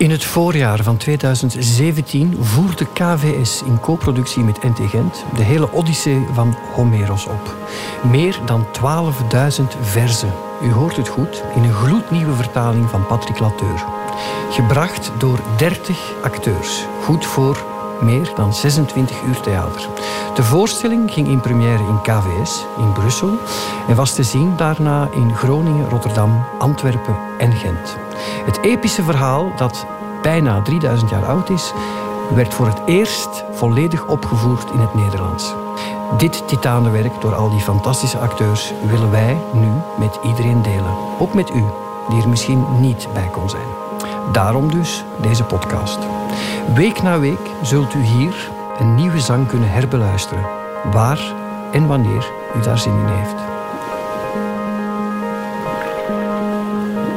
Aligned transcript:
In 0.00 0.10
het 0.10 0.24
voorjaar 0.24 0.82
van 0.82 0.96
2017 0.96 2.44
voerde 2.44 2.86
KVS 2.92 3.62
in 3.62 3.80
co-productie 3.80 4.42
met 4.42 4.62
NT 4.62 4.90
Gent 4.90 5.24
de 5.34 5.42
hele 5.42 5.72
Odyssee 5.72 6.26
van 6.32 6.56
Homeros 6.74 7.26
op. 7.26 7.56
Meer 8.10 8.38
dan 8.44 8.66
12.000 8.66 9.80
verzen. 9.80 10.32
U 10.62 10.72
hoort 10.72 10.96
het 10.96 11.08
goed, 11.08 11.42
in 11.54 11.62
een 11.62 11.72
gloednieuwe 11.72 12.34
vertaling 12.34 12.90
van 12.90 13.06
Patrick 13.06 13.38
Lateur. 13.38 13.84
Gebracht 14.50 15.12
door 15.18 15.38
30 15.56 16.12
acteurs. 16.22 16.84
Goed 17.02 17.26
voor 17.26 17.64
meer 18.02 18.32
dan 18.36 18.54
26 18.54 19.22
uur 19.22 19.40
theater. 19.40 19.88
De 20.34 20.42
voorstelling 20.42 21.10
ging 21.12 21.28
in 21.28 21.40
première 21.40 21.84
in 21.84 22.02
KVS 22.02 22.64
in 22.78 22.92
Brussel 22.92 23.38
en 23.88 23.96
was 23.96 24.14
te 24.14 24.22
zien 24.22 24.56
daarna 24.56 25.08
in 25.14 25.34
Groningen, 25.34 25.88
Rotterdam, 25.88 26.44
Antwerpen 26.58 27.29
en 27.40 27.52
Gent. 27.52 27.96
Het 28.44 28.60
epische 28.62 29.02
verhaal, 29.02 29.52
dat 29.56 29.86
bijna 30.22 30.62
3000 30.62 31.10
jaar 31.10 31.24
oud 31.24 31.50
is, 31.50 31.72
werd 32.34 32.54
voor 32.54 32.66
het 32.66 32.80
eerst 32.86 33.44
volledig 33.52 34.06
opgevoerd 34.06 34.70
in 34.70 34.78
het 34.78 34.94
Nederlands. 34.94 35.54
Dit 36.18 36.48
titanenwerk 36.48 37.20
door 37.20 37.34
al 37.34 37.50
die 37.50 37.60
fantastische 37.60 38.18
acteurs 38.18 38.72
willen 38.86 39.10
wij 39.10 39.36
nu 39.52 39.68
met 39.98 40.18
iedereen 40.24 40.62
delen. 40.62 40.94
Ook 41.18 41.34
met 41.34 41.50
u, 41.50 41.64
die 42.08 42.22
er 42.22 42.28
misschien 42.28 42.64
niet 42.80 43.08
bij 43.12 43.28
kon 43.32 43.50
zijn. 43.50 43.68
Daarom 44.32 44.70
dus 44.70 45.04
deze 45.20 45.44
podcast. 45.44 45.98
Week 46.74 47.02
na 47.02 47.18
week 47.18 47.50
zult 47.62 47.94
u 47.94 48.02
hier 48.02 48.50
een 48.78 48.94
nieuwe 48.94 49.20
zang 49.20 49.48
kunnen 49.48 49.70
herbeluisteren, 49.70 50.44
waar 50.92 51.20
en 51.72 51.86
wanneer 51.86 52.30
u 52.56 52.60
daar 52.60 52.78
zin 52.78 52.92
in 52.92 53.14
heeft. 53.14 53.59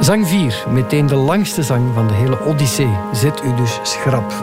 Zang 0.04 0.28
4, 0.28 0.66
meteen 0.70 1.08
de 1.08 1.16
langste 1.16 1.64
zang 1.64 1.94
van 1.94 2.08
de 2.08 2.14
hele 2.14 2.46
Odyssee, 2.46 2.98
zet 3.12 3.44
u 3.44 3.56
dus 3.56 3.80
schrap. 3.84 4.34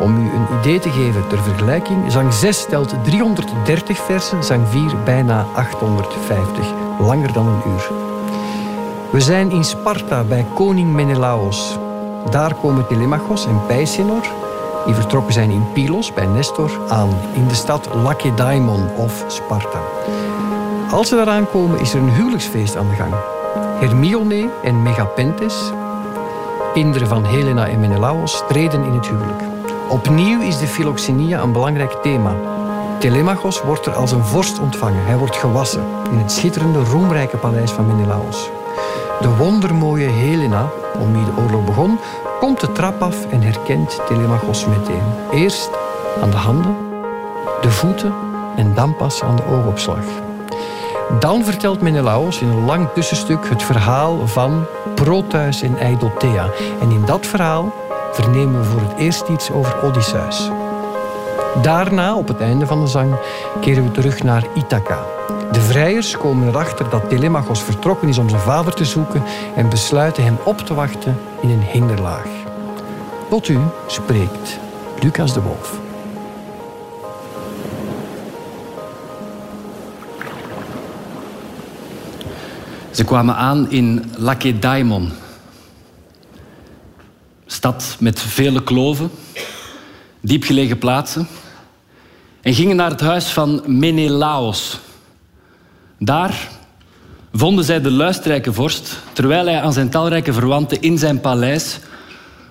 Om 0.00 0.16
u 0.16 0.30
een 0.30 0.58
idee 0.58 0.78
te 0.78 0.90
geven 0.90 1.28
ter 1.28 1.42
vergelijking, 1.42 2.12
zang 2.12 2.32
6 2.32 2.64
telt 2.68 2.94
330 3.04 3.98
versen, 3.98 4.44
zang 4.44 4.68
4 4.68 4.96
bijna 5.04 5.46
850, 5.54 6.66
langer 6.98 7.32
dan 7.32 7.46
een 7.46 7.72
uur. 7.72 7.90
We 9.10 9.20
zijn 9.20 9.50
in 9.50 9.64
Sparta 9.64 10.24
bij 10.24 10.46
koning 10.54 10.92
Menelaos. 10.92 11.78
Daar 12.30 12.54
komen 12.54 12.86
Telemachos 12.86 13.46
en 13.46 13.66
Peisenor, 13.66 14.22
die 14.86 14.94
vertrokken 14.94 15.32
zijn 15.32 15.50
in 15.50 15.72
Pylos 15.72 16.12
bij 16.12 16.26
Nestor, 16.26 16.70
aan 16.88 17.10
in 17.34 17.48
de 17.48 17.54
stad 17.54 17.88
Lakedaimon 17.94 18.90
of 18.96 19.24
Sparta. 19.26 19.80
Als 20.90 21.08
ze 21.08 21.16
daar 21.16 21.28
aankomen 21.28 21.80
is 21.80 21.94
er 21.94 22.00
een 22.00 22.14
huwelijksfeest 22.14 22.76
aan 22.76 22.88
de 22.88 22.94
gang. 22.94 23.39
Hermione 23.80 24.48
en 24.62 24.82
Megapentes, 24.82 25.72
kinderen 26.72 27.08
van 27.08 27.24
Helena 27.24 27.68
en 27.68 27.80
Menelaos, 27.80 28.42
treden 28.48 28.84
in 28.84 28.92
het 28.92 29.06
huwelijk. 29.06 29.42
Opnieuw 29.88 30.40
is 30.40 30.58
de 30.58 30.66
philoxenia 30.66 31.40
een 31.40 31.52
belangrijk 31.52 31.92
thema. 31.92 32.34
Telemachos 32.98 33.62
wordt 33.62 33.86
er 33.86 33.92
als 33.92 34.12
een 34.12 34.24
vorst 34.24 34.58
ontvangen. 34.58 35.04
Hij 35.04 35.16
wordt 35.16 35.36
gewassen 35.36 35.84
in 36.10 36.18
het 36.18 36.32
schitterende, 36.32 36.78
roemrijke 36.78 37.36
paleis 37.36 37.70
van 37.70 37.86
Menelaos. 37.86 38.50
De 39.20 39.36
wondermooie 39.36 40.08
Helena, 40.08 40.68
om 40.98 41.12
wie 41.12 41.24
de 41.24 41.42
oorlog 41.42 41.64
begon, 41.64 41.98
komt 42.40 42.60
de 42.60 42.72
trap 42.72 43.02
af 43.02 43.26
en 43.30 43.42
herkent 43.42 44.00
Telemachos 44.06 44.66
meteen. 44.66 45.02
Eerst 45.32 45.70
aan 46.22 46.30
de 46.30 46.36
handen, 46.36 46.76
de 47.60 47.70
voeten 47.70 48.14
en 48.56 48.74
dan 48.74 48.96
pas 48.96 49.22
aan 49.22 49.36
de 49.36 49.44
oogopslag. 49.44 50.04
Dan 51.18 51.44
vertelt 51.44 51.80
Menelaos 51.80 52.40
in 52.40 52.48
een 52.48 52.64
lang 52.64 52.88
tussenstuk 52.94 53.48
het 53.48 53.62
verhaal 53.62 54.26
van 54.26 54.66
Proteus 54.94 55.62
en 55.62 55.78
Eidothea. 55.78 56.50
En 56.80 56.90
in 56.90 57.04
dat 57.04 57.26
verhaal 57.26 57.72
vernemen 58.12 58.60
we 58.60 58.66
voor 58.66 58.80
het 58.80 58.98
eerst 58.98 59.28
iets 59.28 59.50
over 59.50 59.82
Odysseus. 59.82 60.50
Daarna, 61.62 62.16
op 62.16 62.28
het 62.28 62.40
einde 62.40 62.66
van 62.66 62.80
de 62.80 62.86
zang, 62.86 63.14
keren 63.60 63.84
we 63.84 63.90
terug 63.90 64.22
naar 64.22 64.46
Ithaca. 64.54 64.98
De 65.52 65.60
vrijers 65.60 66.16
komen 66.16 66.48
erachter 66.48 66.88
dat 66.90 67.08
Telemachos 67.08 67.62
vertrokken 67.62 68.08
is 68.08 68.18
om 68.18 68.28
zijn 68.28 68.40
vader 68.40 68.74
te 68.74 68.84
zoeken 68.84 69.22
en 69.56 69.68
besluiten 69.68 70.24
hem 70.24 70.38
op 70.44 70.58
te 70.58 70.74
wachten 70.74 71.18
in 71.40 71.50
een 71.50 71.62
hinderlaag. 71.62 72.28
Tot 73.28 73.48
u 73.48 73.58
spreekt 73.86 74.58
Lucas 75.00 75.34
de 75.34 75.40
Wolf. 75.42 75.89
Ze 83.00 83.06
kwamen 83.06 83.36
aan 83.36 83.70
in 83.70 84.04
Lakedaimon. 84.16 85.10
Stad 87.46 87.96
met 88.00 88.20
vele 88.20 88.62
kloven, 88.62 89.10
diepgelegen 90.20 90.78
plaatsen. 90.78 91.28
En 92.40 92.54
gingen 92.54 92.76
naar 92.76 92.90
het 92.90 93.00
huis 93.00 93.26
van 93.28 93.62
Menelaos. 93.66 94.78
Daar 95.98 96.48
vonden 97.32 97.64
zij 97.64 97.80
de 97.80 97.90
luisterrijke 97.90 98.52
vorst, 98.52 98.96
terwijl 99.12 99.46
hij 99.46 99.60
aan 99.60 99.72
zijn 99.72 99.90
talrijke 99.90 100.32
verwanten 100.32 100.80
in 100.80 100.98
zijn 100.98 101.20
paleis 101.20 101.78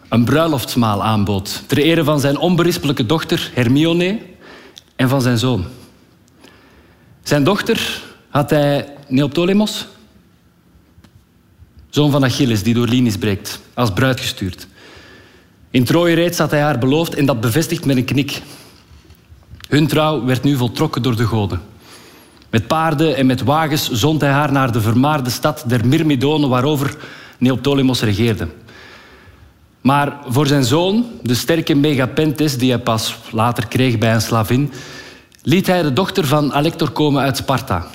een 0.08 0.24
bruiloftsmaal 0.24 1.04
aanbood. 1.04 1.64
Ter 1.68 1.78
ere 1.78 2.04
van 2.04 2.20
zijn 2.20 2.38
onberispelijke 2.38 3.06
dochter 3.06 3.52
Hermione 3.54 4.20
en 4.96 5.10
van 5.10 5.22
zijn 5.22 5.38
zoon. 5.38 5.66
Zijn 7.24 7.44
dochter 7.44 8.02
had 8.30 8.50
hij 8.50 8.94
Neoptolemos, 9.08 9.88
zoon 11.90 12.12
van 12.12 12.24
Achilles, 12.24 12.64
die 12.64 12.74
door 12.74 12.88
Linis 12.88 13.18
breekt, 13.18 13.60
als 13.74 13.94
bruid 13.94 14.20
gestuurd. 14.20 14.68
In 15.72 15.84
Troje 15.84 16.16
reeds 16.16 16.38
had 16.38 16.52
hij 16.52 16.62
haar 16.62 16.80
beloofd 16.80 17.16
en 17.16 17.26
dat 17.26 17.42
bevestigd 17.42 17.86
met 17.86 17.98
een 17.98 18.06
knik. 18.06 18.42
Hun 19.68 19.88
trouw 19.88 20.26
werd 20.26 20.44
nu 20.44 20.56
voltrokken 20.56 21.02
door 21.02 21.16
de 21.16 21.26
goden. 21.26 21.62
Met 22.50 22.68
paarden 22.68 23.16
en 23.16 23.26
met 23.26 23.44
wagens 23.44 23.92
zond 23.92 24.22
hij 24.22 24.30
haar 24.30 24.52
naar 24.52 24.72
de 24.72 24.82
vermaarde 24.82 25.30
stad 25.30 25.64
der 25.68 25.88
Myrmidonen, 25.88 26.50
waarover 26.50 26.96
Neoptolemos 27.38 28.02
regeerde. 28.02 28.48
Maar 29.82 30.18
voor 30.28 30.48
zijn 30.48 30.64
zoon, 30.64 31.06
de 31.22 31.36
sterke 31.36 31.76
Megapentes, 31.76 32.58
die 32.58 32.72
hij 32.72 32.80
pas 32.80 33.16
later 33.32 33.68
kreeg 33.68 33.98
bij 33.98 34.14
een 34.14 34.22
slavin, 34.22 34.72
liet 35.44 35.68
hij 35.68 35.82
de 35.82 35.94
dochter 35.94 36.26
van 36.26 36.54
Alector 36.54 36.90
komen 36.90 37.22
uit 37.22 37.38
Sparta. 37.38 37.88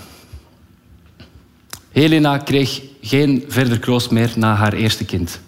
Helena 1.90 2.38
kreeg 2.38 2.80
geen 3.04 3.44
verder 3.48 3.78
kroost 3.78 4.10
meer 4.10 4.32
na 4.36 4.54
haar 4.54 4.72
eerste 4.72 5.04
kind, 5.04 5.40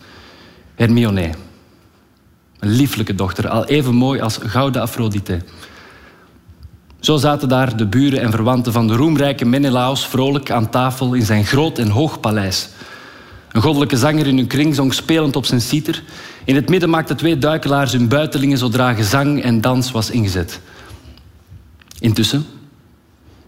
Hermione. 0.75 1.31
Een 2.59 2.69
lieflijke 2.69 3.15
dochter, 3.15 3.49
al 3.49 3.65
even 3.65 3.95
mooi 3.95 4.21
als 4.21 4.39
gouden 4.43 4.83
Afrodite. 4.83 5.41
Zo 7.01 7.17
zaten 7.17 7.49
daar 7.49 7.77
de 7.77 7.87
buren 7.87 8.21
en 8.21 8.31
verwanten 8.31 8.73
van 8.73 8.87
de 8.87 8.95
roemrijke 8.95 9.45
Menelaos 9.45 10.07
vrolijk 10.07 10.51
aan 10.51 10.71
tafel 10.71 11.15
in 11.15 11.25
zijn 11.25 11.45
groot 11.45 11.79
en 11.79 11.89
hoog 11.89 12.21
paleis. 12.21 12.69
Een 13.53 13.63
goddelijke 13.63 13.97
zanger 13.97 14.27
in 14.27 14.37
hun 14.37 14.47
kring 14.47 14.75
zong 14.75 14.95
spelend 14.95 15.37
op 15.37 15.47
zijn 15.47 15.61
citer. 15.61 16.03
In 16.45 16.55
het 16.55 16.69
midden 16.69 16.91
maakten 16.91 17.17
twee 17.17 17.39
duikelaars 17.39 17.93
hun 17.93 18.09
buitelingen 18.09 18.59
zodra 18.59 18.95
gezang 18.95 19.43
en 19.43 19.61
dans 19.61 19.91
was 19.91 20.11
ingezet. 20.11 20.61
Intussen 21.99 22.47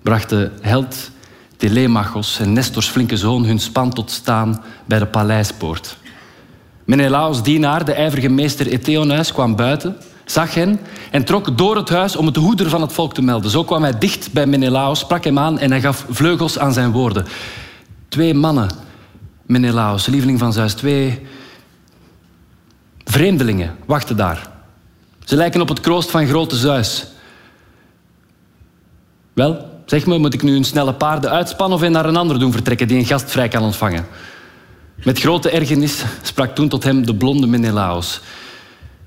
brachten 0.03 0.53
held 0.61 1.11
Telemachos 1.59 2.39
en 2.39 2.53
Nestors 2.53 2.89
flinke 2.89 3.17
zoon 3.17 3.45
hun 3.45 3.59
span 3.59 3.93
tot 3.93 4.11
staan 4.11 4.63
bij 4.85 4.99
de 4.99 5.07
paleispoort. 5.07 5.97
Menelaos' 6.85 7.43
dienaar, 7.43 7.85
de 7.85 7.93
ijverige 7.93 8.29
meester 8.29 8.67
Eteonus, 8.67 9.33
kwam 9.33 9.57
buiten, 9.57 9.97
zag 10.25 10.55
hen 10.55 10.81
en 11.11 11.25
trok 11.25 11.59
door 11.59 11.77
het 11.77 11.89
huis 11.89 12.17
om 12.17 12.27
het 12.27 12.37
hoeder 12.37 12.69
van 12.69 12.81
het 12.81 12.93
volk 12.93 13.15
te 13.15 13.23
melden. 13.23 13.51
Zo 13.51 13.65
kwam 13.65 13.83
hij 13.83 13.99
dicht 13.99 14.33
bij 14.33 14.47
Menelaos, 14.47 14.99
sprak 14.99 15.25
hem 15.25 15.39
aan 15.39 15.59
en 15.59 15.71
hij 15.71 15.81
gaf 15.81 16.07
vleugels 16.11 16.59
aan 16.59 16.73
zijn 16.73 16.93
woorden. 16.93 17.27
Twee 18.09 18.35
mannen, 18.35 18.71
Menelaos, 19.47 20.07
lieveling 20.07 20.39
van 20.39 20.53
Zeus, 20.53 20.75
twee 20.75 21.27
vreemdelingen 23.05 23.77
wachten 23.87 24.17
daar. 24.17 24.51
Ze 25.25 25.37
lijken 25.37 25.61
op 25.61 25.69
het 25.69 25.81
kroost 25.81 26.11
van 26.11 26.27
grote 26.27 26.57
Zeus. 26.57 27.07
Wel, 29.33 29.68
zeg 29.91 30.07
me, 30.07 30.19
moet 30.19 30.35
ik 30.35 30.43
nu 30.43 30.57
een 30.57 30.65
snelle 30.65 30.95
paarden 30.95 31.31
uitspannen 31.31 31.75
of 31.77 31.81
hij 31.81 31.91
naar 31.91 32.07
een 32.07 32.17
ander 32.17 32.39
doen 32.39 32.53
vertrekken 32.53 32.89
die 32.89 32.99
een 32.99 33.07
gast 33.07 33.31
vrij 33.31 33.49
kan 33.49 33.63
ontvangen? 33.63 34.07
Met 35.05 35.21
grote 35.21 35.51
ergernis 35.51 36.05
sprak 36.23 36.55
toen 36.55 36.69
tot 36.69 36.85
hem 36.85 37.07
de 37.07 37.15
blonde 37.15 37.47
Menelaos. 37.47 38.21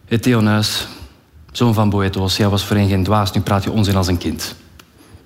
Eteonuis, 0.08 0.88
zoon 1.52 1.74
van 1.74 1.90
Boethos, 1.90 2.38
jij 2.38 2.50
was 2.50 2.66
voorheen 2.66 2.90
geen 2.90 3.04
dwaas, 3.04 3.32
nu 3.32 3.42
praat 3.42 3.64
je 3.64 3.72
onzin 3.72 3.96
als 3.96 4.08
een 4.08 4.18
kind. 4.18 4.56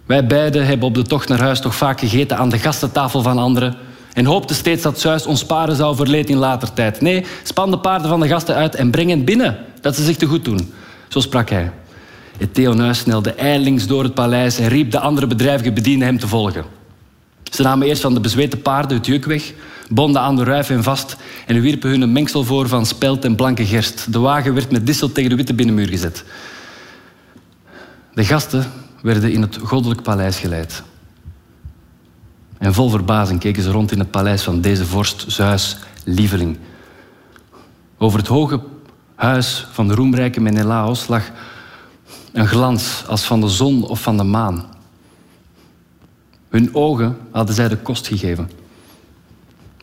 Wij 0.06 0.25
beiden 0.25 0.66
hebben 0.66 0.88
op 0.88 0.94
de 0.94 1.02
tocht 1.02 1.30
naar 1.30 1.40
huis 1.40 1.60
toch 1.60 1.75
vaak 1.75 2.00
gegeten 2.00 2.38
aan 2.38 2.50
de 2.50 2.60
gastentafel 2.60 3.22
van 3.22 3.38
anderen 3.38 3.75
en 4.13 4.25
hoopten 4.25 4.56
steeds 4.56 4.81
dat 4.81 5.00
Zeus 5.00 5.25
ons 5.25 5.40
sparen 5.40 5.75
zou 5.75 5.96
voor 5.96 6.07
leed 6.07 6.30
in 6.30 6.38
later 6.38 6.74
tijd. 6.74 7.02
Nee, 7.02 7.25
span 7.44 7.72
de 7.72 7.80
paarden 7.80 8.10
van 8.10 8.19
de 8.19 8.28
gasten 8.28 8.56
uit 8.56 8.75
en 8.75 8.92
breng 8.92 9.10
hen 9.10 9.24
binnen, 9.24 9.57
dat 9.81 9.96
ze 9.96 10.04
zich 10.04 10.18
te 10.18 10.25
goed 10.25 10.46
doen. 10.46 10.74
Zo 11.07 11.19
sprak 11.19 11.50
hij. 11.50 11.72
Eteonuis 12.38 13.00
snelde 13.00 13.34
ijlings 13.34 13.88
door 13.88 14.04
het 14.04 14.14
paleis 14.14 14.60
en 14.60 14.68
riep 14.68 14.92
de 14.92 15.00
andere 15.00 15.28
bedrijvige 15.28 15.72
bedienden 15.72 16.08
hem 16.08 16.20
te 16.20 16.28
volgen. 16.28 16.66
Ze 17.44 17.62
namen 17.62 17.88
eerst 17.88 18.02
van 18.02 18.14
de 18.14 18.20
bezweten 18.20 18.62
paarden 18.62 18.98
het 18.98 19.06
juk 19.06 19.26
weg, 19.26 19.54
bonden 19.90 20.22
aan 20.22 20.36
de 20.36 20.44
ruif 20.44 20.72
vast 20.80 21.18
en 21.46 21.62
wierpen 21.62 21.90
hun 21.90 22.02
een 22.02 22.12
mengsel 22.12 22.44
voor 22.44 22.68
van 22.68 22.86
spelt 22.86 23.26
en 23.26 23.36
blanke 23.36 23.66
gerst. 23.66 24.14
De 24.14 24.20
wagen 24.20 24.54
werd 24.54 24.72
met 24.72 24.86
dissel 24.86 25.12
tegen 25.12 25.30
de 25.30 25.36
witte 25.36 25.54
binnenmuur 25.54 25.88
gezet. 25.88 26.24
De 28.14 28.26
gasten 28.26 28.72
werden 29.02 29.31
in 29.31 29.42
het 29.42 29.58
goddelijk 29.64 30.02
paleis 30.02 30.40
geleid. 30.40 30.84
En 32.58 32.74
vol 32.74 32.90
verbazing 32.90 33.40
keken 33.40 33.64
ze 33.64 33.72
rond 33.72 33.92
in 33.92 34.00
het 34.00 34.12
paleis 34.12 34.44
van 34.44 34.62
deze 34.62 34.86
vorst, 34.86 35.26
Zeus, 35.28 35.78
lieveling. 36.04 36.58
Over 37.98 38.20
het 38.20 38.28
hoge 38.28 38.62
huis 39.16 39.68
van 39.72 39.88
de 39.88 39.94
roemrijke 39.94 40.42
Menelaos 40.42 41.08
lag 41.08 41.31
een 42.36 42.48
glans 42.48 43.04
als 43.08 43.24
van 43.24 43.42
de 43.42 43.48
zon 43.48 43.88
of 43.88 44.02
van 44.02 44.18
de 44.18 44.24
maan. 44.24 44.66
Hun 46.50 46.76
ogen 46.76 47.18
hadden 47.32 47.56
zij 47.56 47.68
de 47.68 47.78
kost 47.78 48.08
gegeven. 48.08 48.50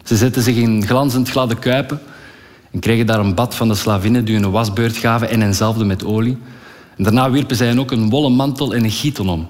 Ze 0.05 0.17
zetten 0.17 0.43
zich 0.43 0.57
in 0.57 0.87
glanzend 0.87 1.29
gladde 1.29 1.59
kuipen 1.59 2.01
en 2.71 2.81
kregen 2.81 3.07
daar 3.07 3.19
een 3.19 3.35
bad 3.35 3.55
van 3.55 3.69
de 3.69 3.75
slavinnen 3.75 4.25
die 4.25 4.35
hun 4.35 4.45
een 4.45 4.51
wasbeurt 4.51 4.97
gaven 4.97 5.29
en 5.29 5.41
henzelfde 5.41 5.85
met 5.85 6.05
olie. 6.05 6.39
En 6.97 7.05
daarna 7.05 7.31
wierpen 7.31 7.57
zij 7.57 7.79
ook 7.79 7.91
een 7.91 8.11
wollen 8.11 8.33
mantel 8.33 8.75
en 8.75 8.85
een 8.85 8.91
gieten 8.91 9.29
om. 9.29 9.49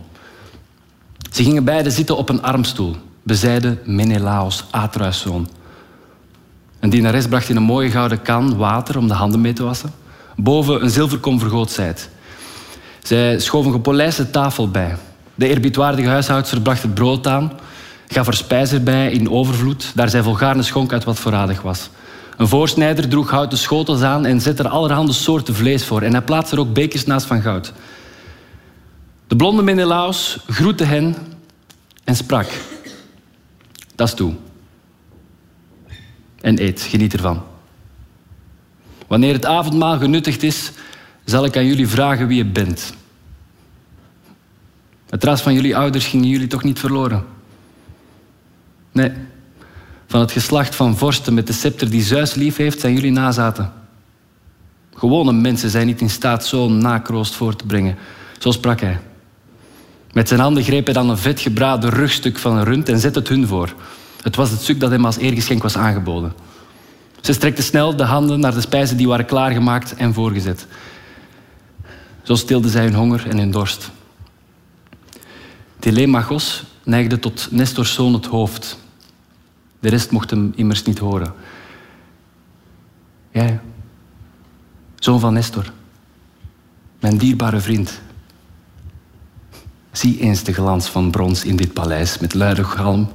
Ze 1.32 1.42
gingen 1.42 1.64
beiden 1.64 1.92
zitten 1.92 2.16
op 2.16 2.28
een 2.28 2.42
armstoel, 2.42 2.96
bezijden 3.22 3.78
Menelaos, 3.84 4.64
Atreus 4.70 5.20
zoon. 5.20 5.48
Een 6.80 6.90
dienares 6.90 7.26
bracht 7.26 7.48
in 7.48 7.56
een 7.56 7.62
mooie 7.62 7.90
gouden 7.90 8.22
kan 8.22 8.56
water 8.56 8.98
om 8.98 9.08
de 9.08 9.14
handen 9.14 9.40
mee 9.40 9.52
te 9.52 9.62
wassen. 9.62 9.92
Boven 10.36 10.82
een 10.82 10.90
zilverkom 10.90 11.38
vergoot 11.38 11.70
zij. 11.70 11.94
Zij 13.02 13.38
schoof 13.38 13.66
een 13.66 13.72
gepolijste 13.72 14.30
tafel 14.30 14.70
bij. 14.70 14.96
De 15.34 15.48
eerbiedwaardige 15.48 16.08
huishoudster 16.08 16.60
bracht 16.60 16.82
het 16.82 16.94
brood 16.94 17.26
aan, 17.26 17.52
gaf 18.08 18.26
er 18.26 18.34
spijs 18.34 18.72
erbij 18.72 19.10
in 19.10 19.30
overvloed, 19.30 19.92
daar 19.94 20.08
zij 20.08 20.22
volgaarne 20.22 20.62
schonk 20.62 20.92
uit 20.92 21.04
wat 21.04 21.18
voorradig 21.18 21.62
was. 21.62 21.90
Een 22.36 22.48
voorsnijder 22.48 23.08
droeg 23.08 23.30
houten 23.30 23.58
schotels 23.58 24.02
aan 24.02 24.26
en 24.26 24.40
zette 24.40 24.62
er 24.62 24.68
allerhande 24.68 25.12
soorten 25.12 25.54
vlees 25.54 25.84
voor. 25.84 26.02
En 26.02 26.12
hij 26.12 26.22
plaatste 26.22 26.54
er 26.54 26.60
ook 26.60 26.72
bekers 26.72 27.04
naast 27.04 27.26
van 27.26 27.42
goud. 27.42 27.72
De 29.26 29.36
blonde 29.36 29.62
Menelaus 29.62 30.38
groette 30.46 30.84
hen 30.84 31.16
en 32.04 32.16
sprak. 32.16 32.46
Dat 33.94 34.08
is 34.08 34.14
toe. 34.14 34.34
En 36.40 36.62
eet, 36.62 36.80
geniet 36.80 37.12
ervan. 37.12 37.42
Wanneer 39.06 39.32
het 39.32 39.46
avondmaal 39.46 39.98
genuttigd 39.98 40.42
is, 40.42 40.72
zal 41.32 41.44
ik 41.44 41.56
aan 41.56 41.66
jullie 41.66 41.88
vragen 41.88 42.26
wie 42.26 42.36
je 42.36 42.44
bent. 42.44 42.94
Het 45.08 45.24
ras 45.24 45.42
van 45.42 45.54
jullie 45.54 45.76
ouders 45.76 46.06
gingen 46.06 46.28
jullie 46.28 46.46
toch 46.46 46.62
niet 46.62 46.78
verloren? 46.78 47.24
Nee, 48.92 49.12
van 50.06 50.20
het 50.20 50.32
geslacht 50.32 50.74
van 50.74 50.96
vorsten 50.96 51.34
met 51.34 51.46
de 51.46 51.52
scepter 51.52 51.90
die 51.90 52.02
Zeus 52.02 52.34
lief 52.34 52.56
heeft, 52.56 52.80
zijn 52.80 52.94
jullie 52.94 53.10
nazaten. 53.10 53.72
Gewone 54.94 55.32
mensen 55.32 55.70
zijn 55.70 55.86
niet 55.86 56.00
in 56.00 56.10
staat 56.10 56.46
zo'n 56.46 56.78
nakroost 56.78 57.34
voor 57.34 57.56
te 57.56 57.66
brengen. 57.66 57.96
Zo 58.38 58.50
sprak 58.50 58.80
hij. 58.80 58.98
Met 60.12 60.28
zijn 60.28 60.40
handen 60.40 60.62
greep 60.62 60.84
hij 60.84 60.94
dan 60.94 61.10
een 61.10 61.18
vet 61.18 61.40
gebraden 61.40 61.90
rugstuk 61.90 62.38
van 62.38 62.56
een 62.56 62.64
rund 62.64 62.88
en 62.88 62.98
zette 62.98 63.18
het 63.18 63.28
hun 63.28 63.46
voor. 63.46 63.74
Het 64.22 64.36
was 64.36 64.50
het 64.50 64.60
stuk 64.60 64.80
dat 64.80 64.90
hem 64.90 65.04
als 65.04 65.16
eergeschenk 65.16 65.62
was 65.62 65.76
aangeboden. 65.76 66.32
Ze 67.20 67.32
strekte 67.32 67.62
snel 67.62 67.96
de 67.96 68.04
handen 68.04 68.40
naar 68.40 68.54
de 68.54 68.60
spijzen 68.60 68.96
die 68.96 69.08
waren 69.08 69.26
klaargemaakt 69.26 69.94
en 69.94 70.14
voorgezet. 70.14 70.66
Zo 72.22 72.34
stilden 72.34 72.70
zij 72.70 72.84
hun 72.84 72.94
honger 72.94 73.28
en 73.28 73.38
hun 73.38 73.50
dorst. 73.50 73.90
Telemachos 75.78 76.64
neigde 76.84 77.18
tot 77.18 77.48
Nestors 77.50 77.94
zoon 77.94 78.12
het 78.12 78.26
hoofd. 78.26 78.78
De 79.80 79.88
rest 79.88 80.10
mocht 80.10 80.30
hem 80.30 80.52
immers 80.56 80.82
niet 80.82 80.98
horen. 80.98 81.34
Jij, 83.30 83.60
zoon 84.94 85.20
van 85.20 85.32
Nestor, 85.32 85.72
mijn 87.00 87.18
dierbare 87.18 87.60
vriend. 87.60 88.00
Zie 89.92 90.18
eens 90.20 90.42
de 90.42 90.52
glans 90.52 90.88
van 90.88 91.10
brons 91.10 91.44
in 91.44 91.56
dit 91.56 91.72
paleis 91.72 92.18
met 92.18 92.34
luide 92.34 92.64
galm. 92.64 93.12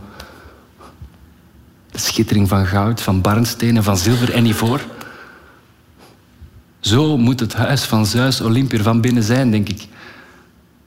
De 1.91 1.97
schittering 1.97 2.47
van 2.47 2.65
goud, 2.65 3.01
van 3.01 3.21
barnstenen, 3.21 3.83
van 3.83 3.97
zilver 3.97 4.33
en 4.33 4.45
ivoor. 4.45 4.81
Zo 6.79 7.17
moet 7.17 7.39
het 7.39 7.53
huis 7.53 7.83
van 7.83 8.05
Zeus 8.05 8.41
Olympier 8.41 8.83
van 8.83 9.01
binnen 9.01 9.23
zijn, 9.23 9.51
denk 9.51 9.69
ik. 9.69 9.87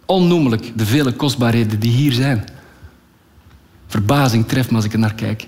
Onnoemelijk 0.06 0.72
de 0.78 0.86
vele 0.86 1.12
kostbaarheden 1.12 1.80
die 1.80 1.92
hier 1.92 2.12
zijn. 2.12 2.44
Verbazing 3.86 4.48
treft 4.48 4.70
me 4.70 4.76
als 4.76 4.84
ik 4.84 4.92
er 4.92 4.98
naar 4.98 5.14
kijk. 5.14 5.46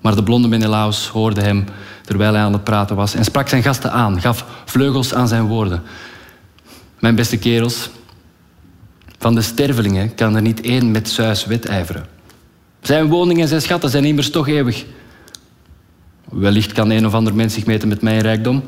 Maar 0.00 0.14
de 0.14 0.22
blonde 0.22 0.48
Menelaus 0.48 1.08
hoorde 1.08 1.40
hem 1.40 1.64
terwijl 2.02 2.32
hij 2.32 2.42
aan 2.42 2.52
het 2.52 2.64
praten 2.64 2.96
was 2.96 3.14
en 3.14 3.24
sprak 3.24 3.48
zijn 3.48 3.62
gasten 3.62 3.92
aan, 3.92 4.20
gaf 4.20 4.44
vleugels 4.64 5.14
aan 5.14 5.28
zijn 5.28 5.46
woorden. 5.46 5.82
Mijn 6.98 7.14
beste 7.14 7.36
kerels, 7.36 7.90
van 9.18 9.34
de 9.34 9.42
stervelingen 9.42 10.14
kan 10.14 10.36
er 10.36 10.42
niet 10.42 10.60
één 10.60 10.90
met 10.90 11.08
Zeus 11.08 11.44
wedijveren. 11.44 12.06
Zijn 12.80 13.08
woning 13.08 13.40
en 13.40 13.48
zijn 13.48 13.62
schatten 13.62 13.90
zijn 13.90 14.04
immers 14.04 14.30
toch 14.30 14.48
eeuwig. 14.48 14.84
Wellicht 16.34 16.72
kan 16.72 16.90
een 16.90 17.06
of 17.06 17.14
ander 17.14 17.34
mens 17.34 17.54
zich 17.54 17.66
meten 17.66 17.88
met 17.88 18.02
mijn 18.02 18.20
rijkdom. 18.20 18.62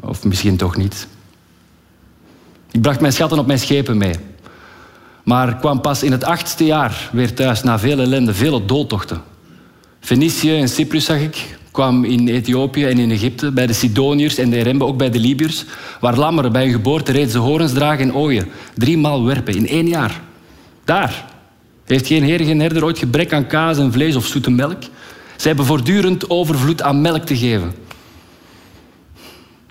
Of 0.00 0.24
misschien 0.24 0.56
toch 0.56 0.76
niet. 0.76 1.08
Ik 2.70 2.80
bracht 2.80 3.00
mijn 3.00 3.12
schatten 3.12 3.38
op 3.38 3.46
mijn 3.46 3.58
schepen 3.58 3.96
mee. 3.96 4.14
Maar 5.22 5.56
kwam 5.56 5.80
pas 5.80 6.02
in 6.02 6.12
het 6.12 6.24
achtste 6.24 6.64
jaar 6.64 7.10
weer 7.12 7.34
thuis 7.34 7.62
na 7.62 7.78
veel 7.78 7.98
ellende, 7.98 8.34
vele 8.34 8.64
doodtochten. 8.64 9.22
Fenicië 10.00 10.56
en 10.56 10.68
Cyprus 10.68 11.04
zag 11.04 11.20
ik, 11.20 11.58
kwam 11.70 12.04
in 12.04 12.28
Ethiopië 12.28 12.84
en 12.84 12.98
in 12.98 13.10
Egypte, 13.10 13.50
bij 13.50 13.66
de 13.66 13.72
Sidoniërs 13.72 14.38
en 14.38 14.50
de 14.50 14.56
Erembe, 14.56 14.84
ook 14.84 14.96
bij 14.96 15.10
de 15.10 15.18
Libiërs, 15.18 15.64
waar 16.00 16.16
lammeren 16.16 16.52
bij 16.52 16.62
hun 16.62 16.72
geboorte 16.72 17.12
reeds 17.12 17.32
de 17.32 17.38
horens 17.38 17.72
dragen 17.72 18.04
en 18.04 18.14
ooien. 18.14 18.48
Driemaal 18.74 19.24
werpen 19.24 19.54
in 19.54 19.68
één 19.68 19.88
jaar. 19.88 20.20
Daar 20.84 21.24
heeft 21.88 22.06
geen 22.06 22.22
heer, 22.22 22.40
geen 22.40 22.60
herder 22.60 22.84
ooit 22.84 22.98
gebrek 22.98 23.32
aan 23.32 23.46
kaas 23.46 23.78
en 23.78 23.92
vlees 23.92 24.16
of 24.16 24.26
zoete 24.26 24.50
melk. 24.50 24.82
Zij 25.36 25.46
hebben 25.46 25.64
voortdurend 25.64 26.30
overvloed 26.30 26.82
aan 26.82 27.00
melk 27.00 27.26
te 27.26 27.36
geven. 27.36 27.74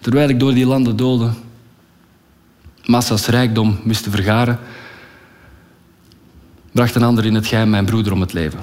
Terwijl 0.01 0.29
ik 0.29 0.39
door 0.39 0.53
die 0.53 0.65
landen 0.65 0.95
doolde, 0.95 1.29
massa's 2.85 3.27
rijkdom 3.27 3.79
wist 3.83 4.03
te 4.03 4.09
vergaren, 4.09 4.59
bracht 6.71 6.95
een 6.95 7.03
ander 7.03 7.25
in 7.25 7.35
het 7.35 7.47
geheim 7.47 7.69
mijn 7.69 7.85
broeder 7.85 8.13
om 8.13 8.21
het 8.21 8.33
leven. 8.33 8.59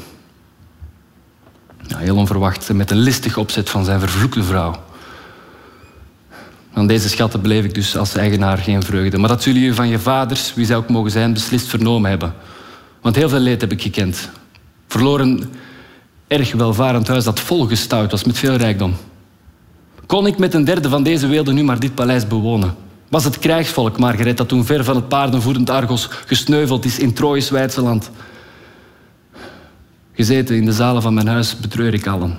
Ja, 1.86 1.98
heel 1.98 2.16
onverwacht, 2.16 2.72
met 2.72 2.90
een 2.90 2.98
listig 2.98 3.36
opzet 3.36 3.70
van 3.70 3.84
zijn 3.84 4.00
vervloekte 4.00 4.42
vrouw. 4.42 4.82
Aan 6.72 6.86
deze 6.86 7.08
schatten 7.08 7.40
bleef 7.40 7.64
ik 7.64 7.74
dus 7.74 7.96
als 7.96 8.14
eigenaar 8.14 8.58
geen 8.58 8.82
vreugde. 8.82 9.18
Maar 9.18 9.28
dat 9.28 9.42
zullen 9.42 9.60
jullie 9.60 9.74
van 9.74 9.88
je 9.88 9.98
vaders, 9.98 10.54
wie 10.54 10.66
zij 10.66 10.76
ook 10.76 10.88
mogen 10.88 11.10
zijn, 11.10 11.32
beslist 11.32 11.66
vernomen 11.66 12.10
hebben. 12.10 12.34
Want 13.04 13.16
heel 13.16 13.28
veel 13.28 13.38
leed 13.38 13.60
heb 13.60 13.72
ik 13.72 13.82
gekend. 13.82 14.30
Verloren 14.86 15.50
erg 16.26 16.52
welvarend 16.52 17.08
huis 17.08 17.24
dat 17.24 17.40
volgestouwd 17.40 18.10
was 18.10 18.24
met 18.24 18.38
veel 18.38 18.56
rijkdom. 18.56 18.94
Kon 20.06 20.26
ik 20.26 20.38
met 20.38 20.54
een 20.54 20.64
derde 20.64 20.88
van 20.88 21.02
deze 21.02 21.26
weelde 21.26 21.52
nu 21.52 21.62
maar 21.62 21.78
dit 21.78 21.94
paleis 21.94 22.26
bewonen? 22.26 22.74
Was 23.08 23.24
het 23.24 23.38
krijgsvolk, 23.38 23.98
Margaret, 23.98 24.36
dat 24.36 24.48
toen 24.48 24.64
ver 24.64 24.84
van 24.84 24.96
het 24.96 25.08
paardenvoerend 25.08 25.70
Argos 25.70 26.08
gesneuveld 26.10 26.84
is 26.84 26.98
in 26.98 27.12
Trojes 27.12 27.50
Weidse 27.50 27.82
land? 27.82 28.10
Gezeten 30.12 30.56
in 30.56 30.64
de 30.64 30.72
zalen 30.72 31.02
van 31.02 31.14
mijn 31.14 31.28
huis 31.28 31.56
betreur 31.56 31.94
ik 31.94 32.06
allen. 32.06 32.36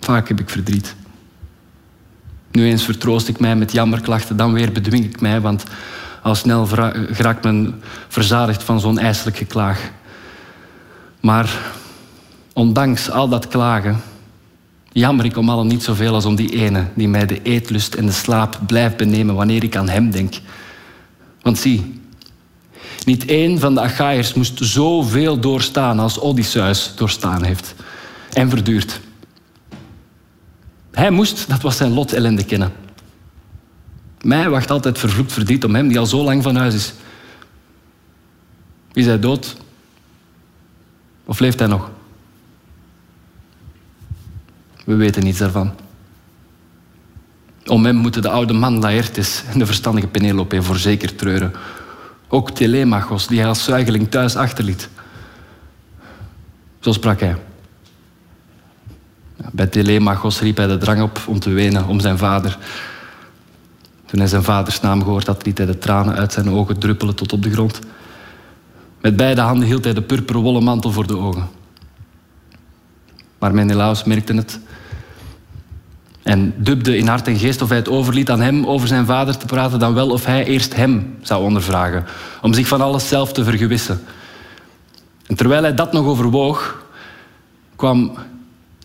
Vaak 0.00 0.28
heb 0.28 0.40
ik 0.40 0.50
verdriet. 0.50 0.94
Nu 2.50 2.66
eens 2.66 2.84
vertroost 2.84 3.28
ik 3.28 3.40
mij 3.40 3.56
met 3.56 3.72
jammerklachten, 3.72 4.36
dan 4.36 4.52
weer 4.52 4.72
bedwing 4.72 5.04
ik 5.04 5.20
mij, 5.20 5.40
want 5.40 5.64
al 6.22 6.34
snel 6.34 6.66
geraakt 7.12 7.44
men 7.44 7.82
verzadigd 8.08 8.62
van 8.62 8.80
zo'n 8.80 8.98
ijselijk 8.98 9.36
geklaag. 9.36 9.90
Maar 11.20 11.58
ondanks 12.52 13.10
al 13.10 13.28
dat 13.28 13.48
klagen, 13.48 14.00
jammer 14.92 15.24
ik 15.24 15.36
om 15.36 15.50
allen 15.50 15.66
niet 15.66 15.82
zoveel 15.82 16.14
als 16.14 16.24
om 16.24 16.34
die 16.34 16.52
ene 16.52 16.84
die 16.94 17.08
mij 17.08 17.26
de 17.26 17.42
eetlust 17.42 17.94
en 17.94 18.06
de 18.06 18.12
slaap 18.12 18.58
blijft 18.66 18.96
benemen 18.96 19.34
wanneer 19.34 19.64
ik 19.64 19.76
aan 19.76 19.88
hem 19.88 20.10
denk. 20.10 20.34
Want 21.42 21.58
zie, 21.58 22.00
niet 23.04 23.24
één 23.24 23.58
van 23.58 23.74
de 23.74 23.80
Achaïers 23.80 24.34
moest 24.34 24.58
zoveel 24.60 25.40
doorstaan 25.40 25.98
als 25.98 26.20
Odysseus 26.20 26.92
doorstaan 26.96 27.42
heeft 27.42 27.74
en 28.32 28.50
verduurt. 28.50 29.00
Hij 30.92 31.10
moest, 31.10 31.48
dat 31.48 31.60
was 31.60 31.76
zijn 31.76 31.92
lot, 31.92 32.12
ellende 32.12 32.44
kennen. 32.44 32.72
Mij 34.22 34.50
wacht 34.50 34.70
altijd 34.70 34.98
vervloekt 34.98 35.32
verdriet 35.32 35.64
om 35.64 35.74
hem 35.74 35.88
die 35.88 35.98
al 35.98 36.06
zo 36.06 36.22
lang 36.22 36.42
van 36.42 36.56
huis 36.56 36.74
is. 36.74 36.92
Is 38.92 39.06
hij 39.06 39.18
dood? 39.18 39.56
Of 41.24 41.38
leeft 41.38 41.58
hij 41.58 41.68
nog? 41.68 41.90
We 44.84 44.94
weten 44.94 45.24
niets 45.24 45.38
daarvan. 45.38 45.74
Om 47.66 47.84
hem 47.84 47.96
moeten 47.96 48.22
de 48.22 48.30
oude 48.30 48.52
man 48.52 48.78
Laertes 48.78 49.42
en 49.52 49.58
de 49.58 49.66
verstandige 49.66 50.06
Penelope 50.06 50.62
voorzeker 50.62 51.14
treuren. 51.14 51.52
Ook 52.28 52.50
Telemachos, 52.50 53.26
die 53.26 53.38
hij 53.38 53.48
als 53.48 53.64
zuigeling 53.64 54.10
thuis 54.10 54.36
achterliet. 54.36 54.88
Zo 56.80 56.92
sprak 56.92 57.20
hij. 57.20 57.36
Bij 59.52 59.66
Telemachos 59.66 60.40
riep 60.40 60.56
hij 60.56 60.66
de 60.66 60.78
drang 60.78 61.02
op 61.02 61.20
om 61.26 61.38
te 61.38 61.50
wenen 61.50 61.86
om 61.86 62.00
zijn 62.00 62.18
vader. 62.18 62.58
Toen 64.08 64.18
hij 64.18 64.28
zijn 64.28 64.42
vaders 64.42 64.80
naam 64.80 65.02
gehoord 65.02 65.26
had, 65.26 65.44
liet 65.46 65.58
hij 65.58 65.66
de 65.66 65.78
tranen 65.78 66.14
uit 66.14 66.32
zijn 66.32 66.50
ogen 66.50 66.78
druppelen 66.78 67.14
tot 67.14 67.32
op 67.32 67.42
de 67.42 67.50
grond. 67.50 67.78
Met 69.00 69.16
beide 69.16 69.40
handen 69.40 69.66
hield 69.66 69.84
hij 69.84 69.94
de 69.94 70.02
purperen 70.02 70.40
wollen 70.40 70.62
mantel 70.62 70.92
voor 70.92 71.06
de 71.06 71.16
ogen. 71.16 71.48
Maar 73.38 73.54
Menelaus 73.54 74.04
merkte 74.04 74.34
het 74.34 74.60
en 76.22 76.54
dubde 76.56 76.96
in 76.96 77.06
hart 77.06 77.26
en 77.26 77.38
geest 77.38 77.62
of 77.62 77.68
hij 77.68 77.78
het 77.78 77.88
overliet 77.88 78.30
aan 78.30 78.40
hem 78.40 78.66
over 78.66 78.88
zijn 78.88 79.06
vader 79.06 79.36
te 79.36 79.46
praten, 79.46 79.78
dan 79.78 79.94
wel 79.94 80.10
of 80.10 80.24
hij 80.24 80.44
eerst 80.44 80.76
hem 80.76 81.16
zou 81.22 81.42
ondervragen, 81.44 82.04
om 82.42 82.52
zich 82.52 82.68
van 82.68 82.80
alles 82.80 83.08
zelf 83.08 83.32
te 83.32 83.44
vergewissen. 83.44 84.00
En 85.26 85.36
terwijl 85.36 85.62
hij 85.62 85.74
dat 85.74 85.92
nog 85.92 86.06
overwoog, 86.06 86.82
kwam 87.76 88.12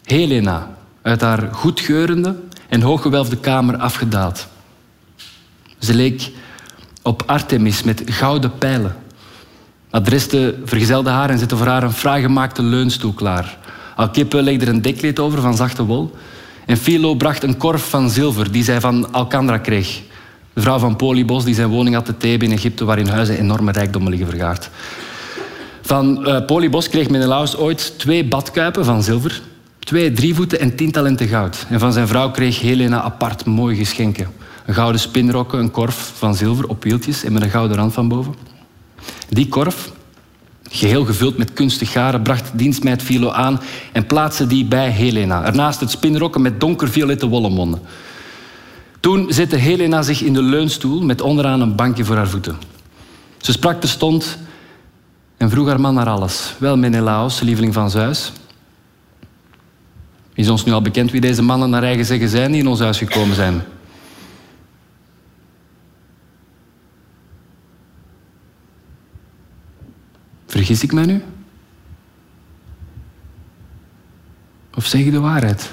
Helena 0.03 0.69
uit 1.01 1.21
haar 1.21 1.49
goedgeurende 1.51 2.35
en 2.69 2.81
hooggewelfde 2.81 3.37
kamer 3.37 3.77
afgedaald. 3.77 4.47
Ze 5.83 5.93
leek 5.93 6.31
op 7.01 7.23
Artemis 7.25 7.83
met 7.83 8.01
gouden 8.05 8.57
pijlen. 8.57 8.95
Adreste 9.89 10.55
vergezelde 10.65 11.09
haar 11.09 11.29
en 11.29 11.39
zette 11.39 11.57
voor 11.57 11.67
haar 11.67 11.83
een 11.83 11.93
fraai 11.93 12.21
gemaakte 12.21 12.63
leunstoel 12.63 13.13
klaar. 13.13 13.57
Alkippe 13.95 14.41
legde 14.41 14.65
er 14.65 14.71
een 14.71 14.81
dekleed 14.81 15.19
over 15.19 15.41
van 15.41 15.55
zachte 15.55 15.83
wol. 15.85 16.15
En 16.65 16.77
Philo 16.77 17.15
bracht 17.15 17.43
een 17.43 17.57
korf 17.57 17.89
van 17.89 18.09
zilver 18.09 18.51
die 18.51 18.63
zij 18.63 18.79
van 18.79 19.13
Alcandra 19.13 19.57
kreeg. 19.57 20.01
De 20.53 20.61
vrouw 20.61 20.79
van 20.79 20.95
Polybos 20.95 21.43
die 21.43 21.55
zijn 21.55 21.69
woning 21.69 21.95
had 21.95 22.05
te 22.05 22.17
Thebe 22.17 22.45
in 22.45 22.51
Egypte, 22.51 22.85
waar 22.85 22.99
in 22.99 23.07
huizen 23.07 23.37
enorme 23.37 23.71
rijkdommen 23.71 24.11
liggen 24.11 24.29
vergaard. 24.29 24.69
Van 25.81 26.27
uh, 26.27 26.45
Polybos 26.45 26.89
kreeg 26.89 27.09
Menelaus 27.09 27.57
ooit 27.57 27.93
twee 27.97 28.25
badkuipen 28.25 28.85
van 28.85 29.03
zilver, 29.03 29.41
twee 29.79 30.11
drievoeten 30.11 30.59
en 30.59 30.75
tien 30.75 30.91
talenten 30.91 31.27
goud. 31.27 31.65
En 31.69 31.79
van 31.79 31.93
zijn 31.93 32.07
vrouw 32.07 32.31
kreeg 32.31 32.59
Helena 32.59 33.01
apart 33.01 33.45
mooie 33.45 33.75
geschenken. 33.75 34.42
Een 34.65 34.73
gouden 34.73 35.01
spinrokken, 35.01 35.59
een 35.59 35.71
korf 35.71 36.11
van 36.15 36.35
zilver 36.35 36.67
op 36.67 36.83
wieltjes 36.83 37.23
en 37.23 37.33
met 37.33 37.41
een 37.41 37.49
gouden 37.49 37.77
rand 37.77 37.93
van 37.93 38.07
boven. 38.07 38.35
Die 39.29 39.47
korf, 39.47 39.91
geheel 40.69 41.05
gevuld 41.05 41.37
met 41.37 41.53
kunstig 41.53 41.91
garen, 41.91 42.21
bracht 42.21 42.51
dienstmeid 42.53 43.01
Philo 43.01 43.29
aan 43.29 43.59
en 43.91 44.05
plaatste 44.05 44.47
die 44.47 44.65
bij 44.65 44.89
Helena. 44.89 45.45
Ernaast 45.45 45.79
het 45.79 45.91
spinrokken 45.91 46.41
met 46.41 46.59
donkerviolette 46.59 47.27
wollenmonden. 47.27 47.81
Toen 48.99 49.25
zette 49.29 49.55
Helena 49.55 50.01
zich 50.01 50.21
in 50.21 50.33
de 50.33 50.41
leunstoel 50.41 51.01
met 51.01 51.21
onderaan 51.21 51.61
een 51.61 51.75
bankje 51.75 52.05
voor 52.05 52.15
haar 52.15 52.27
voeten. 52.27 52.57
Ze 53.37 53.51
sprak 53.51 53.79
terstond 53.79 54.37
en 55.37 55.49
vroeg 55.49 55.67
haar 55.67 55.79
man 55.79 55.93
naar 55.93 56.09
alles. 56.09 56.53
Wel, 56.57 56.77
Menelaos, 56.77 57.39
lieveling 57.39 57.73
van 57.73 57.89
Zeus. 57.89 58.31
Is 60.33 60.49
ons 60.49 60.65
nu 60.65 60.71
al 60.71 60.81
bekend 60.81 61.11
wie 61.11 61.21
deze 61.21 61.41
mannen 61.41 61.69
naar 61.69 61.83
eigen 61.83 62.05
zeggen 62.05 62.29
zijn 62.29 62.51
die 62.51 62.61
in 62.61 62.67
ons 62.67 62.79
huis 62.79 62.97
gekomen 62.97 63.35
zijn? 63.35 63.63
Vergis 70.53 70.83
ik 70.83 70.91
mij 70.91 71.05
nu? 71.05 71.23
Of 74.73 74.85
zeg 74.85 75.01
ik 75.01 75.11
de 75.11 75.19
waarheid? 75.19 75.71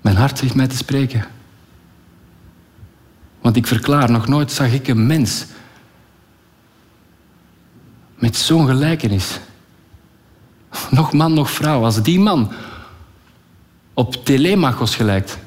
Mijn 0.00 0.16
hart 0.16 0.38
zegt 0.38 0.54
mij 0.54 0.66
te 0.66 0.76
spreken. 0.76 1.26
Want 3.40 3.56
ik 3.56 3.66
verklaar, 3.66 4.10
nog 4.10 4.26
nooit 4.26 4.52
zag 4.52 4.72
ik 4.72 4.88
een 4.88 5.06
mens 5.06 5.46
met 8.14 8.36
zo'n 8.36 8.66
gelijkenis. 8.66 9.40
Nog 10.90 11.12
man, 11.12 11.34
nog 11.34 11.50
vrouw, 11.50 11.84
als 11.84 12.02
die 12.02 12.20
man 12.20 12.52
op 13.94 14.24
Telemachos 14.24 14.96
gelijkt. 14.96 15.38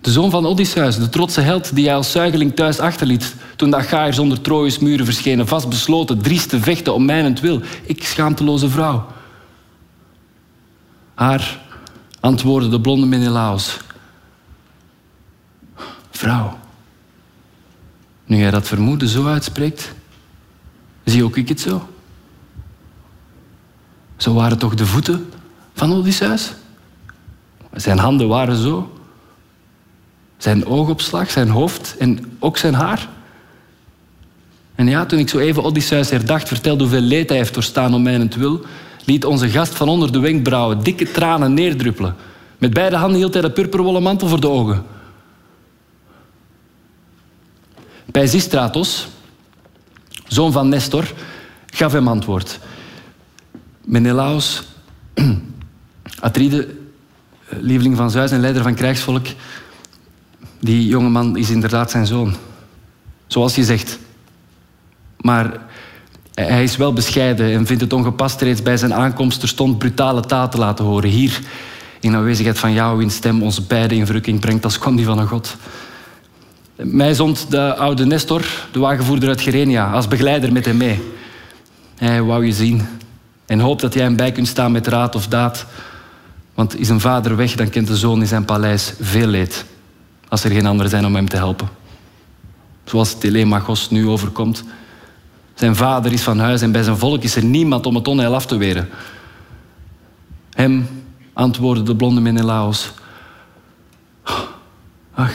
De 0.00 0.10
zoon 0.10 0.30
van 0.30 0.46
Odysseus, 0.46 0.98
de 0.98 1.08
trotse 1.08 1.40
held 1.40 1.74
die 1.74 1.84
hij 1.84 1.96
als 1.96 2.10
zuigeling 2.10 2.54
thuis 2.54 2.78
achterliet 2.78 3.34
toen 3.56 3.70
de 3.70 3.76
Achaïers 3.76 4.18
onder 4.18 4.40
Trojes 4.40 4.78
muren 4.78 5.04
verschenen, 5.04 5.46
vastbesloten, 5.46 6.22
driest 6.22 6.48
te 6.48 6.60
vechten 6.60 6.94
om 6.94 7.04
mijnentwil. 7.04 7.60
Ik, 7.82 8.04
schaamteloze 8.04 8.68
vrouw. 8.68 9.06
Haar 11.14 11.60
antwoordde 12.20 12.70
de 12.70 12.80
blonde 12.80 13.06
Menelaos. 13.06 13.76
Vrouw, 16.10 16.58
nu 18.24 18.36
jij 18.36 18.50
dat 18.50 18.66
vermoeden 18.66 19.08
zo 19.08 19.26
uitspreekt, 19.26 19.92
zie 21.04 21.24
ook 21.24 21.36
ik 21.36 21.48
het 21.48 21.60
zo. 21.60 21.88
Zo 24.16 24.34
waren 24.34 24.58
toch 24.58 24.74
de 24.74 24.86
voeten 24.86 25.30
van 25.74 25.92
Odysseus? 25.92 26.52
Zijn 27.72 27.98
handen 27.98 28.28
waren 28.28 28.56
zo. 28.56 28.99
Zijn 30.40 30.66
oogopslag, 30.66 31.30
zijn 31.30 31.48
hoofd 31.48 31.94
en 31.98 32.36
ook 32.38 32.56
zijn 32.56 32.74
haar. 32.74 33.08
En 34.74 34.88
ja, 34.88 35.06
toen 35.06 35.18
ik 35.18 35.28
zo 35.28 35.38
even 35.38 35.62
Odysseus 35.62 36.10
herdacht, 36.10 36.48
vertelde 36.48 36.82
hoeveel 36.82 37.00
leed 37.00 37.28
hij 37.28 37.38
heeft 37.38 37.54
doorstaan 37.54 37.94
om 37.94 38.02
mijnentwil, 38.02 38.60
liet 39.04 39.24
onze 39.24 39.48
gast 39.48 39.74
van 39.74 39.88
onder 39.88 40.12
de 40.12 40.18
wenkbrauwen 40.18 40.82
dikke 40.82 41.10
tranen 41.10 41.54
neerdruppelen. 41.54 42.16
Met 42.58 42.74
beide 42.74 42.96
handen 42.96 43.18
hield 43.18 43.32
hij 43.32 43.42
de 43.42 43.50
purperwollen 43.50 44.02
mantel 44.02 44.28
voor 44.28 44.40
de 44.40 44.48
ogen. 44.48 44.84
Pisistratos, 48.10 49.08
zoon 50.26 50.52
van 50.52 50.68
Nestor, 50.68 51.12
gaf 51.66 51.92
hem 51.92 52.08
antwoord. 52.08 52.58
Menelaos, 53.84 54.62
Atride, 56.20 56.68
lieveling 57.48 57.96
van 57.96 58.10
Zeus 58.10 58.30
en 58.30 58.40
leider 58.40 58.62
van 58.62 58.74
krijgsvolk, 58.74 59.26
die 60.60 60.86
jongeman 60.86 61.36
is 61.36 61.50
inderdaad 61.50 61.90
zijn 61.90 62.06
zoon. 62.06 62.34
Zoals 63.26 63.54
je 63.54 63.64
zegt. 63.64 63.98
Maar 65.20 65.60
hij 66.34 66.62
is 66.62 66.76
wel 66.76 66.92
bescheiden 66.92 67.52
en 67.52 67.66
vindt 67.66 67.82
het 67.82 67.92
ongepast 67.92 68.40
reeds 68.40 68.62
bij 68.62 68.76
zijn 68.76 68.94
aankomst 68.94 69.40
terstond 69.40 69.78
brutale 69.78 70.20
taal 70.20 70.48
te 70.48 70.58
laten 70.58 70.84
horen. 70.84 71.10
Hier, 71.10 71.40
in 72.00 72.14
aanwezigheid 72.14 72.58
van 72.58 72.72
jou, 72.72 73.02
in 73.02 73.10
stem 73.10 73.42
ons 73.42 73.66
beide 73.66 73.94
in 73.94 74.06
verrukking 74.06 74.40
brengt 74.40 74.64
als 74.64 74.78
kwam 74.78 74.96
die 74.96 75.04
van 75.04 75.18
een 75.18 75.26
god. 75.26 75.56
Mij 76.76 77.14
zond 77.14 77.50
de 77.50 77.74
oude 77.76 78.06
Nestor, 78.06 78.44
de 78.72 78.78
wagenvoerder 78.78 79.28
uit 79.28 79.40
Gerenia, 79.40 79.92
als 79.92 80.08
begeleider 80.08 80.52
met 80.52 80.64
hem 80.64 80.76
mee. 80.76 81.12
Hij 81.96 82.22
wou 82.22 82.46
je 82.46 82.52
zien 82.52 82.86
en 83.46 83.60
hoopt 83.60 83.80
dat 83.80 83.94
jij 83.94 84.02
hem 84.02 84.16
bij 84.16 84.32
kunt 84.32 84.48
staan 84.48 84.72
met 84.72 84.86
raad 84.86 85.14
of 85.14 85.26
daad. 85.26 85.66
Want 86.54 86.78
is 86.78 86.88
een 86.88 87.00
vader 87.00 87.36
weg, 87.36 87.54
dan 87.54 87.70
kent 87.70 87.86
de 87.86 87.96
zoon 87.96 88.20
in 88.20 88.26
zijn 88.26 88.44
paleis 88.44 88.92
veel 89.00 89.26
leed 89.26 89.64
als 90.30 90.44
er 90.44 90.50
geen 90.50 90.66
anderen 90.66 90.90
zijn 90.90 91.06
om 91.06 91.14
hem 91.14 91.28
te 91.28 91.36
helpen. 91.36 91.68
Zoals 92.84 93.18
Telemachos 93.18 93.90
nu 93.90 94.08
overkomt. 94.08 94.64
Zijn 95.54 95.76
vader 95.76 96.12
is 96.12 96.22
van 96.22 96.38
huis 96.38 96.62
en 96.62 96.72
bij 96.72 96.82
zijn 96.82 96.96
volk 96.96 97.22
is 97.22 97.36
er 97.36 97.44
niemand 97.44 97.86
om 97.86 97.94
het 97.94 98.08
onheil 98.08 98.34
af 98.34 98.46
te 98.46 98.56
weren. 98.56 98.88
Hem 100.50 100.86
antwoordde 101.32 101.82
de 101.84 101.96
blonde 101.96 102.20
Menelaos. 102.20 102.92
Ach, 105.14 105.34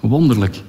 wonderlijk. 0.00 0.62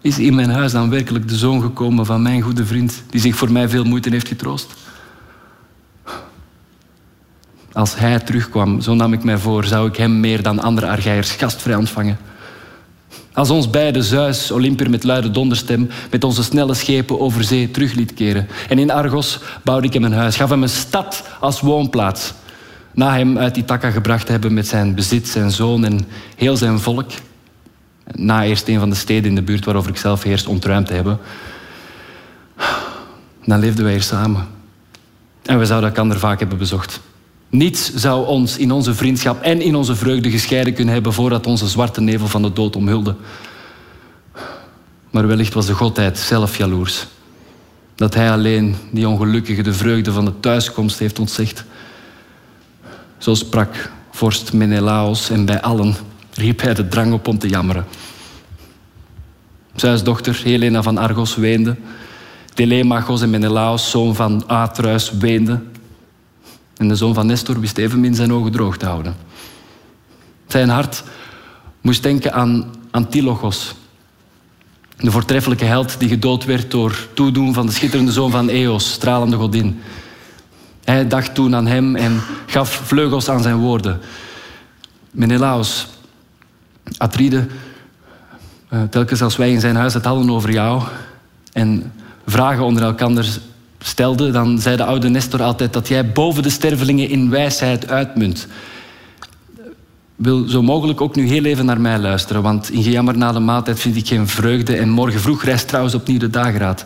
Is 0.00 0.18
in 0.18 0.34
mijn 0.34 0.50
huis 0.50 0.72
dan 0.72 0.90
werkelijk 0.90 1.28
de 1.28 1.36
zoon 1.36 1.60
gekomen 1.60 2.06
van 2.06 2.22
mijn 2.22 2.40
goede 2.40 2.66
vriend, 2.66 3.02
die 3.10 3.20
zich 3.20 3.36
voor 3.36 3.52
mij 3.52 3.68
veel 3.68 3.84
moeite 3.84 4.10
heeft 4.10 4.28
getroost? 4.28 4.74
Als 7.76 7.96
hij 7.96 8.18
terugkwam, 8.18 8.80
zo 8.80 8.94
nam 8.94 9.12
ik 9.12 9.24
mij 9.24 9.38
voor, 9.38 9.64
zou 9.64 9.88
ik 9.88 9.96
hem 9.96 10.20
meer 10.20 10.42
dan 10.42 10.60
andere 10.60 10.86
Argeiers 10.86 11.30
gastvrij 11.30 11.74
ontvangen. 11.74 12.18
Als 13.32 13.50
ons 13.50 13.70
beide 13.70 14.02
Zeus, 14.02 14.50
Olympier 14.50 14.90
met 14.90 15.04
luide 15.04 15.30
donderstem, 15.30 15.88
met 16.10 16.24
onze 16.24 16.42
snelle 16.42 16.74
schepen 16.74 17.20
over 17.20 17.44
zee 17.44 17.70
terug 17.70 17.92
liet 17.92 18.14
keren. 18.14 18.48
En 18.68 18.78
in 18.78 18.90
Argos 18.90 19.40
bouwde 19.64 19.86
ik 19.86 19.92
hem 19.92 20.04
een 20.04 20.12
huis, 20.12 20.36
gaf 20.36 20.50
hem 20.50 20.62
een 20.62 20.68
stad 20.68 21.24
als 21.40 21.60
woonplaats. 21.60 22.34
Na 22.94 23.16
hem 23.16 23.38
uit 23.38 23.56
Ithaca 23.56 23.90
gebracht 23.90 24.26
te 24.26 24.32
hebben 24.32 24.54
met 24.54 24.66
zijn 24.66 24.94
bezit, 24.94 25.28
zijn 25.28 25.50
zoon 25.50 25.84
en 25.84 26.06
heel 26.36 26.56
zijn 26.56 26.80
volk. 26.80 27.10
Na 28.12 28.44
eerst 28.44 28.68
een 28.68 28.78
van 28.78 28.90
de 28.90 28.96
steden 28.96 29.28
in 29.28 29.34
de 29.34 29.42
buurt 29.42 29.64
waarover 29.64 29.90
ik 29.90 29.96
zelf 29.96 30.22
heerst 30.22 30.46
ontruimd 30.46 30.86
te 30.86 30.94
hebben. 30.94 31.18
Dan 33.44 33.58
leefden 33.58 33.84
wij 33.84 33.92
hier 33.92 34.02
samen. 34.02 34.46
En 35.42 35.58
we 35.58 35.66
zouden 35.66 35.94
elkaar 35.94 36.18
vaak 36.18 36.38
hebben 36.38 36.58
bezocht. 36.58 37.00
Niets 37.48 37.94
zou 37.94 38.26
ons 38.26 38.56
in 38.56 38.72
onze 38.72 38.94
vriendschap 38.94 39.42
en 39.42 39.60
in 39.60 39.74
onze 39.74 39.96
vreugde 39.96 40.30
gescheiden 40.30 40.74
kunnen 40.74 40.94
hebben 40.94 41.12
voordat 41.12 41.46
onze 41.46 41.68
zwarte 41.68 42.00
nevel 42.00 42.28
van 42.28 42.42
de 42.42 42.52
dood 42.52 42.76
omhulde. 42.76 43.14
Maar 45.10 45.26
wellicht 45.26 45.54
was 45.54 45.66
de 45.66 45.74
godheid 45.74 46.18
zelf 46.18 46.56
jaloers. 46.56 47.06
Dat 47.94 48.14
hij 48.14 48.30
alleen 48.30 48.76
die 48.90 49.08
ongelukkige 49.08 49.62
de 49.62 49.72
vreugde 49.72 50.12
van 50.12 50.24
de 50.24 50.40
thuiskomst 50.40 50.98
heeft 50.98 51.18
ontzegd. 51.18 51.64
Zo 53.18 53.34
sprak 53.34 53.90
vorst 54.10 54.52
Menelaos 54.52 55.30
en 55.30 55.44
bij 55.44 55.60
allen 55.60 55.94
riep 56.34 56.60
hij 56.60 56.74
de 56.74 56.88
drang 56.88 57.12
op 57.12 57.28
om 57.28 57.38
te 57.38 57.48
jammeren. 57.48 57.84
Zeus 59.74 60.02
dochter 60.02 60.40
Helena 60.44 60.82
van 60.82 60.98
Argos 60.98 61.36
weende. 61.36 61.76
Telemachos 62.54 63.22
en 63.22 63.30
Menelaos, 63.30 63.90
zoon 63.90 64.14
van 64.14 64.46
Atreus, 64.46 65.10
weende. 65.10 65.60
En 66.76 66.88
de 66.88 66.94
zoon 66.94 67.14
van 67.14 67.26
Nestor 67.26 67.60
wist 67.60 67.78
evenmin 67.78 68.14
zijn 68.14 68.32
ogen 68.32 68.52
droog 68.52 68.76
te 68.76 68.86
houden. 68.86 69.16
Zijn 70.46 70.68
hart 70.68 71.02
moest 71.80 72.02
denken 72.02 72.32
aan 72.32 72.74
Antilochos, 72.90 73.74
de 74.96 75.10
voortreffelijke 75.10 75.64
held 75.64 75.98
die 75.98 76.08
gedood 76.08 76.44
werd 76.44 76.70
door 76.70 77.08
toedoen 77.14 77.54
van 77.54 77.66
de 77.66 77.72
schitterende 77.72 78.12
zoon 78.12 78.30
van 78.30 78.48
Eos, 78.48 78.92
stralende 78.92 79.36
godin. 79.36 79.80
Hij 80.84 81.08
dacht 81.08 81.34
toen 81.34 81.54
aan 81.54 81.66
hem 81.66 81.96
en 81.96 82.20
gaf 82.46 82.70
vleugels 82.70 83.28
aan 83.28 83.42
zijn 83.42 83.56
woorden. 83.56 84.00
Menelaos, 85.10 85.86
Atride, 86.96 87.46
eh, 88.68 88.82
telkens 88.82 89.22
als 89.22 89.36
wij 89.36 89.52
in 89.52 89.60
zijn 89.60 89.76
huis 89.76 89.94
het 89.94 90.04
hadden 90.04 90.30
over 90.30 90.50
jou 90.50 90.82
en 91.52 91.92
vragen 92.26 92.64
onder 92.64 92.82
elkaar 92.82 93.24
stelden, 93.86 94.32
dan 94.32 94.58
zei 94.58 94.76
de 94.76 94.84
oude 94.84 95.08
Nestor 95.08 95.42
altijd 95.42 95.72
dat 95.72 95.88
jij 95.88 96.12
boven 96.12 96.42
de 96.42 96.50
stervelingen 96.50 97.08
in 97.08 97.30
wijsheid 97.30 97.88
uitmunt. 97.88 98.46
Wil 100.16 100.48
zo 100.48 100.62
mogelijk 100.62 101.00
ook 101.00 101.16
nu 101.16 101.28
heel 101.28 101.44
even 101.44 101.64
naar 101.64 101.80
mij 101.80 101.98
luisteren, 101.98 102.42
want 102.42 102.70
in 102.70 102.82
gejammer 102.82 103.16
na 103.16 103.32
de 103.32 103.38
maaltijd 103.38 103.80
vind 103.80 103.96
ik 103.96 104.06
geen 104.06 104.28
vreugde 104.28 104.76
en 104.76 104.88
morgen 104.88 105.20
vroeg 105.20 105.44
reist 105.44 105.68
trouwens 105.68 105.94
opnieuw 105.94 106.18
de 106.18 106.30
dageraad. 106.30 106.84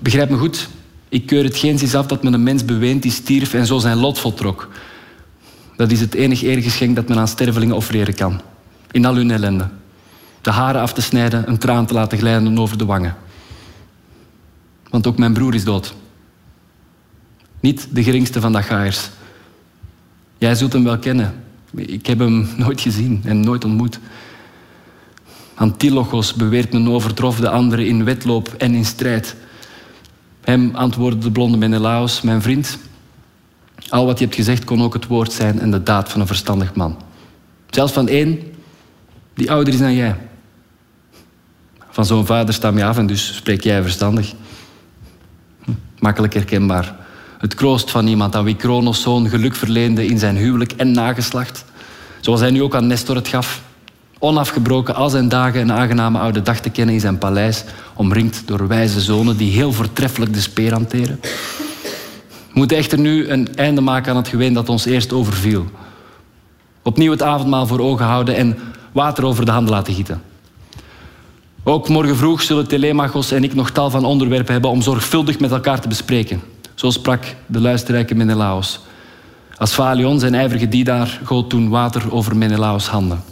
Begrijp 0.00 0.30
me 0.30 0.36
goed, 0.36 0.68
ik 1.08 1.26
keur 1.26 1.44
het 1.44 1.56
geen 1.56 1.80
af 1.94 2.06
dat 2.06 2.22
men 2.22 2.32
een 2.32 2.42
mens 2.42 2.64
beweent 2.64 3.02
die 3.02 3.12
stierf 3.12 3.54
en 3.54 3.66
zo 3.66 3.78
zijn 3.78 3.96
lot 3.96 4.18
voltrok. 4.18 4.68
Dat 5.76 5.90
is 5.90 6.00
het 6.00 6.14
enig 6.14 6.42
eergeschenk 6.42 6.96
dat 6.96 7.08
men 7.08 7.18
aan 7.18 7.28
stervelingen 7.28 7.76
offereren 7.76 8.14
kan. 8.14 8.40
In 8.90 9.04
al 9.04 9.14
hun 9.14 9.30
ellende. 9.30 9.68
De 10.40 10.50
haren 10.50 10.80
af 10.80 10.92
te 10.92 11.02
snijden, 11.02 11.48
een 11.48 11.58
traan 11.58 11.86
te 11.86 11.94
laten 11.94 12.18
glijden 12.18 12.58
over 12.58 12.78
de 12.78 12.84
wangen. 12.84 13.16
Want 14.90 15.06
ook 15.06 15.18
mijn 15.18 15.32
broer 15.32 15.54
is 15.54 15.64
dood. 15.64 15.94
Niet 17.60 17.88
de 17.90 18.02
geringste 18.02 18.40
van 18.40 18.52
de 18.52 18.62
gaaiers. 18.62 19.08
Jij 20.38 20.54
zult 20.54 20.72
hem 20.72 20.84
wel 20.84 20.98
kennen. 20.98 21.34
Ik 21.74 22.06
heb 22.06 22.18
hem 22.18 22.48
nooit 22.56 22.80
gezien 22.80 23.20
en 23.24 23.40
nooit 23.40 23.64
ontmoet. 23.64 23.98
Antilochos 25.54 26.34
beweert 26.34 26.72
men 26.72 26.88
overtrof 26.88 27.40
de 27.40 27.48
anderen 27.48 27.86
in 27.86 28.04
wedloop 28.04 28.54
en 28.58 28.74
in 28.74 28.84
strijd. 28.84 29.36
Hem 30.40 30.74
antwoordde 30.74 31.18
de 31.18 31.30
blonde 31.30 31.56
Menelaos, 31.56 32.20
mijn 32.20 32.42
vriend. 32.42 32.78
Al 33.88 34.06
wat 34.06 34.18
je 34.18 34.24
hebt 34.24 34.36
gezegd 34.36 34.64
kon 34.64 34.82
ook 34.82 34.94
het 34.94 35.06
woord 35.06 35.32
zijn 35.32 35.60
en 35.60 35.70
de 35.70 35.82
daad 35.82 36.10
van 36.10 36.20
een 36.20 36.26
verstandig 36.26 36.74
man. 36.74 36.96
Zelfs 37.70 37.92
van 37.92 38.08
één 38.08 38.38
die 39.34 39.50
ouder 39.50 39.72
is 39.72 39.80
dan 39.80 39.94
jij. 39.94 40.16
Van 41.90 42.06
zo'n 42.06 42.26
vader 42.26 42.54
stam 42.54 42.76
je 42.76 42.84
af 42.84 42.98
en 42.98 43.06
dus 43.06 43.36
spreek 43.36 43.62
jij 43.62 43.82
verstandig. 43.82 44.34
Makkelijk 46.06 46.34
herkenbaar. 46.34 46.94
Het 47.38 47.54
kroost 47.54 47.90
van 47.90 48.06
iemand 48.06 48.34
aan 48.36 48.44
wie 48.44 48.56
Kronos 48.56 49.02
zoon 49.02 49.28
geluk 49.28 49.54
verleende 49.54 50.06
in 50.06 50.18
zijn 50.18 50.36
huwelijk 50.36 50.72
en 50.72 50.90
nageslacht. 50.90 51.64
Zoals 52.20 52.40
hij 52.40 52.50
nu 52.50 52.62
ook 52.62 52.74
aan 52.74 52.86
Nestor 52.86 53.16
het 53.16 53.28
gaf. 53.28 53.62
Onafgebroken 54.18 54.94
al 54.94 55.10
zijn 55.10 55.28
dagen 55.28 55.60
een 55.60 55.72
aangename 55.72 56.18
oude 56.18 56.42
dag 56.42 56.60
te 56.60 56.70
kennen 56.70 56.94
in 56.94 57.00
zijn 57.00 57.18
paleis, 57.18 57.64
omringd 57.94 58.42
door 58.44 58.68
wijze 58.68 59.00
zonen 59.00 59.36
die 59.36 59.52
heel 59.52 59.72
voortreffelijk 59.72 60.34
de 60.34 60.40
speer 60.40 60.72
hanteren. 60.72 61.18
We 61.20 62.52
moeten 62.52 62.76
echter 62.76 62.98
nu 62.98 63.28
een 63.28 63.56
einde 63.56 63.80
maken 63.80 64.10
aan 64.10 64.16
het 64.16 64.28
geween 64.28 64.52
dat 64.52 64.68
ons 64.68 64.84
eerst 64.84 65.12
overviel. 65.12 65.66
Opnieuw 66.82 67.10
het 67.10 67.22
avondmaal 67.22 67.66
voor 67.66 67.80
ogen 67.80 68.06
houden 68.06 68.36
en 68.36 68.58
water 68.92 69.24
over 69.24 69.44
de 69.44 69.50
handen 69.50 69.72
laten 69.72 69.94
gieten. 69.94 70.22
Ook 71.68 71.88
morgen 71.88 72.16
vroeg 72.16 72.42
zullen 72.42 72.68
Telemachos 72.68 73.30
en 73.30 73.44
ik 73.44 73.54
nog 73.54 73.70
tal 73.70 73.90
van 73.90 74.04
onderwerpen 74.04 74.52
hebben 74.52 74.70
om 74.70 74.82
zorgvuldig 74.82 75.38
met 75.38 75.50
elkaar 75.50 75.80
te 75.80 75.88
bespreken. 75.88 76.42
Zo 76.74 76.90
sprak 76.90 77.24
de 77.46 77.60
luisterrijke 77.60 78.14
Menelaos. 78.14 78.80
Als 79.56 79.72
Falion, 79.72 80.20
zijn 80.20 80.34
ijverige 80.34 80.68
dienaar, 80.68 81.20
goot 81.24 81.50
toen 81.50 81.68
water 81.68 82.12
over 82.12 82.36
Menelaos' 82.36 82.86
handen. 82.86 83.22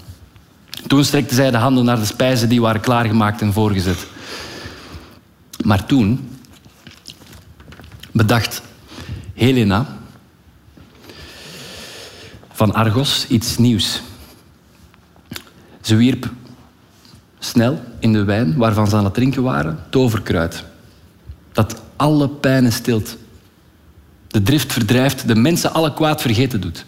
Toen 0.87 1.05
strekte 1.05 1.35
zij 1.35 1.51
de 1.51 1.57
handen 1.57 1.85
naar 1.85 1.99
de 1.99 2.05
spijzen 2.05 2.49
die 2.49 2.61
waren 2.61 2.81
klaargemaakt 2.81 3.40
en 3.40 3.53
voorgezet. 3.53 4.07
Maar 5.64 5.87
toen 5.87 6.29
bedacht 8.12 8.62
Helena 9.35 9.87
van 12.53 12.75
Argos 12.75 13.27
iets 13.29 13.57
nieuws. 13.57 14.03
Ze 15.81 15.97
wierp 15.97 16.31
snel 17.44 17.80
in 17.98 18.12
de 18.12 18.24
wijn 18.24 18.57
waarvan 18.57 18.88
ze 18.88 18.96
aan 18.96 19.04
het 19.04 19.14
drinken 19.14 19.42
waren 19.42 19.78
toverkruid. 19.90 20.64
Dat 21.52 21.83
alle 21.96 22.28
pijnen 22.28 22.72
stilt. 22.72 23.16
De 24.28 24.42
drift 24.42 24.72
verdrijft, 24.72 25.28
de 25.28 25.35
mensen 25.35 25.72
alle 25.72 25.94
kwaad 25.94 26.20
vergeten 26.20 26.61
doet. 26.61 26.85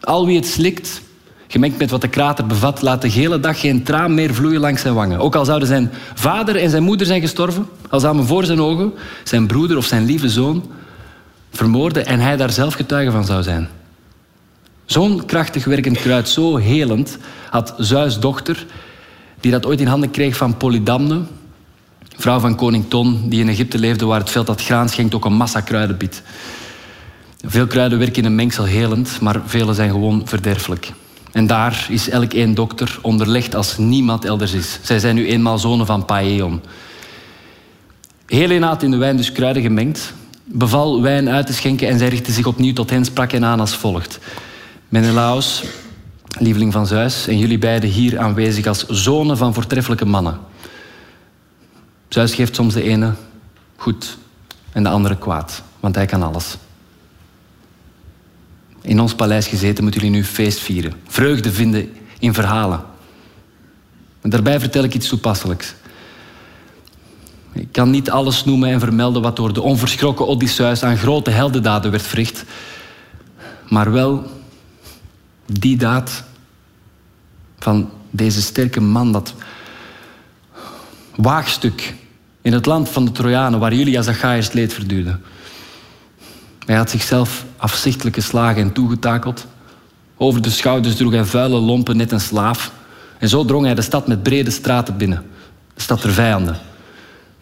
Al 0.00 0.26
wie 0.26 0.36
het 0.36 0.46
slikt, 0.46 1.02
gemengd 1.48 1.78
met 1.78 1.90
wat 1.90 2.00
de 2.00 2.08
krater 2.08 2.46
bevat, 2.46 2.82
laat 2.82 3.02
de 3.02 3.08
hele 3.08 3.40
dag 3.40 3.60
geen 3.60 3.82
traan 3.82 4.14
meer 4.14 4.34
vloeien 4.34 4.60
langs 4.60 4.82
zijn 4.82 4.94
wangen. 4.94 5.18
Ook 5.18 5.34
al 5.34 5.44
zouden 5.44 5.68
zijn 5.68 5.90
vader 6.14 6.56
en 6.56 6.70
zijn 6.70 6.82
moeder 6.82 7.06
zijn 7.06 7.20
gestorven, 7.20 7.68
al 7.88 8.00
zouden 8.00 8.26
voor 8.26 8.44
zijn 8.44 8.60
ogen 8.60 8.92
zijn 9.24 9.46
broeder 9.46 9.76
of 9.76 9.84
zijn 9.84 10.04
lieve 10.04 10.28
zoon 10.28 10.70
vermoorden 11.50 12.06
en 12.06 12.20
hij 12.20 12.36
daar 12.36 12.50
zelf 12.50 12.74
getuige 12.74 13.10
van 13.10 13.24
zou 13.24 13.42
zijn. 13.42 13.68
Zo'n 14.84 15.24
krachtig 15.24 15.64
werkend 15.64 15.98
kruid, 15.98 16.28
zo 16.28 16.56
helend, 16.56 17.18
had 17.50 17.74
Zeus' 17.78 18.20
dochter, 18.20 18.66
die 19.42 19.50
dat 19.50 19.66
ooit 19.66 19.80
in 19.80 19.86
handen 19.86 20.10
kreeg 20.10 20.36
van 20.36 20.56
Polydamne, 20.56 21.20
vrouw 22.16 22.38
van 22.38 22.56
koning 22.56 22.84
Ton, 22.88 23.28
die 23.28 23.40
in 23.40 23.48
Egypte 23.48 23.78
leefde 23.78 24.06
waar 24.06 24.20
het 24.20 24.30
veld 24.30 24.46
dat 24.46 24.62
graan 24.62 24.88
schenkt 24.88 25.14
ook 25.14 25.24
een 25.24 25.32
massa 25.32 25.60
kruiden 25.60 25.96
biedt. 25.96 26.22
Veel 27.44 27.66
kruiden 27.66 27.98
werken 27.98 28.22
in 28.22 28.24
een 28.24 28.34
mengsel 28.34 28.64
helend, 28.64 29.20
maar 29.20 29.40
vele 29.46 29.74
zijn 29.74 29.90
gewoon 29.90 30.22
verderfelijk. 30.24 30.92
En 31.32 31.46
daar 31.46 31.86
is 31.88 32.08
elk 32.08 32.32
één 32.32 32.54
dokter 32.54 32.98
onderlegd 33.00 33.54
als 33.54 33.78
niemand 33.78 34.24
elders 34.24 34.52
is. 34.52 34.78
Zij 34.82 34.98
zijn 34.98 35.14
nu 35.14 35.26
eenmaal 35.26 35.58
zonen 35.58 35.86
van 35.86 36.04
Paeon. 36.04 36.60
Helena 38.26 38.68
had 38.68 38.82
in 38.82 38.90
de 38.90 38.96
wijn 38.96 39.16
dus 39.16 39.32
kruiden 39.32 39.62
gemengd, 39.62 40.12
beval 40.44 41.02
wijn 41.02 41.28
uit 41.28 41.46
te 41.46 41.52
schenken 41.52 41.88
en 41.88 41.98
zij 41.98 42.08
richtte 42.08 42.32
zich 42.32 42.46
opnieuw 42.46 42.72
tot 42.72 42.90
hen, 42.90 43.04
sprak 43.04 43.32
hen 43.32 43.44
aan 43.44 43.60
als 43.60 43.74
volgt. 43.74 44.18
Menelaos, 44.88 45.62
lieveling 46.38 46.72
van 46.72 46.86
Zeus, 46.86 47.26
en 47.26 47.38
jullie 47.38 47.58
beiden 47.58 47.90
hier 47.90 48.18
aanwezig 48.18 48.66
als 48.66 48.86
zonen 48.86 49.36
van 49.36 49.54
voortreffelijke 49.54 50.04
mannen. 50.04 50.38
Zeus 52.08 52.34
geeft 52.34 52.54
soms 52.54 52.74
de 52.74 52.82
ene 52.82 53.12
goed 53.76 54.18
en 54.72 54.82
de 54.82 54.88
andere 54.88 55.18
kwaad, 55.18 55.62
want 55.80 55.94
hij 55.94 56.06
kan 56.06 56.22
alles. 56.22 56.56
In 58.82 59.00
ons 59.00 59.14
paleis 59.14 59.46
gezeten 59.46 59.82
moeten 59.82 60.00
jullie 60.00 60.16
nu 60.16 60.24
feest 60.24 60.58
vieren, 60.58 60.92
vreugde 61.06 61.52
vinden 61.52 61.92
in 62.18 62.34
verhalen. 62.34 62.84
En 64.20 64.30
daarbij 64.30 64.60
vertel 64.60 64.84
ik 64.84 64.94
iets 64.94 65.08
toepasselijks. 65.08 65.74
Ik 67.52 67.68
kan 67.72 67.90
niet 67.90 68.10
alles 68.10 68.44
noemen 68.44 68.68
en 68.68 68.80
vermelden 68.80 69.22
wat 69.22 69.36
door 69.36 69.52
de 69.52 69.62
onverschrokken 69.62 70.26
Odysseus 70.26 70.82
aan 70.82 70.96
grote 70.96 71.30
heldendaden 71.30 71.90
werd 71.90 72.06
verricht, 72.06 72.44
maar 73.68 73.92
wel 73.92 74.26
die 75.60 75.76
daad 75.76 76.24
van 77.58 77.90
deze 78.10 78.42
sterke 78.42 78.80
man, 78.80 79.12
dat 79.12 79.34
waagstuk 81.14 81.94
in 82.42 82.52
het 82.52 82.66
land 82.66 82.88
van 82.88 83.04
de 83.04 83.12
Trojanen, 83.12 83.58
waar 83.58 83.74
Julia 83.74 84.02
Zacharias 84.02 84.52
leed 84.52 84.72
verduurde. 84.72 85.18
Hij 86.66 86.76
had 86.76 86.90
zichzelf 86.90 87.44
afzichtelijk 87.56 88.14
geslagen 88.14 88.62
en 88.62 88.72
toegetakeld. 88.72 89.46
Over 90.16 90.42
de 90.42 90.50
schouders 90.50 90.96
droeg 90.96 91.12
hij 91.12 91.24
vuile 91.24 91.58
lompen, 91.58 91.96
net 91.96 92.12
een 92.12 92.20
slaaf. 92.20 92.72
En 93.18 93.28
zo 93.28 93.44
drong 93.44 93.64
hij 93.64 93.74
de 93.74 93.82
stad 93.82 94.06
met 94.06 94.22
brede 94.22 94.50
straten 94.50 94.96
binnen. 94.96 95.22
De 95.74 95.80
stad 95.80 96.02
der 96.02 96.12
vijanden. 96.12 96.58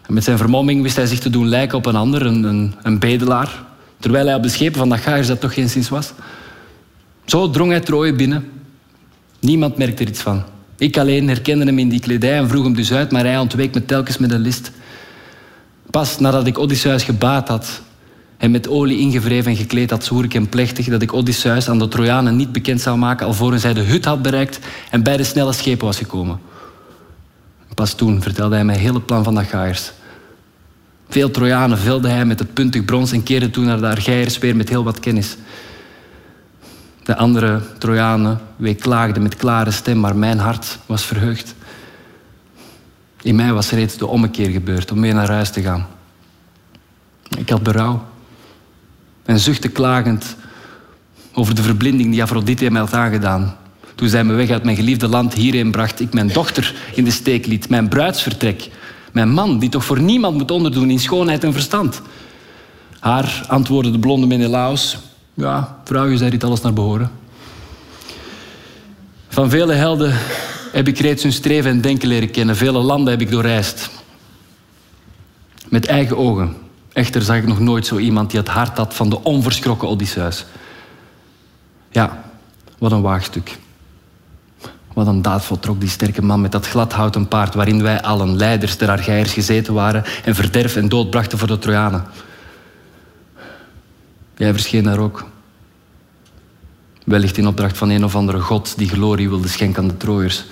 En 0.01 0.13
met 0.13 0.23
zijn 0.23 0.37
vermomming 0.37 0.81
wist 0.81 0.95
hij 0.95 1.05
zich 1.05 1.19
te 1.19 1.29
doen 1.29 1.47
lijken 1.47 1.77
op 1.77 1.85
een 1.85 1.95
ander, 1.95 2.25
een, 2.25 2.43
een, 2.43 2.75
een 2.83 2.99
bedelaar. 2.99 3.63
Terwijl 3.99 4.25
hij 4.25 4.35
op 4.35 4.43
de 4.43 4.49
schepen 4.49 4.79
van 4.79 4.89
Dachaiers 4.89 5.27
dat 5.27 5.39
toch 5.39 5.53
geen 5.53 5.69
sinds 5.69 5.89
was. 5.89 6.13
Zo 7.25 7.49
drong 7.49 7.71
hij 7.71 7.79
Troje 7.79 8.13
binnen. 8.13 8.51
Niemand 9.39 9.77
merkte 9.77 10.03
er 10.03 10.09
iets 10.09 10.21
van. 10.21 10.43
Ik 10.77 10.97
alleen 10.97 11.27
herkende 11.27 11.65
hem 11.65 11.79
in 11.79 11.89
die 11.89 11.99
kledij 11.99 12.37
en 12.37 12.49
vroeg 12.49 12.63
hem 12.63 12.75
dus 12.75 12.93
uit, 12.93 13.11
maar 13.11 13.25
hij 13.25 13.37
ontweek 13.37 13.73
me 13.73 13.85
telkens 13.85 14.17
met 14.17 14.31
een 14.31 14.39
list. 14.39 14.71
Pas 15.89 16.19
nadat 16.19 16.47
ik 16.47 16.57
Odysseus 16.57 17.03
gebaat 17.03 17.47
had 17.47 17.81
en 18.37 18.51
met 18.51 18.67
olie 18.67 18.99
ingevreven 18.99 19.51
en 19.51 19.57
gekleed 19.57 19.89
had, 19.89 20.03
zwoer 20.03 20.23
ik 20.23 20.33
hem 20.33 20.49
plechtig 20.49 20.85
dat 20.85 21.01
ik 21.01 21.13
Odysseus 21.13 21.69
aan 21.69 21.79
de 21.79 21.87
Trojanen 21.87 22.35
niet 22.35 22.51
bekend 22.51 22.81
zou 22.81 22.97
maken 22.97 23.25
alvorens 23.27 23.63
hij 23.63 23.73
de 23.73 23.81
hut 23.81 24.05
had 24.05 24.21
bereikt 24.21 24.59
en 24.89 25.03
bij 25.03 25.17
de 25.17 25.23
snelle 25.23 25.53
schepen 25.53 25.85
was 25.85 25.97
gekomen. 25.97 26.39
Pas 27.75 27.93
toen 27.93 28.21
vertelde 28.21 28.55
hij 28.55 28.65
mij 28.65 28.75
het 28.75 28.83
hele 28.83 29.01
plan 29.01 29.23
van 29.23 29.35
de 29.35 29.43
Gaaiers. 29.43 29.91
Veel 31.09 31.31
Trojanen 31.31 31.77
velde 31.77 32.07
hij 32.07 32.25
met 32.25 32.39
het 32.39 32.53
puntig 32.53 32.85
brons 32.85 33.11
en 33.11 33.23
keerde 33.23 33.49
toen 33.49 33.65
naar 33.65 33.79
de 33.79 33.87
Argeiers 33.87 34.37
weer 34.37 34.55
met 34.55 34.69
heel 34.69 34.83
wat 34.83 34.99
kennis. 34.99 35.37
De 37.03 37.15
andere 37.15 37.61
Trojanen 37.77 38.39
weeklaagden 38.55 39.23
met 39.23 39.35
klare 39.35 39.71
stem, 39.71 39.99
maar 39.99 40.15
mijn 40.15 40.39
hart 40.39 40.79
was 40.85 41.05
verheugd. 41.05 41.55
In 43.21 43.35
mij 43.35 43.53
was 43.53 43.69
reeds 43.69 43.97
de 43.97 44.07
ommekeer 44.07 44.49
gebeurd 44.49 44.91
om 44.91 45.01
weer 45.01 45.13
naar 45.13 45.29
huis 45.29 45.49
te 45.49 45.61
gaan. 45.61 45.87
Ik 47.37 47.49
had 47.49 47.63
berouw 47.63 48.05
en 49.25 49.39
zuchtte 49.39 49.67
klagend 49.67 50.35
over 51.33 51.55
de 51.55 51.61
verblinding 51.61 52.11
die 52.11 52.23
Afrodite 52.23 52.71
mij 52.71 52.81
had 52.81 52.93
aangedaan. 52.93 53.55
Toen 53.95 54.09
zij 54.09 54.23
me 54.23 54.33
weg 54.33 54.49
uit 54.49 54.63
mijn 54.63 54.75
geliefde 54.75 55.07
land 55.07 55.33
hierheen 55.33 55.71
bracht, 55.71 55.99
ik 55.99 56.13
mijn 56.13 56.27
dochter 56.27 56.75
in 56.95 57.03
de 57.03 57.11
steek 57.11 57.45
liet, 57.45 57.69
mijn 57.69 57.87
bruidsvertrek, 57.87 58.69
mijn 59.11 59.29
man, 59.29 59.59
die 59.59 59.69
toch 59.69 59.85
voor 59.85 60.01
niemand 60.01 60.37
moet 60.37 60.51
onderdoen 60.51 60.89
in 60.89 60.99
schoonheid 60.99 61.43
en 61.43 61.53
verstand. 61.53 62.01
Haar 62.99 63.45
antwoordde 63.47 63.91
de 63.91 63.99
blonde 63.99 64.27
Menelaus, 64.27 64.97
ja, 65.41 65.77
vrouw, 65.83 66.07
je 66.07 66.17
zei 66.17 66.29
dit 66.29 66.43
alles 66.43 66.61
naar 66.61 66.73
behoren. 66.73 67.11
Van 69.27 69.49
vele 69.49 69.73
helden 69.73 70.13
heb 70.71 70.87
ik 70.87 70.99
reeds 70.99 71.23
hun 71.23 71.33
streven 71.33 71.71
en 71.71 71.81
denken 71.81 72.07
leren 72.07 72.31
kennen. 72.31 72.55
Vele 72.55 72.79
landen 72.79 73.11
heb 73.11 73.21
ik 73.21 73.31
doorreisd. 73.31 73.89
Met 75.69 75.85
eigen 75.85 76.17
ogen. 76.17 76.55
Echter 76.93 77.21
zag 77.21 77.37
ik 77.37 77.47
nog 77.47 77.59
nooit 77.59 77.85
zo 77.85 77.97
iemand 77.97 78.29
die 78.29 78.39
het 78.39 78.49
hart 78.49 78.77
had 78.77 78.93
van 78.93 79.09
de 79.09 79.23
onverschrokken 79.23 79.87
Odysseus. 79.87 80.45
Ja, 81.89 82.23
wat 82.77 82.91
een 82.91 83.01
waagstuk. 83.01 83.57
Wat 84.93 85.07
een 85.07 85.21
daad 85.21 85.45
voltrok 85.45 85.79
die 85.79 85.89
sterke 85.89 86.21
man 86.21 86.41
met 86.41 86.51
dat 86.51 86.67
gladhouten 86.67 87.27
paard 87.27 87.53
waarin 87.53 87.81
wij 87.81 88.01
allen, 88.01 88.35
leiders 88.35 88.77
der 88.77 88.89
Argeiërs, 88.89 89.33
gezeten 89.33 89.73
waren 89.73 90.03
en 90.23 90.35
verderf 90.35 90.75
en 90.75 90.89
dood 90.89 91.09
brachten 91.09 91.37
voor 91.37 91.47
de 91.47 91.59
Trojanen. 91.59 92.05
Jij 94.35 94.51
verscheen 94.51 94.83
daar 94.83 94.99
ook. 94.99 95.30
Wellicht 97.05 97.37
in 97.37 97.47
opdracht 97.47 97.77
van 97.77 97.89
een 97.89 98.03
of 98.03 98.15
andere 98.15 98.39
god 98.39 98.77
die 98.77 98.89
glorie 98.89 99.29
wilde 99.29 99.47
schenken 99.47 99.81
aan 99.81 99.87
de 99.87 99.97
Troërs. 99.97 100.45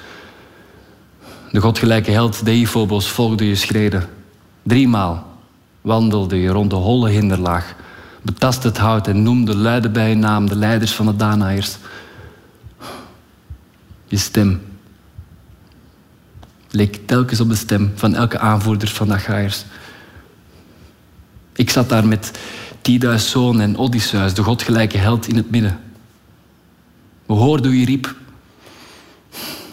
De 1.52 1.60
godgelijke 1.60 2.12
held 2.12 2.46
Deiphobos 2.46 3.10
volgde 3.10 3.48
je 3.48 3.56
schreden. 3.56 4.10
Driemaal 4.64 5.28
wandelde 5.82 6.42
je 6.42 6.50
rond 6.50 6.70
de 6.70 6.76
holle 6.76 7.10
hinderlaag, 7.10 7.76
betastte 8.22 8.68
het 8.68 8.78
hout 8.78 9.08
en 9.08 9.24
noemde 9.24 9.56
luide 9.56 9.90
bij 9.90 10.10
je 10.10 10.16
naam 10.16 10.50
de 10.50 10.56
leiders 10.56 10.92
van 10.92 11.06
de 11.06 11.16
Danaërs. 11.16 11.78
Je 14.08 14.18
stem 14.18 14.62
leek 16.72 17.00
telkens 17.06 17.40
op 17.40 17.50
de 17.50 17.56
stem 17.56 17.92
van 17.96 18.16
elke 18.16 18.40
aanvoerder 18.40 18.88
van 18.88 19.08
de 19.08 19.14
Achaïers. 19.14 19.66
Ik 21.54 21.70
zat 21.70 21.90
daar 21.90 22.08
met 22.08 22.40
Tydeus' 22.82 23.30
zoon 23.30 23.60
en 23.60 23.78
Odysseus, 23.78 24.34
de 24.34 24.44
godgelijke 24.44 24.98
held, 24.98 25.28
in 25.28 25.36
het 25.36 25.52
midden. 25.52 25.80
We 27.30 27.36
hoorden 27.36 27.78
je 27.78 27.86
riep. 27.86 28.16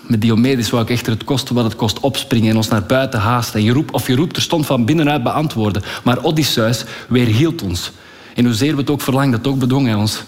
Met 0.00 0.20
Diomedes 0.20 0.70
wou 0.70 0.82
ik 0.82 0.90
echter 0.90 1.12
het 1.12 1.24
kosten 1.24 1.54
wat 1.54 1.64
het 1.64 1.76
kost 1.76 2.00
opspringen 2.00 2.50
en 2.50 2.56
ons 2.56 2.68
naar 2.68 2.82
buiten 2.82 3.20
haasten. 3.20 3.60
En 3.60 3.64
je 3.64 3.72
roep, 3.72 3.94
of 3.94 4.06
je 4.06 4.14
roep 4.16 4.36
stond 4.36 4.66
van 4.66 4.84
binnenuit 4.84 5.22
beantwoorden. 5.22 5.82
Maar 6.04 6.24
Odysseus 6.24 6.84
weerhield 7.08 7.62
ons. 7.62 7.92
En 8.34 8.44
hoezeer 8.44 8.72
we 8.72 8.80
het 8.80 8.90
ook 8.90 9.00
verlangden, 9.00 9.40
toch 9.40 9.56
bedwong 9.56 9.86
hij 9.86 9.94
ons. 9.94 10.22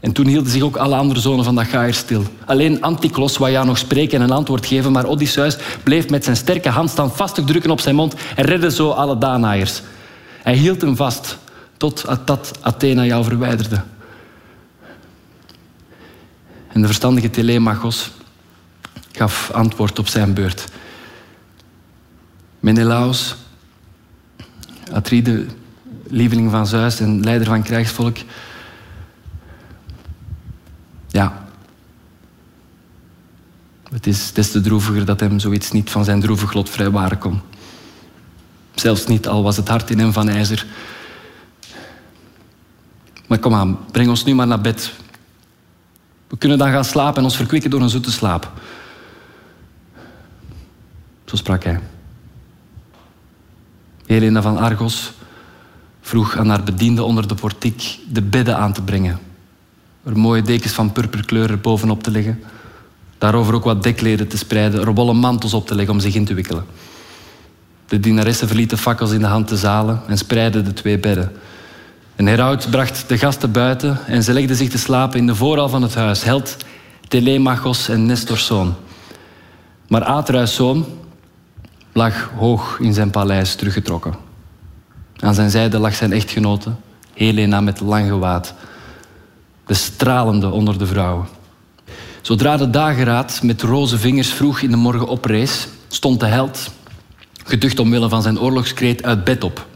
En 0.00 0.12
toen 0.12 0.26
hielden 0.26 0.52
zich 0.52 0.62
ook 0.62 0.76
alle 0.76 0.96
andere 0.96 1.20
zonen 1.20 1.44
van 1.44 1.54
Dachair 1.54 1.94
stil. 1.94 2.22
Alleen 2.44 2.82
Antiklos 2.82 3.36
wou 3.36 3.50
ja 3.50 3.64
nog 3.64 3.78
spreken 3.78 4.18
en 4.18 4.24
een 4.24 4.36
antwoord 4.36 4.66
geven, 4.66 4.92
maar 4.92 5.06
Odysseus 5.06 5.56
bleef 5.82 6.08
met 6.08 6.24
zijn 6.24 6.36
sterke 6.36 6.68
hand 6.68 6.90
standvastig 6.90 7.44
drukken 7.44 7.70
op 7.70 7.80
zijn 7.80 7.94
mond 7.94 8.14
en 8.36 8.44
redde 8.44 8.70
zo 8.70 8.90
alle 8.90 9.18
Danaërs. 9.18 9.82
Hij 10.42 10.54
hield 10.54 10.80
hem 10.80 10.96
vast 10.96 11.38
tot 11.76 12.04
dat 12.24 12.52
Athena 12.60 13.04
jou 13.04 13.24
verwijderde. 13.24 13.82
En 16.76 16.82
de 16.82 16.88
verstandige 16.88 17.30
Telemachos 17.30 18.10
gaf 19.12 19.50
antwoord 19.50 19.98
op 19.98 20.08
zijn 20.08 20.34
beurt. 20.34 20.64
Menelaos, 22.60 23.36
Atride, 24.92 25.46
lieveling 26.06 26.50
van 26.50 26.66
Zeus 26.66 27.00
en 27.00 27.20
leider 27.20 27.46
van 27.46 27.62
krijgsvolk. 27.62 28.16
Ja. 31.08 31.48
Het 33.90 34.06
is 34.06 34.32
des 34.32 34.50
te 34.50 34.60
droeviger 34.60 35.04
dat 35.04 35.20
hem 35.20 35.38
zoiets 35.38 35.72
niet 35.72 35.90
van 35.90 36.04
zijn 36.04 36.20
droevig 36.20 36.52
lot 36.52 36.70
vrijwaren 36.70 37.18
kon. 37.18 37.40
Zelfs 38.74 39.06
niet, 39.06 39.28
al 39.28 39.42
was 39.42 39.56
het 39.56 39.68
hart 39.68 39.90
in 39.90 39.98
hem 39.98 40.12
van 40.12 40.28
ijzer. 40.28 40.66
Maar 43.26 43.38
kom 43.38 43.54
aan, 43.54 43.78
breng 43.90 44.08
ons 44.08 44.24
nu 44.24 44.34
maar 44.34 44.46
naar 44.46 44.60
bed. 44.60 44.92
We 46.28 46.36
kunnen 46.38 46.58
dan 46.58 46.70
gaan 46.70 46.84
slapen 46.84 47.18
en 47.18 47.24
ons 47.24 47.36
verkwikken 47.36 47.70
door 47.70 47.80
een 47.80 47.88
zoete 47.88 48.12
slaap. 48.12 48.52
Zo 51.24 51.36
sprak 51.36 51.64
hij. 51.64 51.80
Helena 54.06 54.42
van 54.42 54.58
Argos 54.58 55.12
vroeg 56.00 56.36
aan 56.36 56.48
haar 56.48 56.62
bediende 56.62 57.02
onder 57.02 57.28
de 57.28 57.34
portiek 57.34 57.98
de 58.08 58.22
bedden 58.22 58.56
aan 58.56 58.72
te 58.72 58.82
brengen. 58.82 59.18
Er 60.04 60.18
mooie 60.18 60.42
dekens 60.42 60.72
van 60.72 60.92
purperkleur 60.92 61.60
bovenop 61.60 62.02
te 62.02 62.10
leggen. 62.10 62.42
Daarover 63.18 63.54
ook 63.54 63.64
wat 63.64 63.82
dekleden 63.82 64.28
te 64.28 64.36
spreiden. 64.36 64.80
Er 64.80 64.94
wollen 64.94 65.16
mantels 65.16 65.54
op 65.54 65.66
te 65.66 65.74
leggen 65.74 65.94
om 65.94 66.00
zich 66.00 66.14
in 66.14 66.24
te 66.24 66.34
wikkelen. 66.34 66.64
De 67.86 68.00
dienaressen 68.00 68.46
verlieten 68.46 68.78
fakkels 68.78 69.12
in 69.12 69.20
de 69.20 69.26
hand 69.26 69.46
te 69.46 69.56
zalen 69.56 70.02
en 70.06 70.18
spreidden 70.18 70.64
de 70.64 70.72
twee 70.72 70.98
bedden. 70.98 71.32
Een 72.16 72.26
heraut 72.26 72.70
bracht 72.70 73.08
de 73.08 73.18
gasten 73.18 73.52
buiten 73.52 73.98
en 74.06 74.22
ze 74.22 74.32
legden 74.32 74.56
zich 74.56 74.68
te 74.68 74.78
slapen 74.78 75.18
in 75.18 75.26
de 75.26 75.34
voorhal 75.34 75.68
van 75.68 75.82
het 75.82 75.94
huis. 75.94 76.24
Held 76.24 76.56
Telemachos 77.08 77.88
en 77.88 78.06
Nestors 78.06 78.46
zoon. 78.46 78.74
Maar 79.88 80.04
Atreus' 80.04 80.54
zoon 80.54 80.86
lag 81.92 82.30
hoog 82.36 82.78
in 82.80 82.94
zijn 82.94 83.10
paleis 83.10 83.54
teruggetrokken. 83.54 84.14
Aan 85.16 85.34
zijn 85.34 85.50
zijde 85.50 85.78
lag 85.78 85.94
zijn 85.94 86.12
echtgenote, 86.12 86.70
Helena 87.14 87.60
met 87.60 87.80
lang 87.80 88.08
gewaad. 88.08 88.54
De 89.66 89.74
stralende 89.74 90.50
onder 90.50 90.78
de 90.78 90.86
vrouwen. 90.86 91.26
Zodra 92.20 92.56
de 92.56 92.70
dageraad 92.70 93.40
met 93.42 93.62
roze 93.62 93.98
vingers 93.98 94.28
vroeg 94.32 94.60
in 94.60 94.70
de 94.70 94.76
morgen 94.76 95.08
oprees, 95.08 95.68
stond 95.88 96.20
de 96.20 96.26
held, 96.26 96.70
geducht 97.44 97.78
omwille 97.78 98.08
van 98.08 98.22
zijn 98.22 98.40
oorlogskreet, 98.40 99.02
uit 99.02 99.24
bed 99.24 99.44
op. 99.44 99.66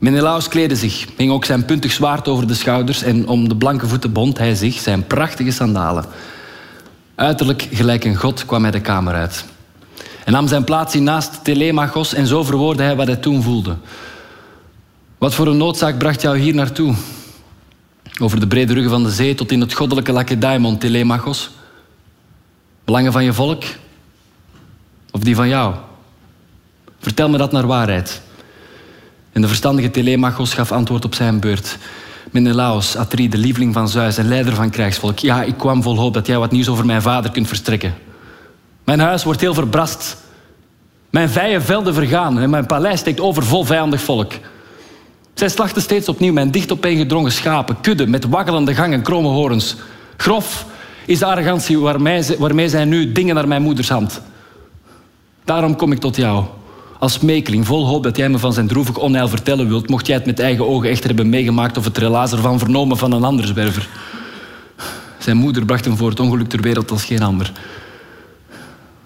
Menelaus 0.00 0.48
kleedde 0.48 0.76
zich, 0.76 1.06
hing 1.16 1.30
ook 1.30 1.44
zijn 1.44 1.64
puntig 1.64 1.92
zwaard 1.92 2.28
over 2.28 2.46
de 2.46 2.54
schouders 2.54 3.02
en 3.02 3.28
om 3.28 3.48
de 3.48 3.56
blanke 3.56 3.88
voeten 3.88 4.12
bond 4.12 4.38
hij 4.38 4.54
zich 4.54 4.78
zijn 4.78 5.06
prachtige 5.06 5.50
sandalen. 5.50 6.04
Uiterlijk 7.14 7.68
gelijk 7.72 8.04
een 8.04 8.16
god 8.16 8.46
kwam 8.46 8.62
hij 8.62 8.70
de 8.70 8.80
kamer 8.80 9.14
uit. 9.14 9.44
En 10.24 10.32
nam 10.32 10.48
zijn 10.48 10.64
plaats 10.64 10.94
in 10.94 11.02
naast 11.02 11.44
Telemachos 11.44 12.14
en 12.14 12.26
zo 12.26 12.44
verwoordde 12.44 12.82
hij 12.82 12.96
wat 12.96 13.06
hij 13.06 13.16
toen 13.16 13.42
voelde. 13.42 13.76
Wat 15.18 15.34
voor 15.34 15.46
een 15.46 15.56
noodzaak 15.56 15.98
bracht 15.98 16.22
jou 16.22 16.38
hier 16.38 16.54
naartoe? 16.54 16.94
Over 18.20 18.40
de 18.40 18.46
brede 18.46 18.72
ruggen 18.72 18.90
van 18.90 19.04
de 19.04 19.10
zee 19.10 19.34
tot 19.34 19.52
in 19.52 19.60
het 19.60 19.72
goddelijke 19.72 20.12
Lakedaimon, 20.12 20.78
Telemachos. 20.78 21.50
Belangen 22.84 23.12
van 23.12 23.24
je 23.24 23.32
volk? 23.32 23.62
Of 25.10 25.20
die 25.20 25.34
van 25.34 25.48
jou? 25.48 25.74
Vertel 27.00 27.28
me 27.28 27.38
dat 27.38 27.52
naar 27.52 27.66
waarheid. 27.66 28.22
En 29.32 29.40
de 29.40 29.48
verstandige 29.48 29.90
Telemachos 29.90 30.54
gaf 30.54 30.72
antwoord 30.72 31.04
op 31.04 31.14
zijn 31.14 31.40
beurt. 31.40 31.78
Menelaos, 32.30 32.96
Atride, 32.96 33.36
lieveling 33.36 33.74
van 33.74 33.88
Zeus 33.88 34.16
en 34.16 34.28
leider 34.28 34.54
van 34.54 34.70
krijgsvolk. 34.70 35.18
Ja, 35.18 35.42
ik 35.42 35.56
kwam 35.56 35.82
vol 35.82 35.98
hoop 35.98 36.14
dat 36.14 36.26
jij 36.26 36.38
wat 36.38 36.50
nieuws 36.50 36.68
over 36.68 36.86
mijn 36.86 37.02
vader 37.02 37.30
kunt 37.30 37.48
verstrekken. 37.48 37.94
Mijn 38.84 39.00
huis 39.00 39.24
wordt 39.24 39.40
heel 39.40 39.54
verbrast. 39.54 40.16
Mijn 41.10 41.28
vijen 41.28 41.62
velden 41.62 41.94
vergaan 41.94 42.38
en 42.38 42.50
mijn 42.50 42.66
paleis 42.66 43.00
steekt 43.00 43.20
over 43.20 43.42
vol 43.42 43.64
vijandig 43.64 44.00
volk. 44.00 44.32
Zij 45.34 45.48
slachten 45.48 45.82
steeds 45.82 46.08
opnieuw 46.08 46.32
mijn 46.32 46.50
dicht 46.50 46.72
opeengedrongen 46.72 47.32
schapen, 47.32 47.80
kudden 47.80 48.10
met 48.10 48.24
waggelende 48.24 48.74
gangen, 48.74 49.02
krome 49.02 49.28
horens. 49.28 49.76
Grof 50.16 50.66
is 51.06 51.18
de 51.18 51.26
arrogantie 51.26 51.78
waarmee, 51.78 52.24
waarmee 52.38 52.68
zij 52.68 52.84
nu 52.84 53.12
dingen 53.12 53.34
naar 53.34 53.48
mijn 53.48 53.62
moeders 53.62 53.88
hand. 53.88 54.20
Daarom 55.44 55.76
kom 55.76 55.92
ik 55.92 55.98
tot 55.98 56.16
jou, 56.16 56.44
als 57.00 57.12
smekeling, 57.12 57.66
vol 57.66 57.86
hoop 57.86 58.02
dat 58.02 58.16
jij 58.16 58.28
me 58.28 58.38
van 58.38 58.52
zijn 58.52 58.66
droevig 58.66 58.96
onheil 58.96 59.28
vertellen 59.28 59.68
wilt, 59.68 59.88
mocht 59.88 60.06
jij 60.06 60.16
het 60.16 60.26
met 60.26 60.40
eigen 60.40 60.68
ogen 60.68 60.90
echter 60.90 61.06
hebben 61.06 61.28
meegemaakt 61.28 61.76
of 61.76 61.84
het 61.84 61.98
relaas 61.98 62.32
ervan 62.32 62.58
vernomen 62.58 62.96
van 62.96 63.12
een 63.12 63.24
ander 63.24 63.46
zwerver. 63.46 63.88
Zijn 65.18 65.36
moeder 65.36 65.64
bracht 65.64 65.84
hem 65.84 65.96
voor 65.96 66.10
het 66.10 66.20
ongeluk 66.20 66.48
ter 66.48 66.60
wereld 66.60 66.90
als 66.90 67.04
geen 67.04 67.22
ander. 67.22 67.52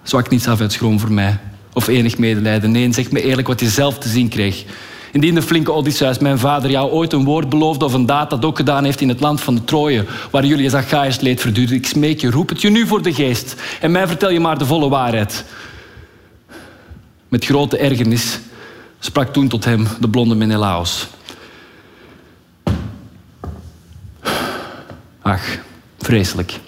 Zwak 0.03 0.31
niets 0.31 0.49
af 0.49 0.61
uit 0.61 0.73
schroom 0.73 1.01
voor 1.01 1.13
mij, 1.13 1.39
of 1.73 1.87
enig 1.87 2.19
medelijden. 2.19 2.71
Nee, 2.71 2.93
zeg 2.93 3.11
me 3.11 3.23
eerlijk 3.23 3.49
wat 3.49 3.61
je 3.61 3.69
zelf 3.69 3.99
te 3.99 4.09
zien 4.09 4.29
kreeg. 4.29 4.65
Indien 5.13 5.35
de 5.35 5.43
flinke 5.43 5.73
Odysseus 5.73 6.19
mijn 6.19 6.39
vader 6.39 6.71
jou 6.71 6.91
ooit 6.91 7.13
een 7.13 7.25
woord 7.25 7.49
beloofde 7.49 7.85
of 7.85 7.93
een 7.93 8.07
daad 8.07 8.31
dat 8.31 8.45
ook 8.45 8.57
gedaan 8.57 8.85
heeft 8.85 9.01
in 9.01 9.09
het 9.09 9.21
land 9.21 9.41
van 9.41 9.55
de 9.55 9.65
Troje, 9.65 10.05
waar 10.31 10.45
jullie 10.45 10.71
Zacharias 10.71 11.21
leed 11.21 11.41
verduurde, 11.41 11.75
ik 11.75 11.87
smeek 11.87 12.21
je, 12.21 12.31
roep 12.31 12.49
het 12.49 12.61
je 12.61 12.71
nu 12.71 12.87
voor 12.87 13.03
de 13.03 13.15
geest 13.15 13.57
en 13.81 13.91
mij 13.91 14.07
vertel 14.07 14.31
je 14.31 14.41
maar 14.41 14.59
de 14.59 14.67
volle 14.67 14.89
waarheid. 14.89 15.45
Met 17.35 17.45
grote 17.45 17.79
ergernis 17.79 18.39
sprak 18.99 19.33
toen 19.33 19.49
tot 19.49 19.65
hem 19.65 19.87
de 20.01 20.09
blonde 20.09 20.35
Menelaos. 20.35 21.07
Ach, 25.23 25.43
Vreselijk. 25.99 26.61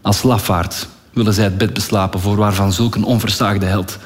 Als 0.00 0.22
lafaard 0.22 0.88
willen 1.12 1.34
zij 1.34 1.44
het 1.44 1.58
bed 1.58 1.74
beslapen 1.74 2.20
voor 2.20 2.36
waarvan 2.36 2.72
zulk 2.72 2.94
een 2.94 3.04
onversaagde 3.04 3.66
held. 3.66 3.98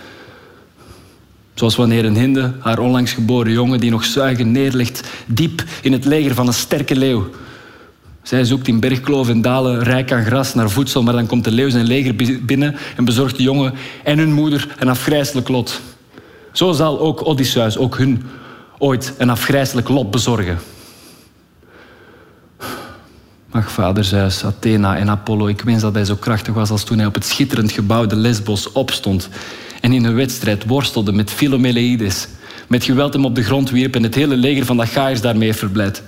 Zoals 1.55 1.77
wanneer 1.77 2.05
een 2.05 2.17
hinde 2.17 2.55
haar 2.61 2.79
onlangs 2.79 3.13
geboren 3.13 3.53
jongen 3.53 3.81
die 3.81 3.91
nog 3.91 4.05
zuigen 4.05 4.53
neerlegt 4.53 5.09
diep 5.27 5.65
in 5.83 5.93
het 5.93 6.05
leger 6.05 6.35
van 6.35 6.47
een 6.47 6.55
sterke 6.55 6.97
leeuw. 6.97 7.31
Zij 8.25 8.45
zoekt 8.45 8.69
in 8.69 8.81
bergkloven 8.81 9.33
en 9.33 9.43
dalen 9.43 9.83
rijk 9.83 10.13
aan 10.13 10.25
gras 10.25 10.55
naar 10.55 10.71
voedsel, 10.71 11.03
maar 11.03 11.15
dan 11.15 11.27
komt 11.27 11.45
de 11.45 11.51
leeuw 11.51 11.71
zijn 11.71 11.87
leger 11.87 12.15
binnen 12.45 12.77
en 12.97 13.05
bezorgt 13.05 13.37
de 13.37 13.43
jongen 13.43 13.75
en 14.05 14.19
hun 14.19 14.33
moeder 14.33 14.75
een 14.79 14.89
afgrijselijk 14.89 15.49
lot. 15.49 15.81
Zo 16.53 16.73
zal 16.73 17.01
ook 17.01 17.27
Odysseus 17.27 17.77
ook 17.77 17.99
hun 17.99 18.23
ooit 18.79 19.15
een 19.19 19.31
afgrijselijk 19.31 19.89
lot 19.89 20.11
bezorgen. 20.11 20.59
Ach, 23.51 23.71
vader 23.71 24.05
Zeus, 24.05 24.45
Athena 24.45 24.97
en 24.97 25.11
Apollo, 25.11 25.47
ik 25.47 25.61
wens 25.61 25.83
dat 25.83 25.95
hij 25.95 26.05
zo 26.05 26.17
krachtig 26.17 26.55
was 26.55 26.71
als 26.71 26.85
toen 26.85 26.99
hij 26.99 27.07
op 27.07 27.15
het 27.15 27.25
schitterend 27.25 27.73
gebouwde 27.73 28.17
Lesbos 28.17 28.73
opstond 28.73 29.29
en 29.81 29.93
in 29.93 30.05
een 30.05 30.15
wedstrijd 30.15 30.67
worstelde 30.67 31.13
met 31.13 31.31
Philomeleides, 31.31 32.29
met 32.69 32.85
geweld 32.85 33.13
hem 33.13 33.25
op 33.25 33.35
de 33.35 33.43
grond 33.43 33.71
wierp 33.71 33.95
en 33.95 34.03
het 34.03 34.15
hele 34.15 34.37
leger 34.37 34.65
van 34.65 34.77
de 34.77 34.87
Gaiërs 34.87 35.21
daarmee 35.21 35.55
verblijd. 35.55 36.03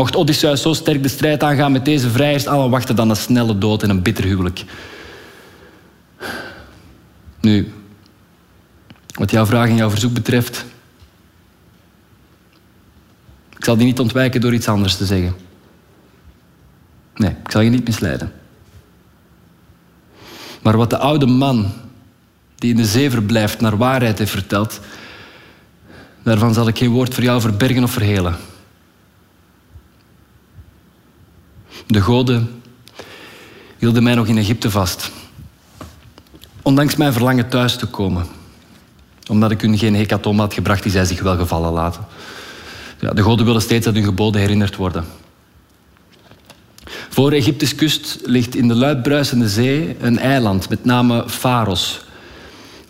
Mocht 0.00 0.16
Odysseus 0.16 0.62
zo 0.62 0.72
sterk 0.72 1.02
de 1.02 1.08
strijd 1.08 1.42
aangaan 1.42 1.72
met 1.72 1.84
deze 1.84 2.10
vrijers, 2.10 2.46
allen 2.46 2.70
wachten 2.70 2.96
dan 2.96 3.10
een 3.10 3.16
snelle 3.16 3.58
dood 3.58 3.82
en 3.82 3.90
een 3.90 4.02
bitter 4.02 4.24
huwelijk. 4.24 4.64
Nu, 7.40 7.72
wat 9.14 9.30
jouw 9.30 9.46
vraag 9.46 9.68
en 9.68 9.76
jouw 9.76 9.90
verzoek 9.90 10.12
betreft, 10.12 10.64
ik 13.56 13.64
zal 13.64 13.76
die 13.76 13.86
niet 13.86 14.00
ontwijken 14.00 14.40
door 14.40 14.54
iets 14.54 14.68
anders 14.68 14.96
te 14.96 15.06
zeggen. 15.06 15.34
Nee, 17.14 17.30
ik 17.30 17.50
zal 17.50 17.60
je 17.60 17.70
niet 17.70 17.86
misleiden. 17.86 18.32
Maar 20.62 20.76
wat 20.76 20.90
de 20.90 20.98
oude 20.98 21.26
man 21.26 21.72
die 22.54 22.70
in 22.70 22.76
de 22.76 22.86
zee 22.86 23.10
verblijft 23.10 23.60
naar 23.60 23.76
waarheid 23.76 24.18
heeft 24.18 24.30
verteld, 24.30 24.80
daarvan 26.22 26.54
zal 26.54 26.68
ik 26.68 26.78
geen 26.78 26.90
woord 26.90 27.14
voor 27.14 27.24
jou 27.24 27.40
verbergen 27.40 27.82
of 27.82 27.92
verhelen. 27.92 28.49
De 31.90 32.00
goden 32.00 32.62
hielden 33.78 34.02
mij 34.02 34.14
nog 34.14 34.26
in 34.26 34.38
Egypte 34.38 34.70
vast. 34.70 35.10
Ondanks 36.62 36.96
mijn 36.96 37.12
verlangen 37.12 37.48
thuis 37.48 37.76
te 37.76 37.86
komen. 37.86 38.26
Omdat 39.28 39.50
ik 39.50 39.60
hun 39.60 39.78
geen 39.78 39.94
hecatombe 39.94 40.42
had 40.42 40.54
gebracht 40.54 40.82
die 40.82 40.92
zij 40.92 41.04
zich 41.04 41.20
wel 41.20 41.36
gevallen 41.36 41.72
laten. 41.72 42.04
Ja, 43.00 43.10
de 43.10 43.22
goden 43.22 43.46
willen 43.46 43.62
steeds 43.62 43.84
dat 43.84 43.94
hun 43.94 44.04
geboden 44.04 44.40
herinnerd 44.40 44.76
worden. 44.76 45.04
Voor 47.08 47.32
Egyptes 47.32 47.74
kust 47.74 48.18
ligt 48.24 48.54
in 48.54 48.68
de 48.68 48.74
luidbruisende 48.74 49.48
zee 49.48 49.96
een 50.00 50.18
eiland 50.18 50.68
met 50.68 50.84
name 50.84 51.24
Faros. 51.28 52.04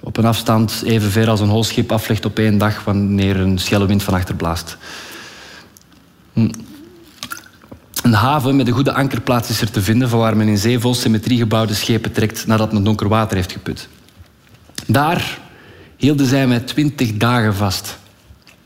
Op 0.01 0.17
een 0.17 0.25
afstand 0.25 0.83
even 0.85 1.11
ver 1.11 1.29
als 1.29 1.41
een 1.41 1.49
holschip 1.49 1.93
aflegt 1.93 2.25
op 2.25 2.39
één 2.39 2.59
dag 2.59 2.85
wanneer 2.85 3.37
een 3.37 3.59
schelle 3.59 3.87
wind 3.87 4.03
van 4.03 4.15
achter 4.15 4.35
blaast. 4.35 4.77
Hm. 6.33 6.51
Een 8.03 8.13
haven 8.13 8.57
met 8.57 8.67
een 8.67 8.73
goede 8.73 8.93
ankerplaats 8.93 9.51
is 9.51 9.61
er 9.61 9.71
te 9.71 9.83
vinden, 9.83 10.09
van 10.09 10.19
waar 10.19 10.37
men 10.37 10.49
in 10.49 10.59
zee 10.59 10.79
vol 10.79 10.95
symmetrie 10.95 11.39
gebouwde 11.39 11.75
schepen 11.75 12.13
trekt 12.13 12.47
nadat 12.47 12.73
men 12.73 12.85
donker 12.85 13.09
water 13.09 13.37
heeft 13.37 13.53
geput. 13.53 13.89
Daar 14.87 15.39
hielden 15.97 16.27
zij 16.27 16.47
mij 16.47 16.61
twintig 16.61 17.17
dagen 17.17 17.55
vast. 17.55 17.99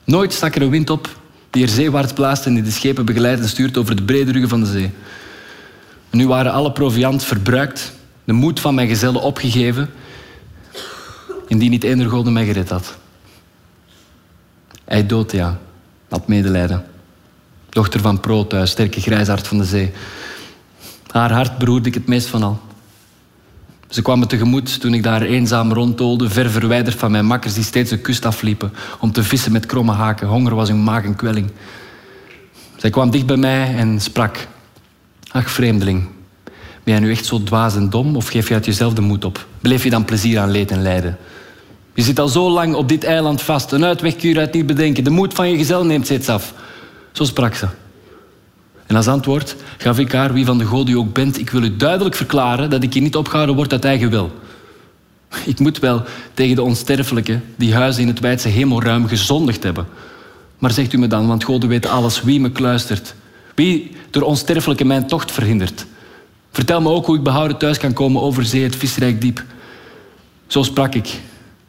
Nooit 0.05 0.33
stak 0.33 0.55
er 0.55 0.63
een 0.63 0.71
wind 0.71 0.91
op 0.91 1.19
die 1.51 1.63
er 1.63 1.69
zeewaarts 1.69 2.13
blaast 2.13 2.47
en 2.47 2.55
die 2.55 2.63
de 2.63 2.71
schepen 2.71 3.05
begeleidt 3.05 3.41
en 3.41 3.49
stuurt 3.49 3.77
over 3.77 3.97
de 3.97 4.03
brede 4.03 4.33
ruggen 4.33 4.49
van 4.49 4.61
de 4.61 4.71
zee. 4.71 4.91
Nu 6.11 6.27
waren 6.27 6.53
alle 6.53 6.73
proviand 6.73 7.25
verbruikt, 7.25 7.93
de 8.25 8.33
moed 8.33 8.61
van 8.61 8.75
mijn 8.75 8.89
gezellen 8.89 9.23
opgegeven, 9.23 9.91
indien 11.49 11.71
niet 11.71 11.85
één 11.85 11.99
der 11.99 12.33
mij 12.33 12.45
gered 12.45 12.69
had. 12.69 12.97
Hij 14.85 15.07
dood, 15.07 15.33
ja, 15.33 15.59
had 16.09 16.29
medelijden. 16.29 16.85
Dochter 17.75 18.01
van 18.01 18.21
Proteus, 18.21 18.71
sterke 18.71 19.01
grijsaard 19.01 19.47
van 19.47 19.59
de 19.59 19.65
zee. 19.65 19.93
Haar 21.11 21.33
hart 21.33 21.59
beroerde 21.59 21.89
ik 21.89 21.95
het 21.95 22.07
meest 22.07 22.27
van 22.27 22.43
al. 22.43 22.61
Ze 23.89 24.03
kwam 24.03 24.19
me 24.19 24.27
tegemoet 24.27 24.81
toen 24.81 24.95
ik 24.95 25.03
daar 25.03 25.23
eenzaam 25.23 25.73
rondtolde, 25.73 26.31
ver 26.31 26.51
verwijderd 26.51 26.97
van 26.97 27.11
mijn 27.11 27.27
makkers 27.27 27.55
die 27.55 27.65
steeds 27.65 27.91
de 27.91 27.99
kust 27.99 28.27
afliepen 28.27 28.73
om 29.01 29.13
te 29.13 29.23
vissen 29.23 29.53
met 29.53 29.67
kromme 29.67 29.93
haken. 29.93 30.29
Honger 30.29 30.55
was 30.55 30.69
hun 30.69 30.83
maag 30.83 31.05
en 31.05 31.17
kwelling. 31.17 31.51
Zij 32.77 32.91
kwam 32.91 33.11
dicht 33.11 33.27
bij 33.27 33.37
mij 33.37 33.77
en 33.77 34.01
sprak. 34.01 34.49
Ach, 35.31 35.51
vreemdeling, 35.51 36.09
ben 36.83 36.95
jij 36.95 36.99
nu 36.99 37.11
echt 37.11 37.25
zo 37.25 37.43
dwaas 37.43 37.77
en 37.77 37.91
dom 37.91 38.17
of 38.17 38.29
geef 38.29 38.49
je 38.49 38.55
uit 38.55 38.65
jezelf 38.65 38.93
de 38.93 39.01
moed 39.01 39.25
op? 39.25 39.47
Beleef 39.61 39.85
je 39.85 39.91
dan 39.91 40.05
plezier 40.05 40.39
aan 40.39 40.51
leed 40.51 40.71
en 40.71 40.83
lijden? 40.83 41.19
Je 41.95 42.03
zit 42.03 42.19
al 42.19 42.29
zo 42.29 42.51
lang 42.51 42.75
op 42.75 42.89
dit 42.89 43.05
eiland 43.05 43.43
vast. 43.43 43.73
Een 43.73 43.85
uitweg 43.85 44.17
kun 44.17 44.29
je 44.29 44.39
uit 44.39 44.55
niet 44.55 44.67
bedenken. 44.67 45.05
De 45.05 45.11
moed 45.11 45.35
van 45.35 45.51
je 45.51 45.57
gezel 45.57 45.85
neemt 45.85 46.05
steeds 46.05 46.29
af. 46.29 46.55
Zo 47.15 47.25
sprak 47.25 47.55
ze. 47.55 47.67
En 48.87 48.97
als 48.97 49.09
antwoord 49.09 49.57
gaf 49.79 49.99
ik 49.99 50.13
haar, 50.13 50.33
wie 50.33 50.45
van 50.45 50.59
de 50.59 50.65
God 50.65 50.89
u 50.89 50.97
ook 50.97 51.13
bent, 51.13 51.39
ik 51.39 51.51
wil 51.51 51.63
u 51.63 51.77
duidelijk 51.77 52.15
verklaren 52.15 52.71
dat 52.71 52.83
ik 52.83 52.93
hier 52.93 53.03
niet 53.03 53.17
opgehouden 53.17 53.55
word 53.55 53.73
uit 53.73 53.85
eigen 53.85 54.11
wil. 54.11 54.31
Ik 55.45 55.59
moet 55.59 55.79
wel 55.79 56.03
tegen 56.35 56.57
de 56.57 56.63
onsterfelijke 56.63 57.41
die 57.57 57.75
huizen 57.75 58.03
in 58.03 58.09
het 58.09 58.21
wijdse 58.21 58.49
hemelruim 58.49 59.07
gezondigd 59.07 59.63
hebben. 59.63 59.87
Maar 60.59 60.71
zegt 60.71 60.93
u 60.93 60.99
me 60.99 61.07
dan, 61.07 61.27
want 61.27 61.45
God 61.45 61.65
weet 61.65 61.87
alles, 61.87 62.23
wie 62.23 62.41
me 62.41 62.51
kluistert. 62.51 63.15
Wie 63.55 63.97
door 64.11 64.23
onsterfelijke 64.23 64.85
mijn 64.85 65.07
tocht 65.07 65.33
verhindert. 65.33 65.87
Vertel 66.51 66.81
me 66.81 66.89
ook 66.89 67.07
hoe 67.07 67.17
ik 67.17 67.23
behouden 67.23 67.57
thuis 67.57 67.79
kan 67.79 67.93
komen 67.93 68.23
over 68.23 68.45
zee, 68.45 68.63
het 68.63 68.77
visrijk 68.77 69.21
diep. 69.21 69.45
Zo 70.47 70.63
sprak 70.63 70.95
ik. 70.95 71.21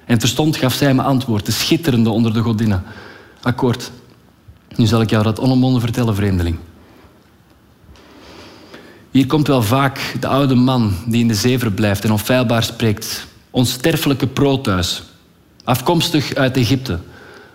En 0.06 0.20
terstond 0.20 0.58
gaf 0.58 0.74
zij 0.74 0.94
me 0.94 1.02
antwoord, 1.02 1.46
de 1.46 1.52
schitterende 1.52 2.10
onder 2.10 2.34
de 2.34 2.42
godinnen. 2.42 2.84
Akkoord. 3.42 3.92
Nu 4.76 4.86
zal 4.86 5.02
ik 5.02 5.10
jou 5.10 5.24
dat 5.24 5.40
onomwonden 5.40 5.82
vertellen, 5.82 6.16
vreemdeling. 6.16 6.58
Hier 9.12 9.28
komt 9.28 9.48
wel 9.48 9.62
vaak 9.62 10.16
de 10.20 10.28
oude 10.28 10.56
man 10.56 10.94
die 11.06 11.22
in 11.22 11.28
de 11.28 11.34
zee 11.34 11.60
verblijft 11.60 12.04
en 12.04 12.12
onfeilbaar 12.12 12.64
spreekt. 12.64 13.28
Onsterfelijke 13.50 14.28
Proteus, 14.28 15.04
afkomstig 15.64 16.34
uit 16.34 16.58
Egypte. 16.58 17.00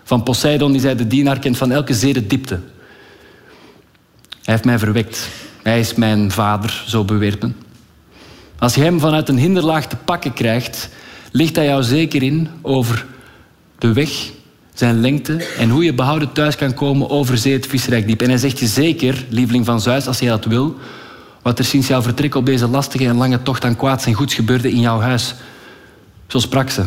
Van 0.03 0.23
Poseidon, 0.23 0.71
die 0.71 0.81
zij 0.81 0.95
de 0.95 1.07
dienaar 1.07 1.39
kent 1.39 1.57
van 1.57 1.71
elke 1.71 1.93
zee 1.93 2.27
diepte. 2.27 2.59
Hij 4.29 4.53
heeft 4.53 4.65
mij 4.65 4.79
verwekt. 4.79 5.29
Hij 5.63 5.79
is 5.79 5.93
mijn 5.93 6.31
vader, 6.31 6.83
zo 6.87 7.03
beweert 7.03 7.41
men. 7.41 7.55
Als 8.59 8.75
je 8.75 8.81
hem 8.81 8.99
vanuit 8.99 9.29
een 9.29 9.37
hinderlaag 9.37 9.87
te 9.87 9.95
pakken 9.95 10.33
krijgt, 10.33 10.89
ligt 11.31 11.55
hij 11.55 11.65
jou 11.65 11.83
zeker 11.83 12.23
in 12.23 12.49
over 12.61 13.05
de 13.77 13.93
weg, 13.93 14.31
zijn 14.73 14.99
lengte 14.99 15.45
en 15.57 15.69
hoe 15.69 15.83
je 15.83 15.93
behouden 15.93 16.31
thuis 16.31 16.55
kan 16.55 16.73
komen 16.73 17.09
over 17.09 17.37
zee 17.37 17.53
het 17.53 17.67
visrijk 17.67 18.07
diep. 18.07 18.21
En 18.21 18.29
hij 18.29 18.37
zegt 18.37 18.59
je 18.59 18.67
zeker, 18.67 19.25
lieveling 19.29 19.65
van 19.65 19.81
Zeus, 19.81 20.07
als 20.07 20.19
je 20.19 20.27
dat 20.27 20.45
wil, 20.45 20.75
wat 21.41 21.59
er 21.59 21.65
sinds 21.65 21.87
jouw 21.87 22.01
vertrek 22.01 22.35
op 22.35 22.45
deze 22.45 22.67
lastige 22.67 23.07
en 23.07 23.17
lange 23.17 23.41
tocht 23.41 23.65
aan 23.65 23.75
kwaads 23.75 24.05
en 24.05 24.13
goeds 24.13 24.33
gebeurde 24.33 24.71
in 24.71 24.79
jouw 24.79 24.99
huis. 24.99 25.33
Zo 26.27 26.39
sprak 26.39 26.69
ze. 26.69 26.83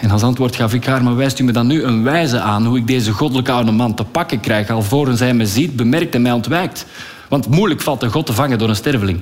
En 0.00 0.10
als 0.10 0.22
antwoord 0.22 0.56
gaf 0.56 0.74
ik 0.74 0.84
haar, 0.84 1.02
maar 1.02 1.16
wijst 1.16 1.38
u 1.38 1.44
me 1.44 1.52
dan 1.52 1.66
nu 1.66 1.82
een 1.82 2.02
wijze 2.02 2.40
aan 2.40 2.66
hoe 2.66 2.78
ik 2.78 2.86
deze 2.86 3.12
goddelijke 3.12 3.52
oude 3.52 3.70
man 3.70 3.94
te 3.94 4.04
pakken 4.04 4.40
krijg, 4.40 4.70
alvorens 4.70 5.20
hij 5.20 5.34
me 5.34 5.46
ziet, 5.46 5.76
bemerkt 5.76 6.14
en 6.14 6.22
mij 6.22 6.32
ontwijkt. 6.32 6.86
Want 7.28 7.48
moeilijk 7.48 7.80
valt 7.80 8.02
een 8.02 8.10
God 8.10 8.26
te 8.26 8.32
vangen 8.32 8.58
door 8.58 8.68
een 8.68 8.76
sterveling. 8.76 9.20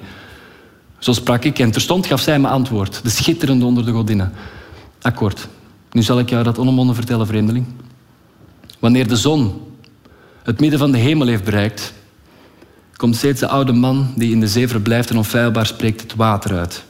Zo 0.98 1.12
sprak 1.12 1.44
ik 1.44 1.58
en 1.58 1.70
terstond 1.70 2.06
gaf 2.06 2.20
zij 2.20 2.38
me 2.38 2.48
antwoord, 2.48 3.00
de 3.02 3.10
schitterende 3.10 3.64
onder 3.64 3.84
de 3.84 3.92
godinnen. 3.92 4.32
Akkoord, 5.00 5.48
nu 5.92 6.02
zal 6.02 6.18
ik 6.18 6.30
jou 6.30 6.44
dat 6.44 6.58
onomwonden 6.58 6.94
vertellen, 6.94 7.26
vreemdeling. 7.26 7.66
Wanneer 8.78 9.08
de 9.08 9.16
zon 9.16 9.60
het 10.42 10.60
midden 10.60 10.78
van 10.78 10.92
de 10.92 10.98
hemel 10.98 11.26
heeft 11.26 11.44
bereikt, 11.44 11.92
komt 12.96 13.16
steeds 13.16 13.40
de 13.40 13.48
oude 13.48 13.72
man 13.72 14.12
die 14.16 14.32
in 14.32 14.40
de 14.40 14.48
zee 14.48 14.68
verblijft 14.68 15.10
en 15.10 15.16
onfeilbaar 15.16 15.66
spreekt 15.66 16.00
het 16.00 16.14
water 16.14 16.58
uit. 16.58 16.84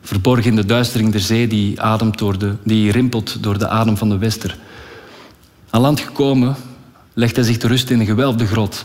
Verborgen 0.00 0.50
in 0.50 0.56
de 0.56 0.64
duistering 0.64 1.12
der 1.12 1.20
zee 1.20 1.48
die, 1.48 1.80
ademt 1.80 2.18
door 2.18 2.38
de, 2.38 2.54
die 2.64 2.92
rimpelt 2.92 3.42
door 3.42 3.58
de 3.58 3.68
adem 3.68 3.96
van 3.96 4.08
de 4.08 4.18
wester. 4.18 4.58
Aan 5.70 5.80
land 5.80 6.00
gekomen 6.00 6.56
legt 7.14 7.36
hij 7.36 7.44
zich 7.44 7.56
te 7.56 7.66
rust 7.66 7.90
in 7.90 8.00
een 8.00 8.06
gewelfde 8.06 8.46
grot. 8.46 8.84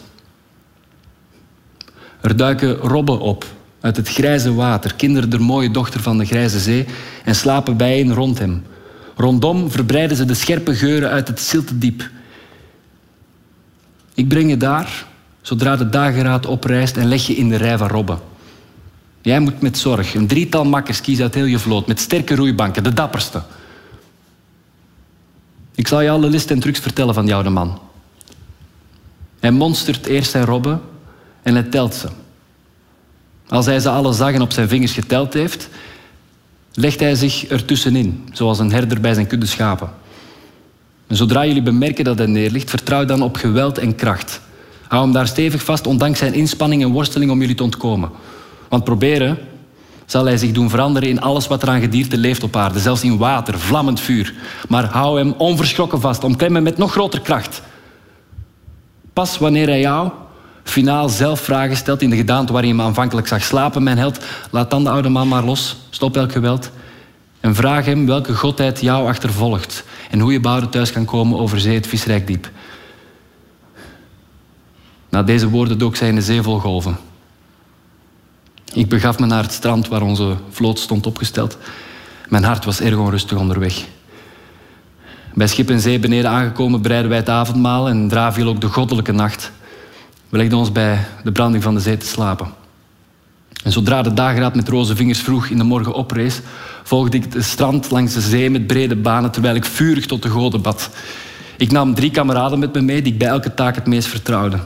Er 2.21 2.35
duiken 2.35 2.75
robben 2.75 3.19
op 3.19 3.45
uit 3.79 3.95
het 3.95 4.09
grijze 4.09 4.53
water, 4.53 4.95
kinderen 4.95 5.29
der 5.29 5.41
mooie 5.41 5.71
dochter 5.71 6.01
van 6.01 6.17
de 6.17 6.25
grijze 6.25 6.59
zee, 6.59 6.85
en 7.23 7.35
slapen 7.35 7.77
bijeen 7.77 8.13
rond 8.13 8.39
hem. 8.39 8.63
Rondom 9.17 9.71
verbreiden 9.71 10.17
ze 10.17 10.25
de 10.25 10.33
scherpe 10.33 10.75
geuren 10.75 11.09
uit 11.09 11.27
het 11.27 11.39
zilte 11.39 11.77
diep. 11.77 12.09
Ik 14.13 14.27
breng 14.27 14.49
je 14.49 14.57
daar, 14.57 15.05
zodra 15.41 15.75
de 15.75 15.89
dageraad 15.89 16.45
oprijst, 16.45 16.97
en 16.97 17.07
leg 17.07 17.27
je 17.27 17.35
in 17.35 17.49
de 17.49 17.55
rij 17.55 17.77
van 17.77 17.87
robben. 17.87 18.19
Jij 19.21 19.39
moet 19.39 19.61
met 19.61 19.77
zorg 19.77 20.13
een 20.13 20.27
drietal 20.27 20.65
makkers 20.65 21.01
kiezen 21.01 21.23
uit 21.23 21.33
heel 21.33 21.45
je 21.45 21.59
vloot, 21.59 21.87
met 21.87 21.99
sterke 21.99 22.35
roeibanken, 22.35 22.83
de 22.83 22.93
dapperste. 22.93 23.41
Ik 25.75 25.87
zal 25.87 26.01
je 26.01 26.09
alle 26.09 26.29
listen 26.29 26.55
en 26.55 26.61
trucs 26.61 26.79
vertellen 26.79 27.13
van 27.13 27.27
jou, 27.27 27.43
de 27.43 27.49
man. 27.49 27.79
Hij 29.39 29.51
monstert 29.51 30.05
eerst 30.05 30.31
zijn 30.31 30.45
robben 30.45 30.81
en 31.43 31.53
hij 31.53 31.63
telt 31.63 31.93
ze. 31.93 32.07
Als 33.47 33.65
hij 33.65 33.79
ze 33.79 33.89
alle 33.89 34.13
zagen 34.13 34.41
op 34.41 34.51
zijn 34.51 34.67
vingers 34.67 34.91
geteld 34.91 35.33
heeft, 35.33 35.69
legt 36.79 36.99
hij 36.99 37.15
zich 37.15 37.47
ertussenin, 37.47 38.29
zoals 38.31 38.59
een 38.59 38.71
herder 38.71 39.01
bij 39.01 39.13
zijn 39.13 39.27
kudde 39.27 39.45
schapen. 39.45 39.89
En 41.07 41.15
zodra 41.15 41.45
jullie 41.45 41.61
bemerken 41.61 42.03
dat 42.03 42.17
hij 42.17 42.27
neerligt, 42.27 42.69
vertrouw 42.69 43.05
dan 43.05 43.21
op 43.21 43.35
geweld 43.35 43.77
en 43.77 43.95
kracht. 43.95 44.41
Hou 44.87 45.03
hem 45.03 45.11
daar 45.11 45.27
stevig 45.27 45.63
vast, 45.63 45.87
ondanks 45.87 46.19
zijn 46.19 46.33
inspanning 46.33 46.83
en 46.83 46.91
worsteling 46.91 47.31
om 47.31 47.39
jullie 47.39 47.55
te 47.55 47.63
ontkomen. 47.63 48.09
Want 48.69 48.83
proberen 48.83 49.37
zal 50.05 50.25
hij 50.25 50.37
zich 50.37 50.51
doen 50.51 50.69
veranderen 50.69 51.09
in 51.09 51.21
alles 51.21 51.47
wat 51.47 51.61
er 51.61 51.69
aan 51.69 51.81
gedierte 51.81 52.17
leeft 52.17 52.43
op 52.43 52.55
aarde, 52.55 52.79
zelfs 52.79 53.03
in 53.03 53.17
water, 53.17 53.59
vlammend 53.59 53.99
vuur. 53.99 54.33
Maar 54.67 54.85
hou 54.85 55.17
hem 55.17 55.33
onverschrokken 55.37 56.01
vast, 56.01 56.23
omklem 56.23 56.55
hem 56.55 56.63
met 56.63 56.77
nog 56.77 56.91
groter 56.91 57.21
kracht. 57.21 57.61
Pas 59.13 59.37
wanneer 59.37 59.67
hij 59.67 59.79
jou 59.79 60.09
finaal 60.69 61.09
zelf 61.09 61.39
vragen 61.39 61.77
stelt 61.77 62.01
in 62.01 62.09
de 62.09 62.15
gedaante 62.15 62.51
waarin 62.51 62.69
je 62.69 62.75
hem 62.75 62.85
aanvankelijk 62.85 63.27
zag 63.27 63.43
slapen, 63.43 63.83
mijn 63.83 63.97
held, 63.97 64.25
laat 64.51 64.69
dan 64.69 64.83
de 64.83 64.89
oude 64.89 65.09
man 65.09 65.27
maar 65.27 65.43
los, 65.43 65.75
stop 65.89 66.15
elk 66.15 66.31
geweld 66.31 66.71
en 67.39 67.55
vraag 67.55 67.85
hem 67.85 68.05
welke 68.05 68.35
godheid 68.35 68.81
jou 68.81 69.07
achtervolgt 69.07 69.83
en 70.09 70.19
hoe 70.19 70.31
je 70.31 70.39
behouden 70.39 70.69
thuis 70.69 70.91
kan 70.91 71.05
komen 71.05 71.39
over 71.39 71.59
zee 71.59 71.75
het 71.75 71.87
visrijk 71.87 72.27
diep. 72.27 72.49
Na 75.09 75.23
deze 75.23 75.49
woorden 75.49 75.77
dook 75.77 75.95
zij 75.95 76.07
in 76.07 76.15
de 76.15 76.21
zee 76.21 76.41
vol 76.41 76.59
golven. 76.59 76.97
Ik 78.73 78.89
begaf 78.89 79.19
me 79.19 79.25
naar 79.25 79.43
het 79.43 79.51
strand 79.51 79.87
waar 79.87 80.01
onze 80.01 80.35
vloot 80.49 80.79
stond 80.79 81.05
opgesteld. 81.05 81.57
Mijn 82.29 82.43
hart 82.43 82.65
was 82.65 82.81
erg 82.81 82.97
onrustig 82.97 83.37
onderweg. 83.37 83.85
Bij 85.33 85.47
schip 85.47 85.69
en 85.69 85.79
zee 85.79 85.99
beneden 85.99 86.29
aangekomen 86.29 86.81
bereiden 86.81 87.09
wij 87.09 87.19
het 87.19 87.29
avondmaal 87.29 87.89
en 87.89 88.07
dra 88.07 88.33
viel 88.33 88.47
ook 88.47 88.61
de 88.61 88.67
goddelijke 88.67 89.11
nacht. 89.11 89.51
We 90.29 90.37
legden 90.37 90.57
ons 90.57 90.71
bij 90.71 91.05
de 91.23 91.31
branding 91.31 91.63
van 91.63 91.73
de 91.73 91.79
zee 91.79 91.97
te 91.97 92.05
slapen. 92.05 92.47
En 93.63 93.71
zodra 93.71 94.01
de 94.01 94.13
dageraad 94.13 94.55
met 94.55 94.69
roze 94.69 94.95
vingers 94.95 95.19
vroeg 95.19 95.47
in 95.47 95.57
de 95.57 95.63
morgen 95.63 95.93
oprees, 95.93 96.39
volgde 96.83 97.17
ik 97.17 97.33
het 97.33 97.45
strand 97.45 97.91
langs 97.91 98.13
de 98.13 98.21
zee 98.21 98.49
met 98.49 98.67
brede 98.67 98.95
banen 98.95 99.31
terwijl 99.31 99.55
ik 99.55 99.65
vurig 99.65 100.05
tot 100.05 100.23
de 100.23 100.29
goden 100.29 100.61
bad. 100.61 100.89
Ik 101.57 101.71
nam 101.71 101.95
drie 101.95 102.11
kameraden 102.11 102.59
met 102.59 102.73
me 102.73 102.81
mee 102.81 103.01
die 103.01 103.13
ik 103.13 103.19
bij 103.19 103.27
elke 103.27 103.53
taak 103.53 103.75
het 103.75 103.85
meest 103.85 104.07
vertrouwde. 104.07 104.59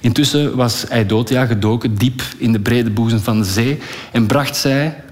Intussen 0.00 0.56
was 0.56 0.88
Eidotia 0.88 1.46
gedoken 1.46 1.94
diep 1.94 2.22
in 2.38 2.52
de 2.52 2.60
brede 2.60 2.90
boezem 2.90 3.20
van 3.20 3.38
de 3.38 3.44
zee 3.44 3.78
en 4.12 4.26
bracht 4.26 4.56
zij 4.56 5.04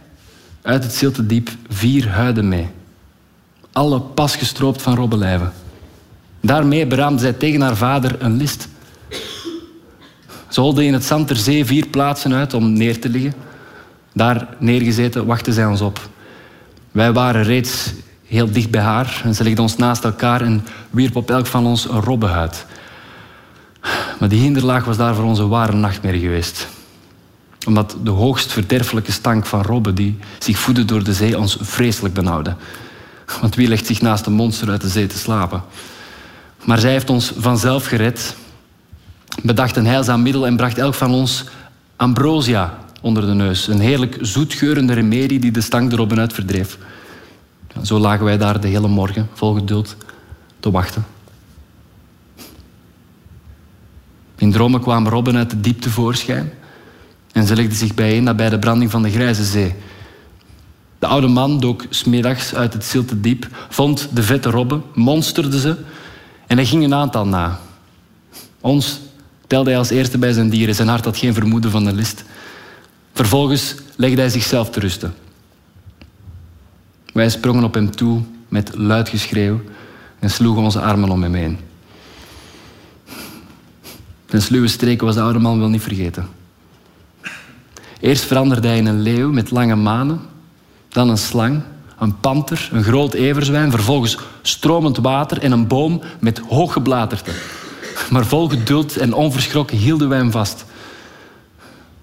uit 0.63 0.83
het 0.83 0.95
zilte 0.95 1.27
diep 1.27 1.51
vier 1.69 2.09
huiden 2.09 2.49
mee. 2.49 2.69
Alle 3.73 4.01
pas 4.01 4.37
gestroopt 4.37 4.83
van 4.83 4.95
robbenlijven. 4.95 5.53
Daarmee 6.41 6.87
beraamde 6.87 7.21
zij 7.21 7.33
tegen 7.33 7.61
haar 7.61 7.77
vader 7.77 8.17
een 8.19 8.37
list. 8.37 8.69
Ze 10.51 10.61
holde 10.61 10.85
in 10.85 10.93
het 10.93 11.05
zand 11.05 11.27
ter 11.27 11.37
zee 11.37 11.65
vier 11.65 11.87
plaatsen 11.87 12.35
uit 12.35 12.55
om 12.55 12.73
neer 12.73 13.01
te 13.01 13.09
liggen. 13.09 13.35
Daar 14.13 14.49
neergezeten 14.59 15.27
wachtte 15.27 15.53
zij 15.53 15.67
ons 15.67 15.81
op. 15.81 16.09
Wij 16.91 17.13
waren 17.13 17.43
reeds 17.43 17.93
heel 18.27 18.51
dicht 18.53 18.71
bij 18.71 18.81
haar 18.81 19.21
en 19.25 19.35
ze 19.35 19.43
legde 19.43 19.63
ons 19.63 19.77
naast 19.77 20.05
elkaar 20.05 20.41
en 20.41 20.65
wierp 20.91 21.17
op 21.17 21.31
elk 21.31 21.47
van 21.47 21.67
ons 21.67 21.89
een 21.89 22.01
robbenhuid. 22.01 22.67
Maar 24.19 24.29
die 24.29 24.41
hinderlaag 24.41 24.85
was 24.85 24.97
daar 24.97 25.15
voor 25.15 25.25
ons 25.25 25.39
een 25.39 25.49
ware 25.49 25.73
nachtmerrie 25.73 26.21
geweest. 26.21 26.69
Omdat 27.67 27.97
de 28.03 28.11
hoogst 28.11 28.53
verderfelijke 28.53 29.13
stank 29.13 29.47
van 29.47 29.63
robben 29.63 29.95
die 29.95 30.19
zich 30.39 30.59
voeden 30.59 30.87
door 30.87 31.05
de 31.05 31.15
zee 31.15 31.39
ons 31.39 31.57
vreselijk 31.61 32.15
benauwde. 32.15 32.55
Want 33.41 33.55
wie 33.55 33.69
legt 33.69 33.87
zich 33.87 34.01
naast 34.01 34.27
een 34.27 34.33
monster 34.33 34.71
uit 34.71 34.81
de 34.81 34.89
zee 34.89 35.07
te 35.07 35.19
slapen? 35.19 35.63
Maar 36.65 36.79
zij 36.79 36.91
heeft 36.91 37.11
ons 37.11 37.33
vanzelf 37.37 37.87
gered, 37.87 38.37
bedacht 39.43 39.77
een 39.77 39.87
heilzaam 39.87 40.23
middel 40.23 40.47
en 40.47 40.57
bracht 40.57 40.79
elk 40.79 40.95
van 40.95 41.11
ons 41.11 41.45
ambrosia 41.97 42.79
onder 43.01 43.27
de 43.27 43.35
neus. 43.35 43.69
Een 43.69 43.81
heerlijk 43.81 44.19
zoetgeurende 44.21 44.93
remedie 44.93 45.41
die 45.41 45.51
de 45.51 45.61
stank 45.61 45.91
de 45.91 45.97
robben 45.97 46.19
uit 46.19 46.33
verdreef. 46.33 46.79
Zo 47.83 47.99
lagen 47.99 48.25
wij 48.25 48.39
daar 48.39 48.61
de 48.61 48.69
hele 48.69 48.89
morgen 48.89 49.29
vol 49.35 49.55
geduld 49.55 49.97
te 50.61 50.71
wachten. 50.71 51.05
In 54.37 54.53
dromen 54.53 54.81
kwamen 54.81 55.13
robben 55.13 55.37
uit 55.37 55.51
de 55.51 55.61
diepte 55.61 55.91
voorschijn 55.91 56.53
en 57.33 57.47
ze 57.47 57.55
legden 57.57 57.77
zich 57.77 57.95
bijeen 57.95 58.23
nabij 58.23 58.49
de 58.49 58.59
branding 58.59 58.91
van 58.91 59.03
de 59.03 59.11
grijze 59.11 59.45
zee. 59.45 59.75
De 60.99 61.07
oude 61.07 61.27
man 61.27 61.61
dook 61.61 61.85
smiddags 61.91 62.55
uit 62.55 62.73
het 62.73 62.85
zilte 62.85 63.21
diep, 63.21 63.49
vond 63.69 64.09
de 64.13 64.23
vette 64.23 64.51
robben, 64.51 64.83
monsterde 64.95 65.61
ze 65.61 65.77
en 66.47 66.57
hij 66.57 66.67
ging 66.67 66.85
een 66.85 66.95
aantal 66.95 67.27
na. 67.27 67.59
Ons 68.61 69.01
telde 69.51 69.71
hij 69.71 69.79
als 69.79 69.91
eerste 69.91 70.19
bij 70.19 70.33
zijn 70.33 70.49
dieren. 70.49 70.75
Zijn 70.75 70.89
hart 70.89 71.05
had 71.05 71.17
geen 71.17 71.35
vermoeden 71.35 71.71
van 71.71 71.85
de 71.85 71.93
list. 71.93 72.25
Vervolgens 73.13 73.75
legde 73.97 74.21
hij 74.21 74.31
zichzelf 74.31 74.71
te 74.71 74.81
rusten. 74.81 75.15
Wij 77.13 77.29
sprongen 77.29 77.65
op 77.65 77.75
hem 77.75 77.91
toe 77.91 78.23
met 78.49 78.71
luid 78.75 79.09
geschreeuw 79.09 79.61
en 80.19 80.31
sloegen 80.31 80.63
onze 80.63 80.81
armen 80.81 81.11
om 81.11 81.23
hem 81.23 81.35
heen. 81.35 81.59
Zijn 84.27 84.43
sluwe 84.43 84.69
streken 84.69 85.07
was 85.07 85.15
de 85.15 85.21
oude 85.21 85.39
man 85.39 85.59
wel 85.59 85.69
niet 85.69 85.83
vergeten. 85.83 86.29
Eerst 88.01 88.25
veranderde 88.25 88.69
hij 88.69 88.77
in 88.77 88.87
een 88.87 89.01
leeuw 89.01 89.33
met 89.33 89.51
lange 89.51 89.77
manen, 89.77 90.21
dan 90.89 91.09
een 91.09 91.19
slang, 91.19 91.63
een 91.99 92.21
panter, 92.21 92.69
een 92.73 92.83
groot 92.83 93.15
everzwijn, 93.15 93.71
vervolgens 93.71 94.19
stromend 94.43 94.97
water 94.97 95.39
en 95.39 95.53
een 95.53 95.67
boom 95.67 96.01
met 96.21 96.39
hoog 96.39 96.73
geblaterte. 96.73 97.31
Maar 98.11 98.27
vol 98.27 98.49
geduld 98.49 98.97
en 98.97 99.13
onverschrokken 99.13 99.77
hielden 99.77 100.09
wij 100.09 100.19
hem 100.19 100.31
vast. 100.31 100.65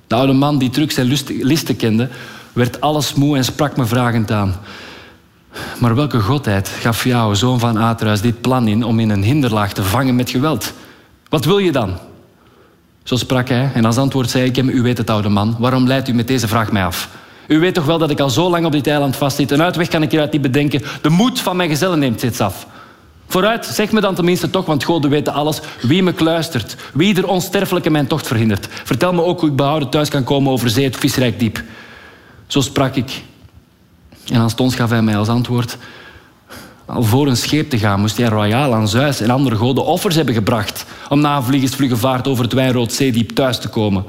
De 0.08 0.15
oude 0.15 0.34
man 0.34 0.58
die 0.58 0.70
terug 0.70 0.91
zijn 0.91 1.17
listen 1.28 1.76
kende, 1.76 2.10
werd 2.54 2.82
alles 2.82 3.13
moe 3.13 3.38
en 3.38 3.43
sprak 3.43 3.78
me 3.78 3.86
vragend 3.86 4.32
aan. 4.32 4.56
Maar 5.80 5.96
welke 5.96 6.20
godheid 6.20 6.70
gaf 6.70 7.04
jou, 7.04 7.36
zoon 7.36 7.60
van 7.60 7.78
Atreus, 7.78 8.22
dit 8.22 8.41
plan 8.41 8.67
in 8.67 8.84
om 8.84 9.00
in 9.00 9.10
een 9.10 9.24
hinderlaag 9.24 9.74
te 9.74 9.84
vangen 9.84 10.15
met 10.15 10.30
geweld? 10.30 10.74
Wat 11.30 11.46
wil 11.46 11.58
je 11.58 11.72
dan? 11.72 11.98
Zo 13.04 13.15
sprak 13.15 13.50
hij 13.50 13.72
en 13.74 13.86
als 13.86 13.98
antwoord 13.98 14.30
zei 14.30 14.46
ik 14.46 14.56
hem, 14.56 14.70
u 14.70 14.82
weet 14.82 14.98
het 14.98 15.10
oude 15.10 15.30
man, 15.30 15.56
waarom 15.60 15.88
leidt 15.88 16.08
u 16.08 16.13
met 16.13 16.28
deze 16.28 16.48
vraag 16.48 16.72
mij 16.72 16.86
af? 16.86 17.10
U 17.48 17.60
weet 17.60 17.74
toch 17.74 17.86
wel 17.86 17.98
dat 17.98 18.10
ik 18.10 18.20
al 18.20 18.30
zo 18.30 18.50
lang 18.50 18.65
op 18.65 18.72
dit 18.72 18.88
eiland 18.88 19.15
vastzit. 19.15 19.52
Een 19.52 19.62
uitweg 19.62 19.88
kan 19.88 20.02
ik 20.02 20.10
hieruit 20.10 20.32
niet 20.32 20.41
bedenken. 20.41 20.82
De 21.02 21.10
moed 21.10 21.39
van 21.39 21.56
mijn 21.56 21.70
gezellen 21.70 22.00
neemt 22.00 22.17
steeds 22.17 22.39
af. 22.39 22.67
Vooruit, 23.28 23.66
zeg 23.66 23.92
me 23.92 24.02
dan 24.02 24.16
tenminste 24.16 24.50
toch, 24.50 24.66
want 24.66 24.84
goden 24.84 25.10
weten 25.10 25.34
alles, 25.34 25.60
wie 25.82 26.04
me 26.04 26.13
kluistert, 26.13 26.76
wie 26.94 27.16
er 27.16 27.28
onsterfelijke 27.28 27.90
mijn 27.90 28.08
tocht 28.08 28.28
verhindert. 28.28 28.68
Vertel 28.84 29.13
me 29.13 29.24
ook 29.24 29.40
hoe 29.40 29.50
ik 29.50 29.56
behouden 29.56 29.90
thuis 29.90 30.10
kan 30.10 30.24
komen 30.24 30.52
over 30.52 30.70
zee, 30.70 30.84
het 30.84 30.96
visrijk 30.96 31.40
diep. 31.40 31.63
Zo 32.48 32.62
sprak 32.62 32.96
ik. 32.96 33.24
En 34.32 34.40
aanstonds 34.40 34.76
gaf 34.76 34.90
hij 34.90 35.02
mij 35.02 35.18
als 35.18 35.28
antwoord... 35.28 35.78
Al 36.88 37.04
voor 37.04 37.28
een 37.28 37.38
scheep 37.38 37.70
te 37.70 37.78
gaan 37.78 38.00
moest 38.00 38.18
hij 38.18 38.28
royaal 38.28 38.74
aan 38.74 38.88
Zeus 38.88 39.22
en 39.22 39.30
andere 39.30 39.56
goden 39.56 39.86
offers 39.86 40.16
hebben 40.16 40.34
gebracht 40.34 40.86
om 41.10 41.20
na 41.20 41.38
een 41.38 41.44
vliegensvlugge 41.44 41.98
vaart 41.98 42.28
over 42.28 42.44
het 42.44 42.54
wijnrood 42.54 42.94
zeediep 42.94 43.32
thuis 43.32 43.60
te 43.60 43.68
komen. 43.68 44.04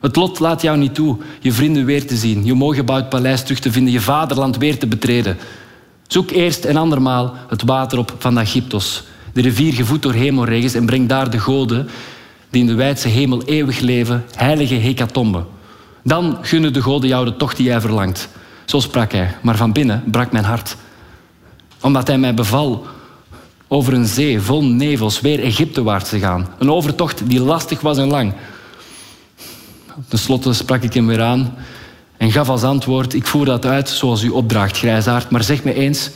Het 0.00 0.16
lot 0.16 0.38
laat 0.38 0.62
jou 0.62 0.78
niet 0.78 0.94
toe 0.94 1.16
je 1.40 1.52
vrienden 1.52 1.84
weer 1.84 2.06
te 2.06 2.16
zien, 2.16 2.44
je 2.44 2.54
mooi 2.54 2.76
gebouwd 2.76 3.08
paleis 3.08 3.42
terug 3.42 3.58
te 3.58 3.72
vinden, 3.72 3.92
je 3.92 4.00
vaderland 4.00 4.56
weer 4.56 4.78
te 4.78 4.86
betreden. 4.86 5.38
Zoek 6.12 6.30
eerst 6.30 6.64
en 6.64 6.76
andermaal 6.76 7.34
het 7.48 7.62
water 7.62 7.98
op 7.98 8.14
van 8.18 8.38
Egyptos, 8.38 9.02
de 9.32 9.40
rivier 9.40 9.72
gevoed 9.72 10.02
door 10.02 10.12
hemelregens 10.12 10.74
en 10.74 10.86
breng 10.86 11.08
daar 11.08 11.30
de 11.30 11.38
goden 11.38 11.88
die 12.50 12.60
in 12.60 12.66
de 12.66 12.74
wijdse 12.74 13.08
hemel 13.08 13.42
eeuwig 13.42 13.80
leven, 13.80 14.24
heilige 14.34 14.74
hekatombe. 14.74 15.44
Dan 16.02 16.38
gunnen 16.40 16.72
de 16.72 16.82
goden 16.82 17.08
jou 17.08 17.24
de 17.24 17.36
tocht 17.36 17.56
die 17.56 17.66
jij 17.66 17.80
verlangt. 17.80 18.28
Zo 18.64 18.80
sprak 18.80 19.12
hij, 19.12 19.34
maar 19.42 19.56
van 19.56 19.72
binnen 19.72 20.02
brak 20.06 20.32
mijn 20.32 20.44
hart. 20.44 20.76
Omdat 21.80 22.06
hij 22.06 22.18
mij 22.18 22.34
beval 22.34 22.86
over 23.68 23.92
een 23.92 24.06
zee 24.06 24.40
vol 24.40 24.64
nevels 24.64 25.20
weer 25.20 25.40
Egyptewaarts 25.40 26.08
te 26.08 26.18
gaan. 26.18 26.48
Een 26.58 26.70
overtocht 26.70 27.28
die 27.28 27.40
lastig 27.40 27.80
was 27.80 27.98
en 27.98 28.08
lang. 28.08 28.32
Ten 30.08 30.18
slotte 30.18 30.52
sprak 30.52 30.82
ik 30.82 30.94
hem 30.94 31.06
weer 31.06 31.22
aan 31.22 31.54
en 32.22 32.32
gaf 32.32 32.48
als 32.48 32.62
antwoord: 32.62 33.14
Ik 33.14 33.26
voer 33.26 33.44
dat 33.44 33.66
uit 33.66 33.88
zoals 33.88 34.22
u 34.22 34.28
opdraagt, 34.28 34.76
grijsaard. 34.76 35.30
Maar 35.30 35.42
zeg 35.42 35.64
me 35.64 35.74
eens, 35.74 36.10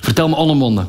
vertel 0.00 0.28
me 0.28 0.36
onomwonden. 0.36 0.88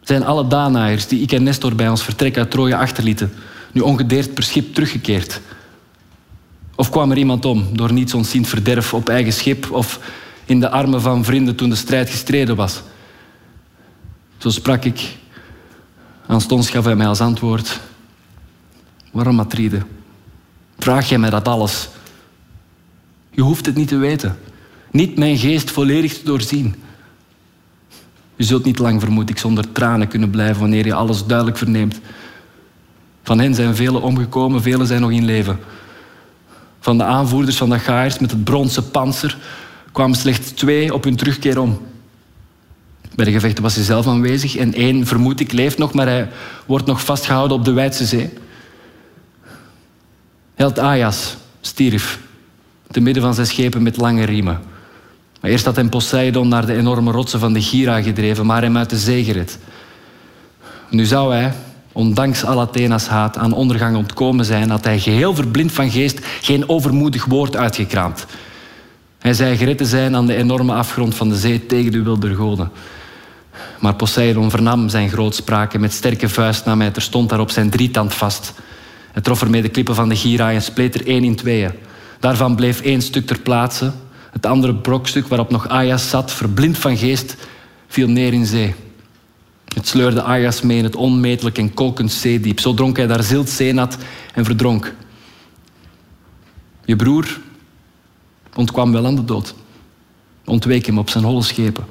Zijn 0.00 0.24
alle 0.24 0.46
Danaërs 0.46 1.06
die 1.06 1.22
ik 1.22 1.32
en 1.32 1.42
Nestor 1.42 1.74
bij 1.74 1.88
ons 1.88 2.02
vertrek 2.02 2.36
uit 2.36 2.50
Troje 2.50 2.76
achterlieten, 2.76 3.32
nu 3.72 3.80
ongedeerd 3.80 4.34
per 4.34 4.42
schip 4.42 4.74
teruggekeerd? 4.74 5.40
Of 6.74 6.90
kwam 6.90 7.10
er 7.10 7.16
iemand 7.16 7.44
om 7.44 7.66
door 7.72 7.92
niets 7.92 8.14
ontziend 8.14 8.48
verderf 8.48 8.94
op 8.94 9.08
eigen 9.08 9.32
schip 9.32 9.70
of 9.70 10.00
in 10.44 10.60
de 10.60 10.70
armen 10.70 11.00
van 11.00 11.24
vrienden 11.24 11.56
toen 11.56 11.70
de 11.70 11.76
strijd 11.76 12.10
gestreden 12.10 12.56
was? 12.56 12.82
Zo 14.38 14.50
sprak 14.50 14.84
ik. 14.84 15.16
Aanstonds 16.26 16.70
gaf 16.70 16.84
hij 16.84 16.96
mij 16.96 17.06
als 17.06 17.20
antwoord: 17.20 17.80
Waarom, 19.12 19.34
Matride? 19.34 19.82
Vraag 20.78 21.08
jij 21.08 21.18
mij 21.18 21.30
dat 21.30 21.48
alles? 21.48 21.88
Je 23.34 23.42
hoeft 23.42 23.66
het 23.66 23.74
niet 23.74 23.88
te 23.88 23.96
weten. 23.96 24.38
Niet 24.90 25.18
mijn 25.18 25.38
geest 25.38 25.70
volledig 25.70 26.18
te 26.18 26.24
doorzien. 26.24 26.74
Je 28.36 28.44
zult 28.44 28.64
niet 28.64 28.78
lang, 28.78 29.00
vermoed 29.00 29.30
ik, 29.30 29.38
zonder 29.38 29.72
tranen 29.72 30.08
kunnen 30.08 30.30
blijven 30.30 30.60
wanneer 30.60 30.86
je 30.86 30.94
alles 30.94 31.26
duidelijk 31.26 31.58
verneemt. 31.58 32.00
Van 33.22 33.38
hen 33.38 33.54
zijn 33.54 33.76
velen 33.76 34.02
omgekomen, 34.02 34.62
velen 34.62 34.86
zijn 34.86 35.00
nog 35.00 35.10
in 35.10 35.24
leven. 35.24 35.58
Van 36.80 36.98
de 36.98 37.04
aanvoerders 37.04 37.56
van 37.56 37.70
de 37.70 37.78
Gaaiers 37.78 38.18
met 38.18 38.30
het 38.30 38.44
bronzen 38.44 38.90
panzer 38.90 39.38
kwamen 39.92 40.16
slechts 40.16 40.50
twee 40.50 40.94
op 40.94 41.04
hun 41.04 41.16
terugkeer 41.16 41.58
om. 41.58 41.80
Bij 43.14 43.24
de 43.24 43.32
gevechten 43.32 43.62
was 43.62 43.74
hij 43.74 43.84
zelf 43.84 44.06
aanwezig 44.06 44.56
en 44.56 44.74
één, 44.74 45.06
vermoed 45.06 45.40
ik, 45.40 45.52
leeft 45.52 45.78
nog, 45.78 45.92
maar 45.92 46.06
hij 46.06 46.28
wordt 46.66 46.86
nog 46.86 47.04
vastgehouden 47.04 47.56
op 47.56 47.64
de 47.64 47.72
Weidse 47.72 48.04
Zee. 48.04 48.30
Held 50.54 50.78
Ajas 50.78 51.36
stierf 51.60 52.18
te 52.92 53.00
midden 53.00 53.22
van 53.22 53.34
zijn 53.34 53.46
schepen 53.46 53.82
met 53.82 53.96
lange 53.96 54.24
riemen. 54.24 54.60
Maar 55.40 55.50
eerst 55.50 55.64
had 55.64 55.76
hem 55.76 55.88
Poseidon 55.88 56.48
naar 56.48 56.66
de 56.66 56.76
enorme 56.76 57.10
rotsen 57.10 57.40
van 57.40 57.52
de 57.52 57.62
Gira 57.62 58.02
gedreven, 58.02 58.46
maar 58.46 58.62
hem 58.62 58.76
uit 58.76 58.90
de 58.90 58.98
zee 58.98 59.24
gered. 59.24 59.58
Nu 60.90 61.04
zou 61.04 61.34
hij, 61.34 61.52
ondanks 61.92 62.44
al 62.44 62.60
Athena's 62.60 63.06
haat, 63.06 63.38
aan 63.38 63.52
ondergang 63.52 63.96
ontkomen 63.96 64.44
zijn, 64.44 64.70
had 64.70 64.84
hij 64.84 64.98
geheel 64.98 65.34
verblind 65.34 65.72
van 65.72 65.90
geest 65.90 66.18
geen 66.40 66.68
overmoedig 66.68 67.24
woord 67.24 67.56
uitgekraamd. 67.56 68.26
Hij 69.18 69.34
zei 69.34 69.56
gered 69.56 69.78
te 69.78 69.84
zijn 69.84 70.16
aan 70.16 70.26
de 70.26 70.34
enorme 70.34 70.72
afgrond 70.72 71.14
van 71.14 71.28
de 71.28 71.36
zee 71.36 71.66
tegen 71.66 71.92
de 71.92 72.02
wilde 72.02 72.34
goden. 72.34 72.70
Maar 73.80 73.94
Poseidon 73.94 74.50
vernam 74.50 74.88
zijn 74.88 75.08
grootspraak 75.08 75.74
en 75.74 75.80
met 75.80 75.92
sterke 75.92 76.28
vuist 76.28 76.64
nam 76.64 76.80
hij 76.80 76.90
terstond 76.90 77.28
daarop 77.28 77.50
zijn 77.50 77.70
drietand 77.70 78.14
vast. 78.14 78.54
Hij 79.12 79.22
trof 79.22 79.42
ermee 79.42 79.62
de 79.62 79.68
klippen 79.68 79.94
van 79.94 80.08
de 80.08 80.16
Gira 80.16 80.52
en 80.52 80.62
spleet 80.62 80.94
er 80.94 81.06
één 81.06 81.24
in 81.24 81.36
tweeën. 81.36 81.72
Daarvan 82.22 82.56
bleef 82.56 82.80
één 82.80 83.02
stuk 83.02 83.26
ter 83.26 83.40
plaatse. 83.40 83.92
Het 84.30 84.46
andere 84.46 84.74
brokstuk 84.74 85.26
waarop 85.26 85.50
nog 85.50 85.68
Ajas 85.68 86.08
zat, 86.08 86.32
verblind 86.32 86.78
van 86.78 86.96
geest, 86.96 87.36
viel 87.86 88.08
neer 88.08 88.32
in 88.32 88.46
zee. 88.46 88.74
Het 89.74 89.88
sleurde 89.88 90.22
Ajas 90.22 90.60
mee 90.60 90.78
in 90.78 90.84
het 90.84 90.96
onmetelijk 90.96 91.58
en 91.58 91.74
kokend 91.74 92.12
zeediep. 92.12 92.60
Zo 92.60 92.74
dronk 92.74 92.96
hij 92.96 93.06
daar 93.06 93.22
zilt 93.22 93.48
zeenat 93.48 93.96
en 94.34 94.44
verdronk. 94.44 94.94
Je 96.84 96.96
broer 96.96 97.40
ontkwam 98.54 98.92
wel 98.92 99.06
aan 99.06 99.16
de 99.16 99.24
dood. 99.24 99.54
Ontweek 100.44 100.86
hem 100.86 100.98
op 100.98 101.10
zijn 101.10 101.24
holle 101.24 101.42
schepen. 101.42 101.84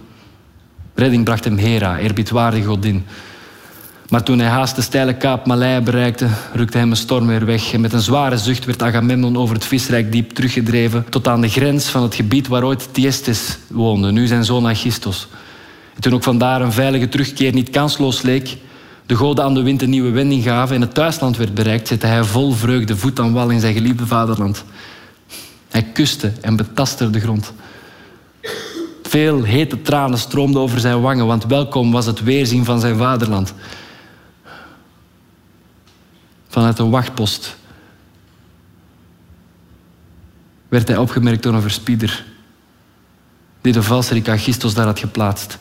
Redding 0.94 1.24
bracht 1.24 1.44
hem 1.44 1.58
Hera, 1.58 2.00
eerbiedwaardige 2.00 2.66
godin. 2.66 3.06
Maar 4.12 4.24
toen 4.24 4.40
hij 4.40 4.50
haast 4.50 4.76
de 4.76 4.82
steile 4.82 5.14
kaap 5.14 5.46
Malaya 5.46 5.82
bereikte, 5.82 6.28
rukte 6.54 6.78
hem 6.78 6.90
een 6.90 6.98
storm 6.98 7.28
weer 7.28 7.46
weg. 7.46 7.74
En 7.74 7.82
met 7.82 7.94
een 7.94 8.02
zware 8.02 8.38
zucht 8.38 8.66
werd 8.66 8.84
Agamemnon 8.84 9.38
over 9.38 9.56
het 9.56 9.66
visrijk 9.66 10.12
diep 10.12 10.32
teruggedreven 10.32 11.06
tot 11.10 11.28
aan 11.28 11.42
de 11.42 11.50
grens 11.50 11.86
van 11.88 12.04
het 12.04 12.16
gebied 12.16 12.48
waar 12.48 12.64
ooit 12.64 12.90
Thyestes 12.92 13.58
woonde, 13.68 14.12
nu 14.12 14.28
zijn 14.28 14.44
zoon 14.44 14.68
Agistos. 14.68 15.28
En 15.96 16.02
toen 16.02 16.14
ook 16.14 16.24
vandaar 16.24 16.62
een 16.62 16.72
veilige 16.72 17.10
terugkeer 17.10 17.54
niet 17.54 17.70
kansloos 17.70 18.22
leek, 18.22 18.58
de 19.06 19.16
goden 19.16 19.44
aan 19.44 19.54
de 19.54 19.62
wind 19.62 19.82
een 19.82 19.90
nieuwe 19.90 20.10
wending 20.12 20.44
gaven 20.44 20.76
en 20.76 20.82
het 20.82 20.94
thuisland 20.94 21.38
werd 21.38 21.54
bereikt, 21.54 21.88
zette 21.88 22.08
hij 22.08 22.24
vol 22.24 22.52
vreugde 22.52 22.98
voet 22.98 23.20
aan 23.20 23.34
wal 23.34 23.50
in 23.50 23.60
zijn 23.60 23.74
geliefde 23.74 24.08
vaderland. 24.08 24.64
Hij 25.70 25.84
kuste 25.84 26.32
en 26.42 26.56
betastte 26.56 27.10
de 27.10 27.20
grond. 27.20 27.54
Veel 29.04 29.44
hete 29.44 29.82
tranen 29.82 30.20
stroomden 30.20 30.62
over 30.62 30.80
zijn 30.80 31.02
wangen, 31.02 31.26
want 31.26 31.46
welkom 31.46 31.92
was 31.92 32.06
het 32.06 32.24
weerzien 32.24 32.66
van 32.66 32.80
zijn 32.80 32.98
vaderland. 32.98 33.54
Vanuit 36.52 36.80
een 36.80 36.90
wachtpost 36.90 37.56
werd 40.68 40.88
hij 40.88 40.98
opgemerkt 40.98 41.44
door 41.44 41.54
een 41.54 41.62
verspieder 41.62 42.26
die 43.62 43.74
de 43.74 43.84
valserik 43.84 44.30
Agistos 44.30 44.74
daar 44.74 44.86
had 44.86 45.00
geplaatst. 45.00 45.58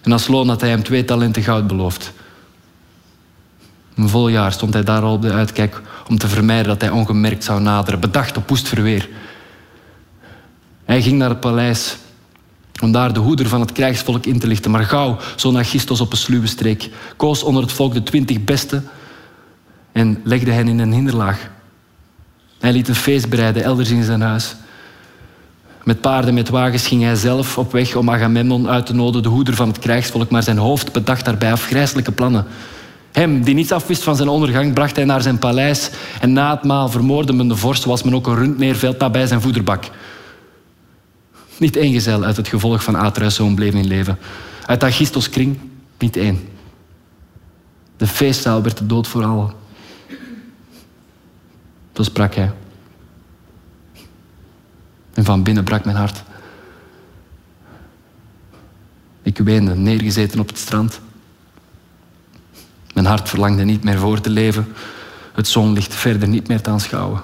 En 0.00 0.12
als 0.12 0.28
loon 0.28 0.48
had 0.48 0.60
hij 0.60 0.70
hem 0.70 0.82
twee 0.82 1.04
talenten 1.04 1.42
goud 1.42 1.66
beloofd. 1.66 2.12
Een 3.94 4.08
vol 4.08 4.28
jaar 4.28 4.52
stond 4.52 4.74
hij 4.74 4.82
daar 4.84 5.02
al 5.02 5.12
op 5.12 5.22
de 5.22 5.32
uitkijk 5.32 5.82
om 6.08 6.18
te 6.18 6.28
vermijden 6.28 6.66
dat 6.66 6.80
hij 6.80 6.90
ongemerkt 6.90 7.44
zou 7.44 7.60
naderen, 7.60 8.00
bedacht 8.00 8.36
op 8.36 8.48
woest 8.48 8.68
verweer. 8.68 9.08
Hij 10.84 11.02
ging 11.02 11.18
naar 11.18 11.28
het 11.28 11.40
paleis 11.40 11.96
om 12.82 12.92
daar 12.92 13.12
de 13.12 13.20
hoeder 13.20 13.48
van 13.48 13.60
het 13.60 13.72
krijgsvolk 13.72 14.26
in 14.26 14.38
te 14.38 14.46
lichten. 14.46 14.70
Maar 14.70 14.84
gauw, 14.84 15.18
zo 15.36 15.50
naar 15.50 15.64
Gistos 15.64 16.00
op 16.00 16.12
een 16.12 16.18
sluwe 16.18 16.46
streek, 16.46 16.90
koos 17.16 17.42
onder 17.42 17.62
het 17.62 17.72
volk 17.72 17.94
de 17.94 18.02
twintig 18.02 18.44
beste 18.44 18.82
en 19.92 20.20
legde 20.24 20.50
hen 20.50 20.68
in 20.68 20.78
een 20.78 20.92
hinderlaag. 20.92 21.50
Hij 22.58 22.72
liet 22.72 22.88
een 22.88 22.94
feest 22.94 23.28
bereiden 23.28 23.62
elders 23.62 23.90
in 23.90 24.04
zijn 24.04 24.20
huis. 24.20 24.56
Met 25.84 26.00
paarden, 26.00 26.34
met 26.34 26.48
wagens 26.48 26.86
ging 26.86 27.02
hij 27.02 27.14
zelf 27.14 27.58
op 27.58 27.72
weg 27.72 27.96
om 27.96 28.10
Agamemnon 28.10 28.68
uit 28.68 28.86
te 28.86 28.94
nodigen, 28.94 29.22
de 29.22 29.28
hoeder 29.28 29.54
van 29.54 29.68
het 29.68 29.78
krijgsvolk, 29.78 30.30
maar 30.30 30.42
zijn 30.42 30.58
hoofd 30.58 30.92
bedacht 30.92 31.24
daarbij 31.24 31.52
afgrijzelijke 31.52 32.12
plannen. 32.12 32.46
Hem, 33.12 33.42
die 33.42 33.54
niets 33.54 33.72
afwist 33.72 34.02
van 34.02 34.16
zijn 34.16 34.28
ondergang, 34.28 34.74
bracht 34.74 34.96
hij 34.96 35.04
naar 35.04 35.22
zijn 35.22 35.38
paleis 35.38 35.90
en 36.20 36.32
na 36.32 36.50
het 36.50 36.64
maal 36.64 36.88
vermoorde 36.88 37.32
men 37.32 37.48
de 37.48 37.56
vorst, 37.56 37.84
was 37.84 38.02
men 38.02 38.14
ook 38.14 38.26
een 38.26 38.34
rundneerveld 38.34 38.98
nabij 38.98 39.26
zijn 39.26 39.40
voederbak. 39.40 39.84
Niet 41.56 41.76
één 41.76 41.92
gezel 41.92 42.24
uit 42.24 42.36
het 42.36 42.48
gevolg 42.48 42.82
van 42.82 42.94
Atreus 42.94 43.34
zoon 43.34 43.54
bleef 43.54 43.74
in 43.74 43.86
leven. 43.86 44.18
Uit 44.66 44.84
Agistos 44.84 45.30
kring 45.30 45.58
niet 45.98 46.16
één. 46.16 46.48
De 47.96 48.06
feestzaal 48.06 48.62
werd 48.62 48.78
de 48.78 48.86
dood 48.86 49.06
voor 49.06 49.24
allen. 49.24 49.52
Zo 51.98 52.04
sprak 52.04 52.34
hij. 52.34 52.52
En 55.14 55.24
van 55.24 55.42
binnen 55.42 55.64
brak 55.64 55.84
mijn 55.84 55.96
hart. 55.96 56.22
Ik 59.22 59.38
weende, 59.38 59.74
neergezeten 59.74 60.40
op 60.40 60.48
het 60.48 60.58
strand. 60.58 61.00
Mijn 62.94 63.06
hart 63.06 63.28
verlangde 63.28 63.64
niet 63.64 63.84
meer 63.84 63.98
voor 63.98 64.20
te 64.20 64.30
leven, 64.30 64.72
het 65.32 65.48
zonlicht 65.48 65.94
verder 65.94 66.28
niet 66.28 66.48
meer 66.48 66.60
te 66.60 66.70
aanschouwen. 66.70 67.22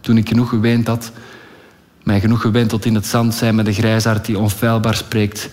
Toen 0.00 0.16
ik 0.16 0.28
genoeg 0.28 0.48
geweend 0.48 0.86
had, 0.86 1.12
mij 2.02 2.20
genoeg 2.20 2.40
gewend 2.40 2.68
tot 2.68 2.84
in 2.84 2.94
het 2.94 3.06
zand 3.06 3.34
zijn 3.34 3.54
met 3.54 3.64
de 3.64 3.72
grijsaard 3.72 4.24
die 4.24 4.38
onfeilbaar 4.38 4.94
spreekt. 4.94 5.48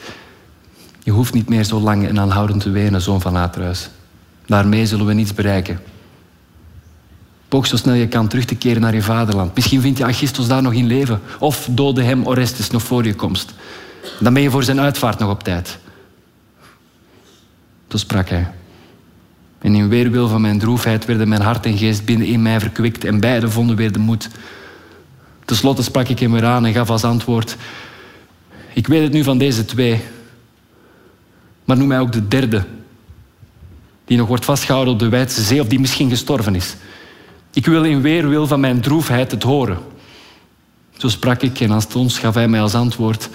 Je 1.03 1.11
hoeft 1.11 1.33
niet 1.33 1.49
meer 1.49 1.63
zo 1.63 1.79
lang 1.79 2.07
en 2.07 2.19
aanhoudend 2.19 2.61
te 2.61 2.69
wenen, 2.69 3.01
zoon 3.01 3.21
van 3.21 3.35
Atreus. 3.35 3.89
Daarmee 4.45 4.85
zullen 4.85 5.05
we 5.05 5.13
niets 5.13 5.33
bereiken. 5.33 5.79
Poog 7.49 7.67
zo 7.67 7.77
snel 7.77 7.93
je 7.93 8.07
kan 8.07 8.27
terug 8.27 8.45
te 8.45 8.55
keren 8.55 8.81
naar 8.81 8.93
je 8.93 9.01
vaderland. 9.01 9.55
Misschien 9.55 9.81
vind 9.81 9.97
je 9.97 10.05
Agistos 10.05 10.47
daar 10.47 10.61
nog 10.61 10.73
in 10.73 10.87
leven. 10.87 11.21
Of 11.39 11.67
dode 11.71 12.03
hem 12.03 12.27
Orestes 12.27 12.69
nog 12.69 12.83
voor 12.83 13.05
je 13.05 13.15
komst. 13.15 13.53
Dan 14.19 14.33
ben 14.33 14.41
je 14.41 14.49
voor 14.49 14.63
zijn 14.63 14.79
uitvaart 14.79 15.19
nog 15.19 15.29
op 15.29 15.43
tijd. 15.43 15.77
Toen 17.87 17.99
sprak 17.99 18.29
hij. 18.29 18.47
En 19.59 19.75
in 19.75 19.89
weerwil 19.89 20.27
van 20.27 20.41
mijn 20.41 20.59
droefheid 20.59 21.05
werden 21.05 21.27
mijn 21.27 21.41
hart 21.41 21.65
en 21.65 21.77
geest 21.77 22.05
binnen 22.05 22.27
in 22.27 22.41
mij 22.41 22.59
verkwikt 22.59 23.03
en 23.03 23.19
beide 23.19 23.49
vonden 23.49 23.75
weer 23.75 23.91
de 23.91 23.99
moed. 23.99 24.29
Ten 25.45 25.55
slotte 25.55 25.83
sprak 25.83 26.07
ik 26.07 26.19
hem 26.19 26.31
weer 26.31 26.45
aan 26.45 26.65
en 26.65 26.73
gaf 26.73 26.89
als 26.89 27.03
antwoord: 27.03 27.55
Ik 28.73 28.87
weet 28.87 29.03
het 29.03 29.11
nu 29.11 29.23
van 29.23 29.37
deze 29.37 29.65
twee, 29.65 30.01
maar 31.65 31.77
noem 31.77 31.87
mij 31.87 31.99
ook 31.99 32.11
de 32.11 32.27
derde, 32.27 32.65
die 34.05 34.17
nog 34.17 34.27
wordt 34.27 34.45
vastgehouden 34.45 34.93
op 34.93 34.99
de 34.99 35.09
Weidse 35.09 35.41
Zee 35.41 35.61
of 35.61 35.67
die 35.67 35.79
misschien 35.79 36.09
gestorven 36.09 36.55
is. 36.55 36.75
Ik 37.53 37.65
wil 37.65 37.83
in 37.83 38.01
weerwil 38.01 38.47
van 38.47 38.59
mijn 38.59 38.81
droefheid 38.81 39.31
het 39.31 39.43
horen. 39.43 39.77
Zo 40.97 41.07
sprak 41.07 41.41
ik 41.41 41.59
en 41.59 41.71
aanstonds 41.71 42.19
gaf 42.19 42.33
hij 42.33 42.47
mij 42.47 42.61
als 42.61 42.75
antwoord: 42.75 43.29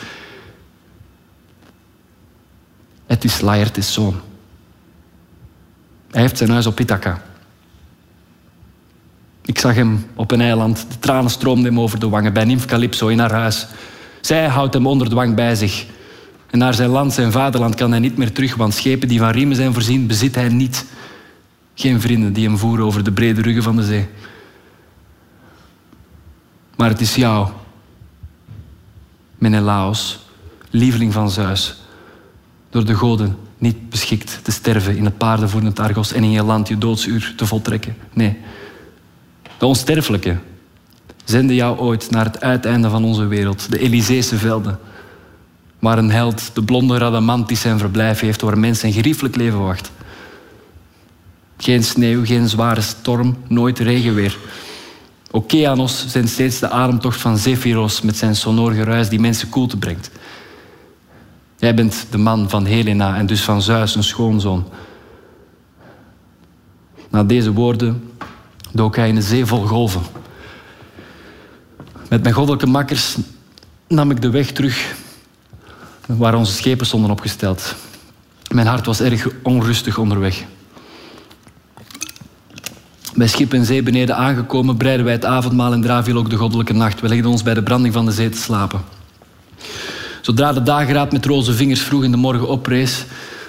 Het 3.06 3.24
is 3.24 3.40
Laertes 3.40 3.92
zoon. 3.92 4.20
Hij 6.10 6.20
heeft 6.20 6.38
zijn 6.38 6.50
huis 6.50 6.66
op 6.66 6.80
Ithaca. 6.80 7.22
Ik 9.44 9.58
zag 9.58 9.74
hem 9.74 10.06
op 10.14 10.30
een 10.30 10.40
eiland. 10.40 10.86
De 10.88 10.98
tranen 10.98 11.30
stroomden 11.30 11.64
hem 11.64 11.80
over 11.80 11.98
de 11.98 12.08
wangen 12.08 12.32
bij 12.32 12.44
Nymph 12.44 12.64
Calypso 12.64 13.06
in 13.08 13.18
haar 13.18 13.32
huis. 13.32 13.66
Zij 14.20 14.46
houdt 14.46 14.74
hem 14.74 14.86
onder 14.86 15.08
dwang 15.08 15.34
bij 15.34 15.54
zich. 15.54 15.86
En 16.50 16.58
naar 16.58 16.74
zijn 16.74 16.90
land, 16.90 17.12
zijn 17.12 17.32
vaderland, 17.32 17.74
kan 17.74 17.90
hij 17.90 18.00
niet 18.00 18.16
meer 18.16 18.32
terug, 18.32 18.54
want 18.54 18.74
schepen 18.74 19.08
die 19.08 19.18
van 19.18 19.30
riemen 19.30 19.56
zijn 19.56 19.72
voorzien, 19.72 20.06
bezit 20.06 20.34
hij 20.34 20.48
niet. 20.48 20.84
Geen 21.74 22.00
vrienden 22.00 22.32
die 22.32 22.46
hem 22.46 22.58
voeren 22.58 22.84
over 22.84 23.04
de 23.04 23.12
brede 23.12 23.42
ruggen 23.42 23.62
van 23.62 23.76
de 23.76 23.84
zee. 23.84 24.08
Maar 26.76 26.88
het 26.88 27.00
is 27.00 27.14
jou, 27.14 27.48
Menelaos, 29.38 30.18
lieveling 30.70 31.12
van 31.12 31.30
Zeus, 31.30 31.76
door 32.70 32.84
de 32.84 32.94
goden 32.94 33.36
niet 33.58 33.90
beschikt 33.90 34.40
te 34.42 34.52
sterven 34.52 34.96
in 34.96 35.04
het 35.04 35.18
paardenvoerend 35.18 35.78
Argos 35.78 36.12
en 36.12 36.22
in 36.22 36.30
je 36.30 36.42
land 36.42 36.68
je 36.68 36.78
doodsuur 36.78 37.34
te 37.36 37.46
voltrekken. 37.46 37.96
Nee. 38.12 38.36
De 39.58 39.66
onsterfelijke 39.66 40.38
zenden 41.24 41.56
jou 41.56 41.78
ooit 41.78 42.10
naar 42.10 42.24
het 42.24 42.40
uiteinde 42.40 42.90
van 42.90 43.04
onze 43.04 43.26
wereld, 43.26 43.70
de 43.70 43.78
Elyseese 43.78 44.38
velden, 44.38 44.78
waar 45.78 45.98
een 45.98 46.10
held, 46.10 46.50
de 46.54 46.62
blonde 46.62 46.98
Radamantis, 46.98 47.60
zijn 47.60 47.78
verblijf 47.78 48.20
heeft, 48.20 48.40
waar 48.40 48.58
mensen 48.58 48.88
een 48.88 48.94
geriefelijk 48.94 49.36
leven 49.36 49.62
wacht. 49.62 49.90
Geen 51.64 51.84
sneeuw, 51.84 52.24
geen 52.24 52.48
zware 52.48 52.80
storm, 52.80 53.36
nooit 53.48 53.78
regenweer. 53.78 54.38
Okeanos 55.30 56.06
zijn 56.08 56.28
steeds 56.28 56.58
de 56.58 56.70
ademtocht 56.70 57.20
van 57.20 57.38
Zephyros 57.38 58.00
met 58.00 58.16
zijn 58.16 58.36
sonor 58.36 58.72
geruis 58.72 59.08
die 59.08 59.20
mensen 59.20 59.48
koelte 59.48 59.76
brengt. 59.76 60.10
Jij 61.56 61.74
bent 61.74 62.06
de 62.10 62.18
man 62.18 62.50
van 62.50 62.64
Helena 62.64 63.16
en 63.16 63.26
dus 63.26 63.42
van 63.42 63.62
Zeus, 63.62 63.94
een 63.94 64.04
schoonzoon. 64.04 64.68
Na 67.10 67.24
deze 67.24 67.52
woorden 67.52 68.10
dook 68.72 68.96
hij 68.96 69.08
in 69.08 69.16
een 69.16 69.22
zee 69.22 69.46
vol 69.46 69.66
golven. 69.66 70.02
Met 72.08 72.22
mijn 72.22 72.34
goddelijke 72.34 72.66
makkers 72.66 73.16
nam 73.88 74.10
ik 74.10 74.22
de 74.22 74.30
weg 74.30 74.52
terug 74.52 74.94
waar 76.06 76.34
onze 76.34 76.52
schepen 76.52 76.86
stonden 76.86 77.10
opgesteld. 77.10 77.74
Mijn 78.52 78.66
hart 78.66 78.86
was 78.86 79.00
erg 79.00 79.28
onrustig 79.42 79.98
onderweg. 79.98 80.44
Bij 83.14 83.26
schip 83.26 83.52
en 83.52 83.64
zee 83.64 83.82
beneden 83.82 84.16
aangekomen 84.16 84.76
breiden 84.76 85.04
wij 85.04 85.14
het 85.14 85.24
avondmaal 85.24 85.72
en 85.72 85.80
daar 85.80 86.04
viel 86.04 86.16
ook 86.16 86.30
de 86.30 86.36
goddelijke 86.36 86.72
nacht. 86.72 87.00
We 87.00 87.08
legden 87.08 87.30
ons 87.30 87.42
bij 87.42 87.54
de 87.54 87.62
branding 87.62 87.94
van 87.94 88.04
de 88.04 88.12
zee 88.12 88.28
te 88.28 88.38
slapen. 88.38 88.80
Zodra 90.20 90.52
de 90.52 90.62
dageraad 90.62 91.12
met 91.12 91.26
roze 91.26 91.52
vingers 91.52 91.80
vroeg 91.80 92.04
in 92.04 92.10
de 92.10 92.16
morgen 92.16 92.48
oprees, 92.48 93.04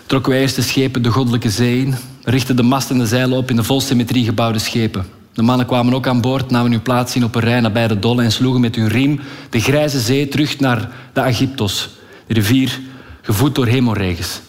trokken 0.06 0.32
wij 0.32 0.42
eerst 0.42 0.56
de 0.56 0.62
schepen 0.62 1.02
de 1.02 1.10
goddelijke 1.10 1.50
zee 1.50 1.80
in, 1.80 1.96
richtten 2.24 2.56
de 2.56 2.64
mast 2.64 2.90
en 2.90 2.98
de 2.98 3.06
zeilen 3.06 3.38
op 3.38 3.50
in 3.50 3.56
de 3.56 3.64
vol 3.64 3.82
symmetrie 3.82 4.26
gebouwde 4.26 4.60
schepen. 4.60 5.06
De 5.34 5.42
mannen 5.42 5.66
kwamen 5.66 5.94
ook 5.94 6.08
aan 6.08 6.22
boord, 6.22 6.50
namen 6.50 6.72
hun 6.72 6.82
plaats 6.82 7.16
in 7.16 7.24
op 7.24 7.36
een 7.36 7.42
rij 7.42 7.60
nabij 7.60 7.88
de 7.88 8.00
Dolle 8.00 8.24
en 8.24 8.32
sloegen 8.32 8.62
met 8.62 8.76
hun 8.76 8.88
riem 8.88 9.20
de 9.50 9.60
grijze 9.60 10.00
zee 10.00 10.28
terug 10.28 10.60
naar 10.60 10.90
de 11.14 11.22
Agyptos, 11.22 11.90
de 12.28 12.34
rivier 12.34 12.80
gevoed 13.22 13.56
door 13.56 13.68
hemelregens. 13.68 14.42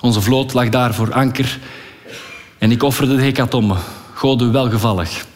Onze 0.00 0.20
vloot 0.20 0.52
lag 0.52 0.68
daar 0.68 0.94
voor 0.94 1.12
anker 1.12 1.58
en 2.58 2.70
ik 2.70 2.82
offerde 2.82 3.16
de 3.16 3.22
hekatomme, 3.22 3.74
goden 4.18 4.52
welgevallig. 4.52 5.26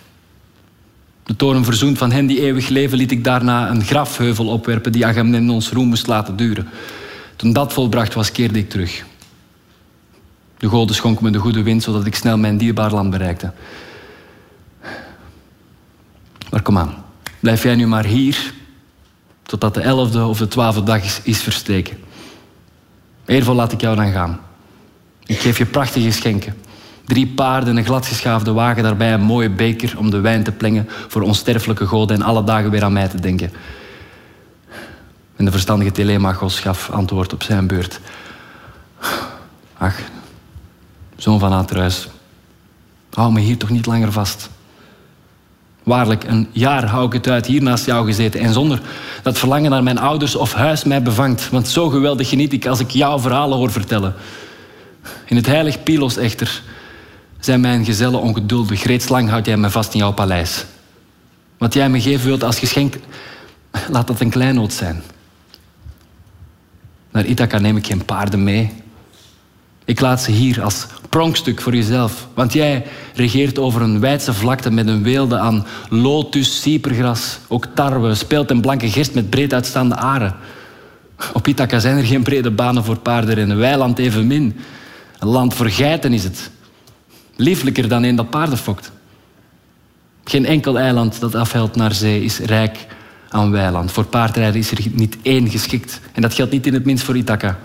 De 1.22 1.36
toren 1.36 1.64
verzoend 1.64 1.98
van 1.98 2.12
hen 2.12 2.26
die 2.26 2.40
eeuwig 2.40 2.68
leven 2.68 2.98
liet 2.98 3.10
ik 3.10 3.24
daarna 3.24 3.70
een 3.70 3.84
grafheuvel 3.84 4.46
opwerpen 4.46 4.92
die 4.92 5.06
Agamemnons 5.06 5.70
roem 5.70 5.88
moest 5.88 6.06
laten 6.06 6.36
duren. 6.36 6.68
Toen 7.36 7.52
dat 7.52 7.72
volbracht 7.72 8.14
was, 8.14 8.32
keerde 8.32 8.58
ik 8.58 8.70
terug. 8.70 9.04
De 10.58 10.68
goden 10.68 10.94
schonken 10.94 11.24
me 11.24 11.30
de 11.30 11.38
goede 11.38 11.62
wind, 11.62 11.82
zodat 11.82 12.06
ik 12.06 12.14
snel 12.14 12.38
mijn 12.38 12.56
dierbaar 12.56 12.92
land 12.92 13.10
bereikte. 13.10 13.52
Maar 16.50 16.62
kom 16.62 16.78
aan, 16.78 17.04
blijf 17.40 17.62
jij 17.62 17.74
nu 17.74 17.86
maar 17.86 18.04
hier, 18.04 18.54
totdat 19.42 19.74
de 19.74 19.80
elfde 19.80 20.24
of 20.24 20.38
de 20.38 20.48
twaalfde 20.48 20.82
dag 20.82 21.04
is, 21.04 21.20
is 21.22 21.42
verstreken. 21.42 21.98
Eervol 23.24 23.54
laat 23.54 23.72
ik 23.72 23.80
jou 23.80 23.96
dan 23.96 24.12
gaan. 24.12 24.40
Ik 25.24 25.38
geef 25.38 25.58
je 25.58 25.66
prachtige 25.66 26.10
schenken. 26.10 26.61
Drie 27.06 27.26
paarden, 27.26 27.76
een 27.76 27.84
gladgeschaafde 27.84 28.52
wagen, 28.52 28.82
daarbij 28.82 29.12
een 29.12 29.22
mooie 29.22 29.50
beker 29.50 29.94
om 29.98 30.10
de 30.10 30.20
wijn 30.20 30.42
te 30.42 30.52
plengen 30.52 30.88
voor 31.08 31.22
onsterfelijke 31.22 31.86
goden 31.86 32.16
en 32.16 32.22
alle 32.22 32.44
dagen 32.44 32.70
weer 32.70 32.84
aan 32.84 32.92
mij 32.92 33.08
te 33.08 33.20
denken. 33.20 33.52
En 35.36 35.44
de 35.44 35.50
verstandige 35.50 35.92
Telemachos 35.92 36.60
gaf 36.60 36.90
antwoord 36.90 37.32
op 37.32 37.42
zijn 37.42 37.66
beurt. 37.66 38.00
Ach, 39.78 39.98
zoon 41.16 41.38
van 41.38 41.52
Atreus, 41.52 42.08
hou 43.10 43.32
me 43.32 43.40
hier 43.40 43.56
toch 43.56 43.70
niet 43.70 43.86
langer 43.86 44.12
vast. 44.12 44.50
Waarlijk, 45.82 46.24
een 46.24 46.48
jaar 46.52 46.86
hou 46.86 47.06
ik 47.06 47.12
het 47.12 47.28
uit 47.28 47.46
hier 47.46 47.62
naast 47.62 47.86
jou 47.86 48.06
gezeten 48.06 48.40
en 48.40 48.52
zonder 48.52 48.80
dat 49.22 49.38
verlangen 49.38 49.70
naar 49.70 49.82
mijn 49.82 49.98
ouders 49.98 50.34
of 50.34 50.52
huis 50.52 50.84
mij 50.84 51.02
bevangt. 51.02 51.50
Want 51.50 51.68
zo 51.68 51.88
geweldig 51.88 52.28
geniet 52.28 52.52
ik 52.52 52.66
als 52.66 52.80
ik 52.80 52.90
jouw 52.90 53.18
verhalen 53.18 53.58
hoor 53.58 53.70
vertellen. 53.70 54.14
In 55.26 55.36
het 55.36 55.46
heilig 55.46 55.82
Pylos 55.82 56.16
echter 56.16 56.62
zijn 57.44 57.60
mijn 57.60 57.84
gezellen 57.84 58.20
ongeduldig. 58.20 58.84
Reeds 58.84 59.08
lang 59.08 59.28
houd 59.28 59.46
jij 59.46 59.56
me 59.56 59.70
vast 59.70 59.92
in 59.92 59.98
jouw 59.98 60.12
paleis. 60.12 60.64
Wat 61.58 61.74
jij 61.74 61.90
me 61.90 62.00
geven 62.00 62.26
wilt 62.26 62.44
als 62.44 62.58
geschenk, 62.58 62.94
laat 63.90 64.06
dat 64.06 64.20
een 64.20 64.30
kleinood 64.30 64.72
zijn. 64.72 65.02
Naar 67.10 67.24
Ithaca 67.24 67.58
neem 67.58 67.76
ik 67.76 67.86
geen 67.86 68.04
paarden 68.04 68.42
mee. 68.42 68.70
Ik 69.84 70.00
laat 70.00 70.22
ze 70.22 70.30
hier 70.30 70.62
als 70.62 70.86
pronkstuk 71.08 71.60
voor 71.60 71.74
jezelf. 71.74 72.28
Want 72.34 72.52
jij 72.52 72.86
regeert 73.14 73.58
over 73.58 73.82
een 73.82 74.00
wijdse 74.00 74.34
vlakte 74.34 74.70
met 74.70 74.86
een 74.86 75.02
weelde 75.02 75.38
aan 75.38 75.66
lotus, 75.88 76.60
cypergras, 76.60 77.38
ook 77.48 77.66
tarwe, 77.74 78.14
speelt 78.14 78.50
en 78.50 78.60
blanke 78.60 78.90
gerst 78.90 79.14
met 79.14 79.30
breed 79.30 79.54
uitstaande 79.54 79.94
aren. 79.94 80.36
Op 81.32 81.48
Ithaca 81.48 81.78
zijn 81.78 81.96
er 81.96 82.04
geen 82.04 82.22
brede 82.22 82.50
banen 82.50 82.84
voor 82.84 82.98
paarden 82.98 83.36
en 83.36 83.58
weiland 83.58 83.98
evenmin. 83.98 84.60
Een 85.18 85.28
land 85.28 85.54
voor 85.54 85.70
geiten 85.70 86.12
is 86.12 86.24
het. 86.24 86.50
Lieflijker 87.42 87.88
dan 87.88 88.02
een 88.02 88.16
dat 88.16 88.30
paarden 88.30 88.58
fokt. 88.58 88.92
Geen 90.24 90.46
enkel 90.46 90.78
eiland 90.78 91.20
dat 91.20 91.34
afhelt 91.34 91.76
naar 91.76 91.94
zee 91.94 92.24
is 92.24 92.38
rijk 92.38 92.86
aan 93.28 93.50
weiland. 93.50 93.92
Voor 93.92 94.04
paardrijden 94.04 94.60
is 94.60 94.70
er 94.70 94.78
niet 94.92 95.16
één 95.22 95.50
geschikt. 95.50 96.00
En 96.12 96.22
dat 96.22 96.34
geldt 96.34 96.52
niet 96.52 96.66
in 96.66 96.74
het 96.74 96.84
minst 96.84 97.04
voor 97.04 97.16
Ithaca. 97.16 97.58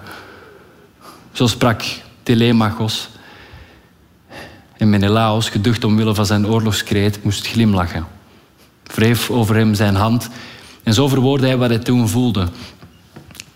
Zo 1.32 1.48
sprak 1.48 1.84
Telemachos. 2.24 3.10
En 4.78 4.90
Menelaos, 4.90 5.50
geducht 5.50 5.84
omwille 5.84 6.16
van 6.16 6.26
zijn 6.26 6.48
oorlogskreet, 6.48 7.24
moest 7.24 7.48
glimlachen. 7.48 8.06
Wreef 8.84 9.30
over 9.30 9.56
hem 9.56 9.74
zijn 9.74 9.96
hand 9.96 10.30
en 10.84 10.94
zo 10.94 11.08
verwoordde 11.08 11.48
hij 11.48 11.58
wat 11.58 11.70
hij 11.70 11.80
toen 11.80 12.10
voelde. 12.10 12.48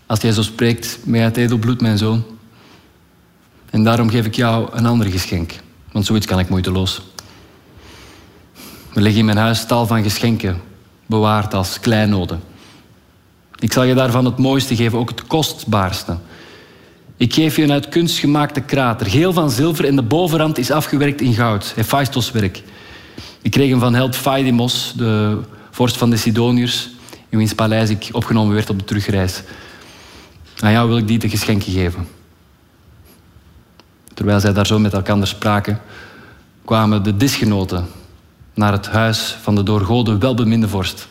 Als 0.05 0.21
jij 0.21 0.31
zo 0.31 0.41
spreekt, 0.41 0.99
mij 1.05 1.23
uit 1.23 1.37
edelbloed, 1.37 1.81
mijn 1.81 1.97
zoon. 1.97 2.23
En 3.69 3.83
daarom 3.83 4.09
geef 4.09 4.25
ik 4.25 4.35
jou 4.35 4.69
een 4.71 4.85
ander 4.85 5.07
geschenk. 5.07 5.53
Want 5.91 6.05
zoiets 6.05 6.25
kan 6.25 6.39
ik 6.39 6.49
moeiteloos. 6.49 7.01
We 8.93 9.01
leggen 9.01 9.19
in 9.19 9.25
mijn 9.25 9.37
huis 9.37 9.65
tal 9.65 9.87
van 9.87 10.03
geschenken, 10.03 10.61
bewaard 11.05 11.53
als 11.53 11.79
kleinoden. 11.79 12.41
Ik 13.59 13.73
zal 13.73 13.83
je 13.83 13.93
daarvan 13.93 14.25
het 14.25 14.37
mooiste 14.37 14.75
geven, 14.75 14.99
ook 14.99 15.09
het 15.09 15.27
kostbaarste. 15.27 16.17
Ik 17.17 17.33
geef 17.33 17.55
je 17.55 17.63
een 17.63 17.71
uit 17.71 17.89
kunst 17.89 18.19
gemaakte 18.19 18.61
krater, 18.61 19.07
geel 19.07 19.33
van 19.33 19.51
zilver 19.51 19.85
en 19.85 19.95
de 19.95 20.01
bovenrand 20.01 20.57
is 20.57 20.71
afgewerkt 20.71 21.21
in 21.21 21.33
goud. 21.33 21.71
Hephaistos 21.75 22.31
werk. 22.31 22.63
Ik 23.41 23.51
kreeg 23.51 23.69
hem 23.69 23.79
van 23.79 23.93
held 23.93 24.15
Phaidimos, 24.15 24.93
de 24.95 25.39
vorst 25.71 25.97
van 25.97 26.09
de 26.09 26.17
Sidoniërs, 26.17 26.89
in 27.29 27.37
wiens 27.37 27.53
paleis 27.53 27.89
ik 27.89 28.09
opgenomen 28.11 28.53
werd 28.53 28.69
op 28.69 28.79
de 28.79 28.85
terugreis. 28.85 29.41
Aan 30.59 30.71
jou 30.71 30.87
wil 30.87 30.97
ik 30.97 31.07
die 31.07 31.17
te 31.17 31.29
geschenken 31.29 31.71
geven. 31.71 32.07
Terwijl 34.21 34.41
zij 34.41 34.53
daar 34.53 34.67
zo 34.67 34.79
met 34.79 34.93
elkaar 34.93 35.27
spraken, 35.27 35.81
kwamen 36.65 37.03
de 37.03 37.17
disgenoten 37.17 37.87
naar 38.53 38.71
het 38.71 38.87
huis 38.87 39.37
van 39.41 39.55
de 39.55 39.63
door 39.63 39.81
Goden 39.81 40.19
welbeminde 40.19 40.67
vorst. 40.67 41.07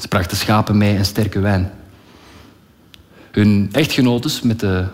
Ze 0.00 0.08
brachten 0.08 0.36
schapen 0.36 0.76
mee 0.76 0.96
en 0.96 1.04
sterke 1.04 1.40
wijn. 1.40 1.72
Hun 3.30 3.68
echtgenotes 3.72 4.40
met 4.40 4.60
de 4.60 4.86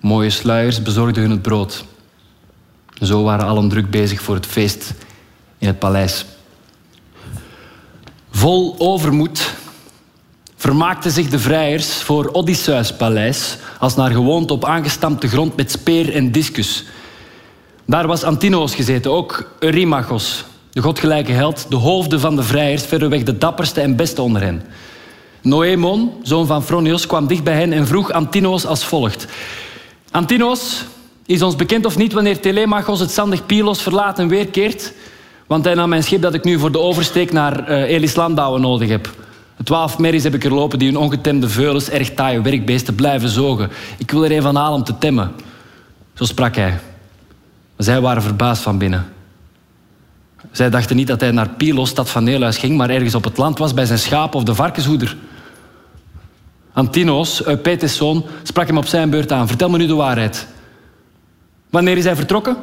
mooie 0.00 0.30
sluiers 0.30 0.82
bezorgden 0.82 1.22
hun 1.22 1.30
het 1.30 1.42
brood. 1.42 1.84
Zo 3.02 3.22
waren 3.22 3.46
allen 3.46 3.68
druk 3.68 3.90
bezig 3.90 4.22
voor 4.22 4.34
het 4.34 4.46
feest 4.46 4.94
in 5.58 5.66
het 5.66 5.78
paleis. 5.78 6.26
Vol 8.30 8.74
overmoed 8.78 9.54
vermaakten 10.60 11.10
zich 11.10 11.28
de 11.28 11.38
vrijers 11.38 12.02
voor 12.02 12.28
Odysseus 12.32 12.96
paleis 12.96 13.56
als 13.78 13.96
naar 13.96 14.10
gewoonte 14.10 14.52
op 14.52 14.64
aangestampte 14.64 15.28
grond 15.28 15.56
met 15.56 15.70
speer 15.70 16.14
en 16.14 16.32
discus. 16.32 16.84
Daar 17.84 18.06
was 18.06 18.22
Antinoos 18.22 18.74
gezeten, 18.74 19.10
ook 19.10 19.50
Eurymachos, 19.58 20.44
de 20.72 20.80
godgelijke 20.80 21.32
held, 21.32 21.66
de 21.68 21.76
hoofden 21.76 22.20
van 22.20 22.36
de 22.36 22.42
vrijers, 22.42 22.82
verreweg 22.82 23.22
de 23.22 23.38
dapperste 23.38 23.80
en 23.80 23.96
beste 23.96 24.22
onder 24.22 24.42
hen. 24.42 24.62
Noemon, 25.42 26.12
zoon 26.22 26.46
van 26.46 26.64
Fronios, 26.64 27.06
kwam 27.06 27.26
dicht 27.26 27.44
bij 27.44 27.56
hen 27.56 27.72
en 27.72 27.86
vroeg 27.86 28.12
Antinoos 28.12 28.66
als 28.66 28.84
volgt. 28.84 29.26
Antinoos, 30.10 30.84
is 31.26 31.42
ons 31.42 31.56
bekend 31.56 31.86
of 31.86 31.96
niet 31.96 32.12
wanneer 32.12 32.40
Telemachos 32.40 33.00
het 33.00 33.10
zandig 33.10 33.46
Pylos 33.46 33.82
verlaat 33.82 34.18
en 34.18 34.28
weerkeert? 34.28 34.92
Want 35.46 35.64
hij 35.64 35.74
nam 35.74 35.88
mijn 35.88 36.02
schip 36.02 36.22
dat 36.22 36.34
ik 36.34 36.44
nu 36.44 36.58
voor 36.58 36.72
de 36.72 36.78
oversteek 36.78 37.32
naar 37.32 37.70
uh, 37.70 37.82
Elis 37.82 38.14
Landouwen 38.14 38.60
nodig 38.60 38.88
heb. 38.88 39.10
Twaalf 39.64 39.98
merries 39.98 40.22
heb 40.22 40.34
ik 40.34 40.44
er 40.44 40.54
lopen 40.54 40.78
die 40.78 40.88
hun 40.88 40.96
ongetemde 40.96 41.48
veulens, 41.48 41.90
erg 41.90 42.14
taaie 42.14 42.40
werkbeesten, 42.40 42.94
blijven 42.94 43.28
zogen. 43.28 43.70
Ik 43.98 44.10
wil 44.10 44.24
er 44.24 44.32
een 44.32 44.42
van 44.42 44.56
halen 44.56 44.78
om 44.78 44.84
te 44.84 44.98
temmen. 44.98 45.32
Zo 46.14 46.24
sprak 46.24 46.56
hij. 46.56 46.78
Zij 47.76 48.00
waren 48.00 48.22
verbaasd 48.22 48.62
van 48.62 48.78
binnen. 48.78 49.12
Zij 50.50 50.70
dachten 50.70 50.96
niet 50.96 51.06
dat 51.06 51.20
hij 51.20 51.30
naar 51.30 51.48
Pylos, 51.48 51.88
stad 51.88 52.10
van 52.10 52.24
Neelhuis, 52.24 52.58
ging, 52.58 52.76
maar 52.76 52.90
ergens 52.90 53.14
op 53.14 53.24
het 53.24 53.36
land 53.36 53.58
was 53.58 53.74
bij 53.74 53.84
zijn 53.84 53.98
schaap 53.98 54.34
of 54.34 54.42
de 54.42 54.54
varkenshoeder. 54.54 55.16
Antinos, 56.72 57.44
Eupetes 57.44 57.96
zoon, 57.96 58.26
sprak 58.42 58.66
hem 58.66 58.78
op 58.78 58.86
zijn 58.86 59.10
beurt 59.10 59.32
aan. 59.32 59.48
Vertel 59.48 59.70
me 59.70 59.78
nu 59.78 59.86
de 59.86 59.94
waarheid. 59.94 60.46
Wanneer 61.70 61.96
is 61.96 62.04
hij 62.04 62.16
vertrokken? 62.16 62.56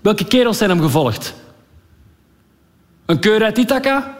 Welke 0.00 0.24
kerels 0.24 0.58
zijn 0.58 0.70
hem 0.70 0.80
gevolgd? 0.80 1.34
Een 3.06 3.18
keur 3.18 3.44
uit 3.44 3.58
Ithaca? 3.58 4.17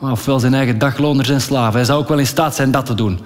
Ofwel 0.00 0.40
zijn 0.40 0.54
eigen 0.54 0.78
dagloners 0.78 1.28
en 1.28 1.40
slaven. 1.40 1.74
Hij 1.74 1.84
zou 1.84 2.00
ook 2.00 2.08
wel 2.08 2.18
in 2.18 2.26
staat 2.26 2.54
zijn 2.54 2.70
dat 2.70 2.86
te 2.86 2.94
doen. 2.94 3.18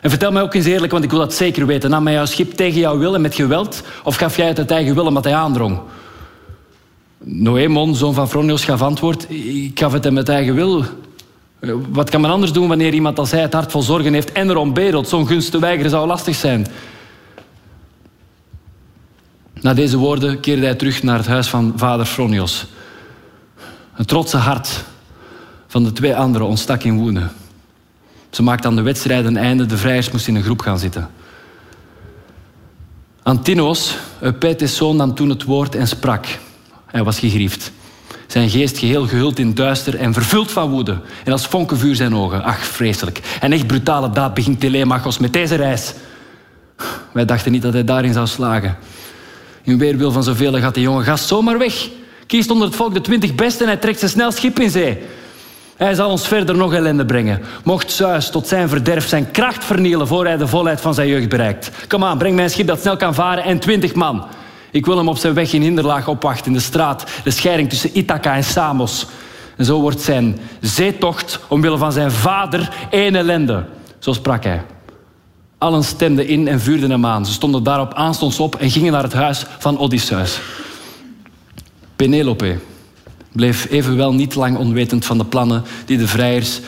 En 0.00 0.10
vertel 0.10 0.32
mij 0.32 0.42
ook 0.42 0.54
eens 0.54 0.66
eerlijk, 0.66 0.92
want 0.92 1.04
ik 1.04 1.10
wil 1.10 1.18
dat 1.18 1.34
zeker 1.34 1.66
weten. 1.66 1.90
Nam 1.90 2.04
hij 2.04 2.14
jouw 2.14 2.26
schip 2.26 2.52
tegen 2.52 2.80
jouw 2.80 2.98
wil 2.98 3.14
en 3.14 3.20
met 3.20 3.34
geweld? 3.34 3.82
Of 4.04 4.16
gaf 4.16 4.36
jij 4.36 4.46
het 4.46 4.58
uit 4.58 4.70
eigen 4.70 4.94
wil 4.94 5.06
omdat 5.06 5.24
hij 5.24 5.34
aandrong? 5.34 5.78
Noemon, 7.18 7.94
zoon 7.94 8.14
van 8.14 8.28
Fronios, 8.28 8.64
gaf 8.64 8.82
antwoord. 8.82 9.30
Ik 9.30 9.78
gaf 9.78 9.92
het 9.92 10.04
hem 10.04 10.14
met 10.14 10.28
eigen 10.28 10.54
wil. 10.54 10.84
Eh, 11.58 11.70
wat 11.88 12.10
kan 12.10 12.20
men 12.20 12.30
anders 12.30 12.52
doen 12.52 12.68
wanneer 12.68 12.94
iemand 12.94 13.18
als 13.18 13.30
hij 13.30 13.40
het 13.40 13.52
hart 13.52 13.70
vol 13.70 13.82
zorgen 13.82 14.12
heeft 14.12 14.32
en 14.32 14.50
erom 14.50 14.72
bedelt? 14.72 15.08
Zo'n 15.08 15.26
gunst 15.26 15.50
te 15.50 15.58
weigeren 15.58 15.90
zou 15.90 16.06
lastig 16.06 16.34
zijn. 16.34 16.66
Na 19.60 19.74
deze 19.74 19.96
woorden 19.96 20.40
keerde 20.40 20.64
hij 20.64 20.74
terug 20.74 21.02
naar 21.02 21.18
het 21.18 21.26
huis 21.26 21.48
van 21.48 21.72
vader 21.76 22.06
Fronios. 22.06 22.66
Het 23.92 24.08
trotse 24.08 24.36
hart 24.36 24.84
van 25.66 25.84
de 25.84 25.92
twee 25.92 26.16
anderen 26.16 26.46
ontstak 26.46 26.82
in 26.82 26.98
woede. 26.98 27.28
Ze 28.30 28.42
maakten 28.42 28.70
aan 28.70 28.76
de 28.76 28.82
wedstrijd 28.82 29.24
een 29.24 29.36
einde. 29.36 29.66
De 29.66 29.76
vrijers 29.76 30.10
moesten 30.10 30.32
in 30.32 30.38
een 30.38 30.44
groep 30.44 30.60
gaan 30.60 30.78
zitten. 30.78 31.10
Antinos, 33.22 33.96
Eupetes 34.20 34.76
zoon, 34.76 34.96
nam 34.96 35.14
toen 35.14 35.28
het 35.28 35.44
woord 35.44 35.74
en 35.74 35.88
sprak. 35.88 36.26
Hij 36.86 37.04
was 37.04 37.18
gegriefd. 37.18 37.72
Zijn 38.26 38.50
geest 38.50 38.78
geheel 38.78 39.06
gehuld 39.06 39.38
in 39.38 39.54
duister 39.54 39.96
en 39.96 40.12
vervuld 40.12 40.50
van 40.50 40.70
woede. 40.70 41.00
En 41.24 41.32
als 41.32 41.46
vonkenvuur 41.46 41.94
zijn 41.94 42.14
ogen. 42.14 42.42
Ach, 42.42 42.66
vreselijk. 42.66 43.20
En 43.40 43.52
echt 43.52 43.66
brutale 43.66 44.10
daad 44.10 44.34
begint 44.34 44.60
Telemachos 44.60 45.18
met 45.18 45.32
deze 45.32 45.54
reis. 45.54 45.94
Wij 47.12 47.24
dachten 47.24 47.52
niet 47.52 47.62
dat 47.62 47.72
hij 47.72 47.84
daarin 47.84 48.12
zou 48.12 48.26
slagen. 48.26 48.76
In 49.62 49.78
weerwil 49.78 50.12
van 50.12 50.22
zoveel 50.22 50.58
gaat 50.58 50.74
de 50.74 50.80
jonge 50.80 51.02
gast 51.02 51.26
zomaar 51.26 51.58
weg. 51.58 51.88
Kiest 52.26 52.50
onder 52.50 52.66
het 52.66 52.76
volk 52.76 52.94
de 52.94 53.00
twintig 53.00 53.34
beste 53.34 53.62
en 53.62 53.68
hij 53.68 53.78
trekt 53.78 53.98
zijn 53.98 54.10
snel 54.10 54.32
schip 54.32 54.58
in 54.58 54.70
zee. 54.70 54.98
Hij 55.76 55.94
zal 55.94 56.10
ons 56.10 56.28
verder 56.28 56.56
nog 56.56 56.74
ellende 56.74 57.04
brengen. 57.04 57.42
Mocht 57.64 57.90
Zeus 57.90 58.30
tot 58.30 58.46
zijn 58.46 58.68
verderf 58.68 59.08
zijn 59.08 59.30
kracht 59.30 59.64
vernielen 59.64 60.06
voor 60.06 60.24
hij 60.24 60.36
de 60.36 60.46
volheid 60.46 60.80
van 60.80 60.94
zijn 60.94 61.08
jeugd 61.08 61.28
bereikt. 61.28 61.70
Kom 61.88 62.04
aan, 62.04 62.18
breng 62.18 62.34
mij 62.34 62.44
een 62.44 62.50
schip 62.50 62.66
dat 62.66 62.80
snel 62.80 62.96
kan 62.96 63.14
varen 63.14 63.44
en 63.44 63.58
twintig 63.58 63.94
man. 63.94 64.24
Ik 64.70 64.86
wil 64.86 64.96
hem 64.96 65.08
op 65.08 65.16
zijn 65.16 65.34
weg 65.34 65.52
in 65.52 65.62
Hinderlaag 65.62 66.08
opwachten 66.08 66.46
in 66.46 66.52
de 66.52 66.60
straat, 66.60 67.04
de 67.24 67.30
scheiding 67.30 67.68
tussen 67.68 67.98
Ithaca 67.98 68.34
en 68.34 68.44
Samos. 68.44 69.06
En 69.56 69.64
zo 69.64 69.80
wordt 69.80 70.00
zijn 70.00 70.38
zeetocht 70.60 71.40
omwille 71.48 71.78
van 71.78 71.92
zijn 71.92 72.10
vader 72.10 72.86
één 72.90 73.14
ellende. 73.14 73.64
Zo 73.98 74.12
sprak 74.12 74.44
hij. 74.44 74.62
Allen 75.58 75.84
stemden 75.84 76.26
in 76.26 76.48
en 76.48 76.60
vuurden 76.60 76.90
hem 76.90 77.06
aan. 77.06 77.26
Ze 77.26 77.32
stonden 77.32 77.62
daarop 77.62 77.94
aanstonds 77.94 78.40
op 78.40 78.54
en 78.54 78.70
gingen 78.70 78.92
naar 78.92 79.02
het 79.02 79.12
huis 79.12 79.44
van 79.58 79.78
Odysseus. 79.78 80.40
Penelope 81.96 82.58
bleef 83.36 83.70
evenwel 83.70 84.14
niet 84.14 84.34
lang 84.34 84.56
onwetend 84.56 85.04
van 85.04 85.18
de 85.18 85.24
plannen 85.24 85.62
die 85.84 85.98
de 85.98 86.08
vrijers 86.08 86.60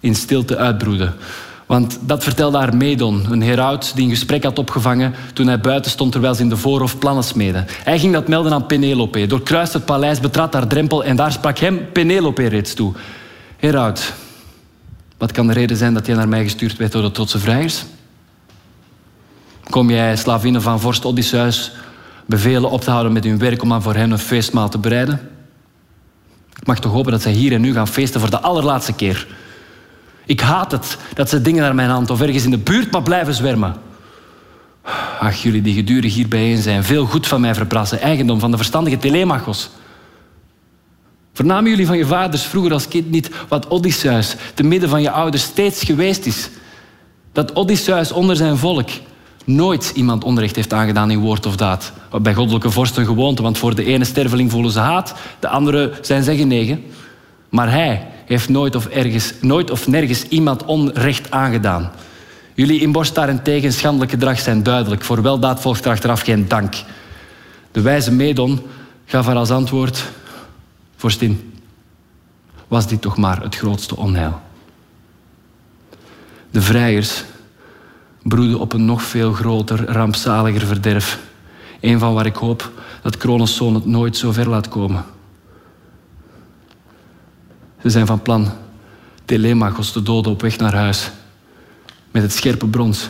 in 0.00 0.14
stilte 0.14 0.56
uitbroeden. 0.56 1.14
Want 1.66 1.98
dat 2.00 2.22
vertelde 2.22 2.58
haar 2.58 2.76
Medon, 2.76 3.26
een 3.30 3.42
heraut 3.42 3.92
die 3.94 4.04
een 4.04 4.10
gesprek 4.10 4.42
had 4.42 4.58
opgevangen 4.58 5.14
toen 5.34 5.46
hij 5.46 5.60
buiten 5.60 5.90
stond 5.90 6.12
terwijl 6.12 6.34
ze 6.34 6.42
in 6.42 6.48
de 6.48 6.56
voorhof 6.56 6.98
plannen 6.98 7.24
smeden. 7.24 7.66
Hij 7.84 7.98
ging 7.98 8.12
dat 8.12 8.28
melden 8.28 8.52
aan 8.52 8.66
Penelope, 8.66 9.26
doorkruiste 9.26 9.76
het 9.76 9.86
paleis, 9.86 10.20
betrad 10.20 10.52
haar 10.52 10.66
drempel 10.66 11.04
en 11.04 11.16
daar 11.16 11.32
sprak 11.32 11.58
hem 11.58 11.92
Penelope 11.92 12.46
reeds 12.46 12.74
toe. 12.74 12.92
Heraut, 13.56 14.12
wat 15.18 15.32
kan 15.32 15.46
de 15.46 15.52
reden 15.52 15.76
zijn 15.76 15.94
dat 15.94 16.06
jij 16.06 16.16
naar 16.16 16.28
mij 16.28 16.42
gestuurd 16.42 16.76
werd 16.76 16.92
door 16.92 17.02
de 17.02 17.10
trotse 17.10 17.38
vrijers? 17.38 17.84
Kom 19.70 19.90
jij, 19.90 20.16
slavinnen 20.16 20.62
van 20.62 20.80
vorst 20.80 21.04
Odysseus, 21.04 21.72
bevelen 22.26 22.70
op 22.70 22.80
te 22.80 22.90
houden 22.90 23.12
met 23.12 23.24
hun 23.24 23.38
werk 23.38 23.62
om 23.62 23.72
aan 23.72 23.82
voor 23.82 23.94
hen 23.94 24.10
een 24.10 24.18
feestmaal 24.18 24.68
te 24.68 24.78
bereiden? 24.78 25.31
Ik 26.62 26.68
mag 26.68 26.78
toch 26.78 26.92
hopen 26.92 27.12
dat 27.12 27.22
zij 27.22 27.32
hier 27.32 27.52
en 27.52 27.60
nu 27.60 27.72
gaan 27.72 27.88
feesten 27.88 28.20
voor 28.20 28.30
de 28.30 28.40
allerlaatste 28.40 28.92
keer. 28.92 29.26
Ik 30.26 30.40
haat 30.40 30.72
het 30.72 30.98
dat 31.14 31.28
ze 31.28 31.42
dingen 31.42 31.62
naar 31.62 31.74
mijn 31.74 31.90
hand 31.90 32.10
of 32.10 32.20
ergens 32.20 32.44
in 32.44 32.50
de 32.50 32.58
buurt 32.58 32.90
maar 32.90 33.02
blijven 33.02 33.34
zwermen. 33.34 33.76
Ach, 35.18 35.34
jullie 35.34 35.62
die 35.62 35.74
gedurig 35.74 36.14
hier 36.14 36.28
bijeen 36.28 36.62
zijn, 36.62 36.84
veel 36.84 37.06
goed 37.06 37.26
van 37.26 37.40
mij 37.40 37.54
verbrassen, 37.54 38.00
eigendom 38.00 38.40
van 38.40 38.50
de 38.50 38.56
verstandige 38.56 38.98
Telemachos. 38.98 39.70
Vernamen 41.32 41.70
jullie 41.70 41.86
van 41.86 41.96
je 41.96 42.06
vaders 42.06 42.42
vroeger 42.42 42.72
als 42.72 42.88
kind 42.88 43.10
niet 43.10 43.30
wat 43.48 43.68
Odysseus 43.68 44.36
te 44.54 44.62
midden 44.62 44.88
van 44.88 45.02
je 45.02 45.10
ouders 45.10 45.42
steeds 45.42 45.82
geweest 45.82 46.26
is? 46.26 46.50
Dat 47.32 47.54
Odysseus 47.54 48.12
onder 48.12 48.36
zijn 48.36 48.56
volk 48.56 48.88
nooit 49.44 49.92
iemand 49.94 50.24
onrecht 50.24 50.56
heeft 50.56 50.72
aangedaan 50.72 51.10
in 51.10 51.18
woord 51.18 51.46
of 51.46 51.56
daad. 51.56 51.92
Bij 52.22 52.34
goddelijke 52.34 52.70
vorsten 52.70 53.06
gewoonte, 53.06 53.42
want 53.42 53.58
voor 53.58 53.74
de 53.74 53.84
ene 53.84 54.04
sterveling 54.04 54.50
voelen 54.50 54.70
ze 54.70 54.78
haat, 54.78 55.14
de 55.38 55.48
andere 55.48 55.92
zijn 56.00 56.22
ze 56.22 56.36
genegen. 56.36 56.84
Maar 57.48 57.70
hij 57.70 58.06
heeft 58.24 58.48
nooit 58.48 58.74
of, 58.74 58.86
ergens, 58.86 59.32
nooit 59.40 59.70
of 59.70 59.86
nergens 59.86 60.22
iemand 60.22 60.64
onrecht 60.64 61.30
aangedaan. 61.30 61.90
Jullie 62.54 62.80
inborst 62.80 63.14
daarentegen 63.14 63.72
schandelijk 63.72 64.10
gedrag 64.10 64.40
zijn 64.40 64.62
duidelijk. 64.62 65.02
Voor 65.02 65.22
weldaad 65.22 65.60
volgt 65.60 65.84
er 65.84 65.90
achteraf 65.90 66.20
geen 66.20 66.48
dank. 66.48 66.74
De 67.72 67.80
wijze 67.80 68.12
Medon 68.12 68.60
gaf 69.06 69.26
haar 69.26 69.36
als 69.36 69.50
antwoord... 69.50 70.10
Vorstin, 70.96 71.52
was 72.68 72.86
dit 72.86 73.00
toch 73.00 73.16
maar 73.16 73.42
het 73.42 73.56
grootste 73.56 73.96
onheil. 73.96 74.40
De 76.50 76.62
vrijers 76.62 77.24
broeden 78.22 78.58
op 78.58 78.72
een 78.72 78.84
nog 78.84 79.02
veel 79.02 79.32
groter, 79.32 79.84
rampzaliger 79.90 80.66
verderf. 80.66 81.18
Een 81.80 81.98
van 81.98 82.14
waar 82.14 82.26
ik 82.26 82.36
hoop 82.36 82.70
dat 83.02 83.16
Kronos 83.16 83.56
zoon 83.56 83.74
het 83.74 83.86
nooit 83.86 84.16
zo 84.16 84.32
ver 84.32 84.48
laat 84.48 84.68
komen. 84.68 85.04
Ze 87.82 87.90
zijn 87.90 88.06
van 88.06 88.22
plan 88.22 88.50
Telemachos 89.24 89.92
te 89.92 90.02
doden 90.02 90.32
op 90.32 90.40
weg 90.40 90.58
naar 90.58 90.74
huis. 90.74 91.10
Met 92.10 92.22
het 92.22 92.32
scherpe 92.32 92.66
brons. 92.66 93.08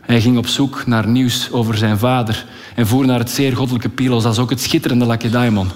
Hij 0.00 0.20
ging 0.20 0.38
op 0.38 0.46
zoek 0.46 0.86
naar 0.86 1.08
nieuws 1.08 1.52
over 1.52 1.76
zijn 1.76 1.98
vader 1.98 2.46
en 2.74 2.86
voer 2.86 3.06
naar 3.06 3.18
het 3.18 3.30
zeer 3.30 3.56
goddelijke 3.56 3.88
Pylos 3.88 4.24
als 4.24 4.38
ook 4.38 4.50
het 4.50 4.60
schitterende 4.60 5.04
Lacedaemon. 5.04 5.68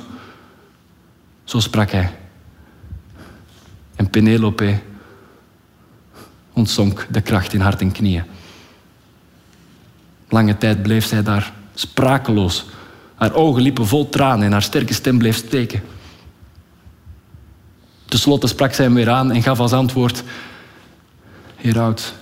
Zo 1.44 1.60
sprak 1.60 1.90
hij. 1.90 2.10
En 3.96 4.10
Penelope 4.10 4.78
ontzonk 6.52 7.06
de 7.10 7.20
kracht 7.20 7.52
in 7.52 7.60
hart 7.60 7.80
en 7.80 7.92
knieën. 7.92 8.24
Lange 10.28 10.58
tijd 10.58 10.82
bleef 10.82 11.06
zij 11.06 11.22
daar 11.22 11.52
sprakeloos. 11.74 12.66
Haar 13.14 13.34
ogen 13.34 13.62
liepen 13.62 13.86
vol 13.86 14.08
tranen 14.08 14.46
en 14.46 14.52
haar 14.52 14.62
sterke 14.62 14.94
stem 14.94 15.18
bleef 15.18 15.36
steken. 15.36 15.82
Ten 18.04 18.18
slotte 18.18 18.46
sprak 18.46 18.74
zij 18.74 18.84
hem 18.84 18.94
weer 18.94 19.10
aan 19.10 19.32
en 19.32 19.42
gaf 19.42 19.60
als 19.60 19.72
antwoord: 19.72 20.22
Heraut, 21.56 22.14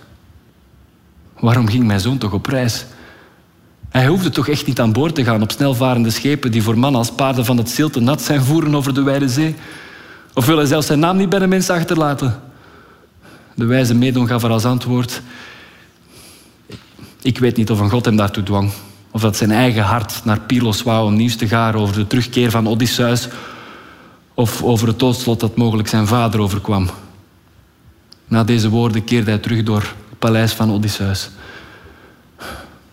waarom 1.39 1.69
ging 1.69 1.87
mijn 1.87 2.01
zoon 2.01 2.19
toch 2.19 2.33
op 2.33 2.47
reis? 2.47 2.87
Hij 3.89 4.07
hoefde 4.07 4.31
toch 4.31 4.49
echt 4.49 4.67
niet 4.67 4.81
aan 4.81 4.93
boord 4.93 5.15
te 5.15 5.25
gaan 5.25 5.43
op 5.43 5.51
snelvarende 5.51 6.11
schepen 6.11 6.51
die 6.51 6.63
voor 6.63 6.79
mannen 6.79 7.01
als 7.01 7.13
paarden 7.13 7.45
van 7.45 7.57
het 7.57 7.71
zilte 7.71 8.01
nat 8.01 8.23
zijn 8.23 8.43
voeren 8.43 8.75
over 8.75 8.95
de 8.95 9.03
wijde 9.03 9.29
zee? 9.29 9.55
Of 10.35 10.47
wil 10.47 10.57
hij 10.57 10.67
zelfs 10.67 10.87
zijn 10.87 10.99
naam 10.99 11.17
niet 11.17 11.29
bij 11.29 11.39
de 11.39 11.47
mensen 11.47 11.75
achterlaten? 11.75 12.48
De 13.59 13.65
wijze 13.65 13.95
Medon 13.95 14.27
gaf 14.27 14.43
er 14.43 14.51
als 14.51 14.65
antwoord: 14.65 15.23
Ik 17.23 17.39
weet 17.39 17.57
niet 17.57 17.71
of 17.71 17.81
een 17.81 17.91
God 17.91 18.05
hem 18.05 18.17
daartoe 18.17 18.43
dwang. 18.43 18.71
Of 19.11 19.21
dat 19.21 19.37
zijn 19.37 19.51
eigen 19.51 19.83
hart 19.83 20.25
naar 20.25 20.41
Pylos 20.41 20.83
wou 20.83 21.07
om 21.07 21.17
nieuws 21.17 21.37
te 21.37 21.49
gaan 21.49 21.75
over 21.75 21.95
de 21.95 22.07
terugkeer 22.07 22.51
van 22.51 22.69
Odysseus 22.69 23.29
of 24.35 24.63
over 24.63 24.89
het 24.89 24.99
doodslot 24.99 25.41
dat 25.41 25.57
mogelijk 25.57 25.89
zijn 25.89 26.07
vader 26.07 26.41
overkwam. 26.41 26.91
Na 28.29 28.45
deze 28.45 28.69
woorden 28.69 29.05
keerde 29.05 29.31
hij 29.31 29.41
terug 29.41 29.63
door 29.63 29.81
het 30.09 30.19
paleis 30.19 30.53
van 30.53 30.73
Odysseus. 30.73 31.31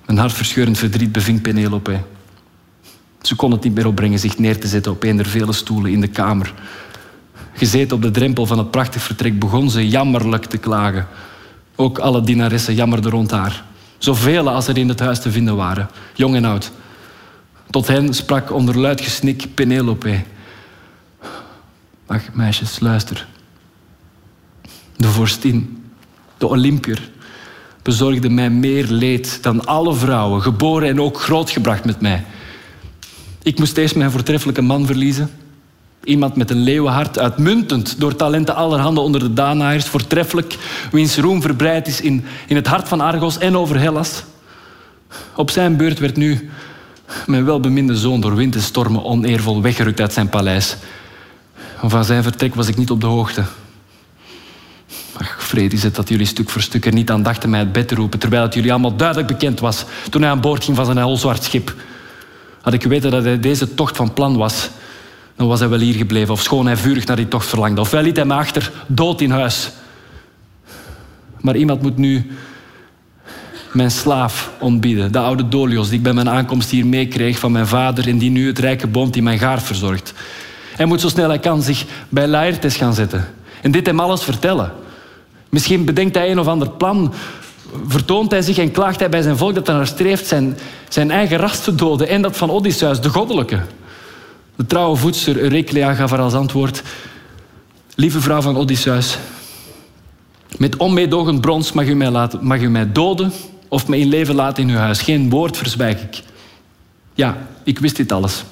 Een 0.06 0.18
hartverscheurend 0.18 0.78
verdriet 0.78 1.12
beving 1.12 1.42
Penelope. 1.42 2.00
Ze 3.22 3.36
kon 3.36 3.52
het 3.52 3.64
niet 3.64 3.76
meer 3.76 3.88
opbrengen 3.88 4.20
zich 4.20 4.38
neer 4.38 4.60
te 4.60 4.68
zetten 4.68 4.92
op 4.92 5.04
een 5.04 5.18
der 5.18 5.26
vele 5.26 5.54
stoelen 5.54 5.92
in 5.92 6.02
de 6.02 6.08
kamer. 6.08 6.54
Gezeten 7.56 7.96
op 7.96 8.02
de 8.02 8.12
drempel 8.12 8.46
van 8.46 8.58
het 8.58 8.72
prachtig 8.72 9.02
vertrek 9.02 9.40
begon 9.40 9.70
ze 9.70 9.88
jammerlijk 9.88 10.46
te 10.46 10.58
klagen. 10.58 11.08
Ook 11.76 12.00
alle 12.00 12.22
dienaressen 12.22 12.76
jammerden 12.76 13.12
rond 13.12 13.32
haar. 13.32 13.64
Zoveel 13.98 14.50
als 14.50 14.68
er 14.68 14.78
in 14.78 14.90
het 14.90 15.00
huis 15.00 15.20
te 15.20 15.32
vinden 15.32 15.56
waren, 15.56 15.90
jong 16.14 16.36
en 16.36 16.46
oud. 16.46 16.72
Tot 17.70 17.88
hen 17.88 18.14
sprak 18.14 18.52
onder 18.52 18.80
luid 18.80 19.02
gesnik 19.02 19.48
Penelope. 19.54 20.24
Ach, 22.06 22.34
meisjes, 22.34 22.80
luister. 22.80 23.28
De 24.96 25.08
vorstin, 25.08 25.84
de 26.38 26.48
Olympier, 26.48 27.10
bezorgde 27.82 28.30
mij 28.30 28.50
meer 28.50 28.86
leed 28.88 29.44
dan 29.44 29.66
alle 29.66 29.96
vrouwen, 29.96 30.42
geboren 30.42 30.90
en 30.90 31.02
ook 31.02 31.20
grootgebracht 31.20 31.86
met 31.86 32.02
mij. 32.02 32.26
Ik 33.44 33.60
moest 33.60 33.78
eerst 33.78 33.96
mijn 33.96 34.12
voortreffelijke 34.12 34.62
man 34.62 34.86
verliezen. 34.86 35.30
Iemand 36.06 36.36
met 36.36 36.50
een 36.50 36.62
leeuwenhart, 36.62 37.20
uitmuntend 37.20 38.00
door 38.00 38.16
talenten 38.16 38.56
allerhande 38.56 39.00
onder 39.00 39.20
de 39.20 39.34
Danaërs, 39.34 39.86
voortreffelijk, 39.86 40.58
wiens 40.92 41.18
roem 41.18 41.42
verbreid 41.42 41.88
is 41.88 42.02
in, 42.02 42.26
in 42.48 42.56
het 42.56 42.68
hart 42.68 42.88
van 42.88 43.02
Argos 43.02 43.38
en 43.38 43.58
over 43.58 43.80
Hellas. 43.80 44.24
Op 45.36 45.50
zijn 45.50 45.78
beurt 45.78 46.00
werd 46.00 46.16
nu 46.16 46.50
mijn 47.26 47.46
welbeminde 47.46 47.96
zoon 47.96 48.22
door 48.22 48.36
wind 48.36 48.56
en 48.56 48.62
stormen 48.62 49.04
oneervol 49.04 49.62
weggerukt 49.62 50.02
uit 50.02 50.14
zijn 50.14 50.30
paleis. 50.30 50.76
Van 51.84 52.06
zijn 52.06 52.24
vertrek 52.24 52.56
was 52.56 52.68
ik 52.68 52.78
niet 52.78 52.92
op 52.92 53.02
de 53.02 53.08
hoogte. 53.08 53.44
Ach, 55.14 55.44
vrede 55.44 55.76
is 55.76 55.84
het 55.84 55.96
dat 55.96 56.10
jullie 56.10 56.26
stuk 56.26 56.50
voor 56.50 56.62
stuk 56.62 56.86
er 56.86 56.94
niet 56.94 57.12
aan 57.12 57.24
dachten 57.24 57.50
mij 57.50 57.60
het 57.60 57.72
bed 57.72 57.88
te 57.88 57.96
roepen, 57.96 58.20
terwijl 58.20 58.44
het 58.44 58.54
jullie 58.54 58.72
allemaal 58.72 58.96
duidelijk 58.96 59.28
bekend 59.28 59.60
was 59.60 59.86
toen 60.10 60.22
hij 60.22 60.32
aan 60.32 60.42
boord 60.42 60.64
ging 60.64 60.78
van 60.78 60.86
zijn 60.86 61.18
zwart 61.18 61.44
schip. 61.44 61.74
Had 62.62 62.74
ik 62.74 62.82
geweten 62.82 63.12
dat 63.12 63.24
hij 63.24 63.40
deze 63.40 63.74
tocht 63.74 63.96
van 63.96 64.14
plan 64.14 64.38
was, 64.38 64.70
dan 65.36 65.48
was 65.48 65.60
hij 65.60 65.70
wel 65.70 65.80
hier 65.80 65.96
gebleven, 65.96 66.34
of 66.34 66.42
schoon 66.42 66.66
hij 66.66 66.78
vurig 66.78 67.06
naar 67.06 67.16
die 67.16 67.28
tocht 67.28 67.48
verlangde. 67.48 67.82
Of 67.82 67.92
hij 67.92 68.04
liet 68.04 68.18
hem 68.18 68.32
achter, 68.32 68.72
dood 68.88 69.22
in 69.22 69.32
huis. 69.32 69.72
Maar 71.42 71.56
iemand 71.56 71.82
moet 71.82 71.98
nu 71.98 72.32
mijn 73.72 73.92
slaaf 73.92 74.52
ontbieden. 74.60 75.12
De 75.12 75.20
oude 75.20 75.48
Dolios 75.48 75.88
die 75.88 75.98
ik 75.98 76.04
bij 76.04 76.14
mijn 76.14 76.30
aankomst 76.30 76.70
hier 76.70 76.86
meekreeg 76.86 77.40
van 77.40 77.52
mijn 77.52 77.68
vader... 77.68 78.08
en 78.08 78.18
die 78.18 78.32
nu 78.32 78.48
het 78.48 78.60
rijke 78.60 78.88
bond 78.88 79.14
die 79.14 79.24
mijn 79.24 79.40
gaard 79.40 79.64
verzorgt. 79.64 80.14
Hij 80.76 80.86
moet 80.86 81.02
zo 81.02 81.10
snel 81.10 81.30
hij 81.30 81.40
kan 81.40 81.62
zich 81.62 81.86
bij 82.10 82.28
Laertes 82.28 82.76
gaan 82.76 82.94
zetten. 82.94 83.28
En 83.62 83.72
dit 83.72 83.86
hem 83.86 84.00
alles 84.00 84.24
vertellen. 84.24 84.72
Misschien 85.50 85.86
bedenkt 85.86 86.16
hij 86.16 86.32
een 86.32 86.40
of 86.40 86.48
ander 86.48 86.70
plan. 86.70 87.14
Vertoont 87.88 88.32
hij 88.32 88.42
zich 88.42 88.58
en 88.58 88.72
klaagt 88.72 89.00
hij 89.00 89.10
bij 89.10 89.22
zijn 89.22 89.38
volk 89.38 89.56
dat 89.56 89.68
hij 89.68 89.76
naar 89.76 89.88
streeft 89.88 90.28
zijn, 90.28 90.58
zijn 90.90 91.12
eigen 91.12 91.38
ras 91.38 91.64
te 91.64 91.76
doden 91.76 92.08
en 92.08 92.22
dat 92.22 92.38
van 92.38 92.50
Odysseus, 92.50 93.02
de 93.02 93.10
goddelijke. 93.10 93.60
De 94.56 94.66
trouwe 94.66 94.96
voedster 94.96 95.38
Euryclea 95.38 95.94
gaf 95.94 96.10
haar 96.10 96.20
als 96.20 96.34
antwoord... 96.34 96.84
Lieve 97.98 98.22
vrouw 98.22 98.42
van 98.42 98.58
Odysseus, 98.58 99.18
met 100.58 100.78
onmeedogend 100.78 101.42
brons 101.42 101.72
mag 101.72 101.86
u, 101.86 101.96
mij 101.96 102.10
laten, 102.10 102.40
mag 102.46 102.60
u 102.60 102.70
mij 102.70 102.92
doden 102.92 103.32
of 103.68 103.88
me 103.88 103.98
in 103.98 104.08
leven 104.08 104.36
laten 104.36 104.64
in 104.64 104.70
uw 104.70 104.78
huis. 104.78 105.02
Geen 105.02 105.30
woord 105.30 105.58
verzwijg 105.58 106.02
ik. 106.02 106.24
Ja, 107.14 107.38
ik 107.64 107.80
wist 107.80 107.96
dit 107.96 108.12
alles. 108.12 108.44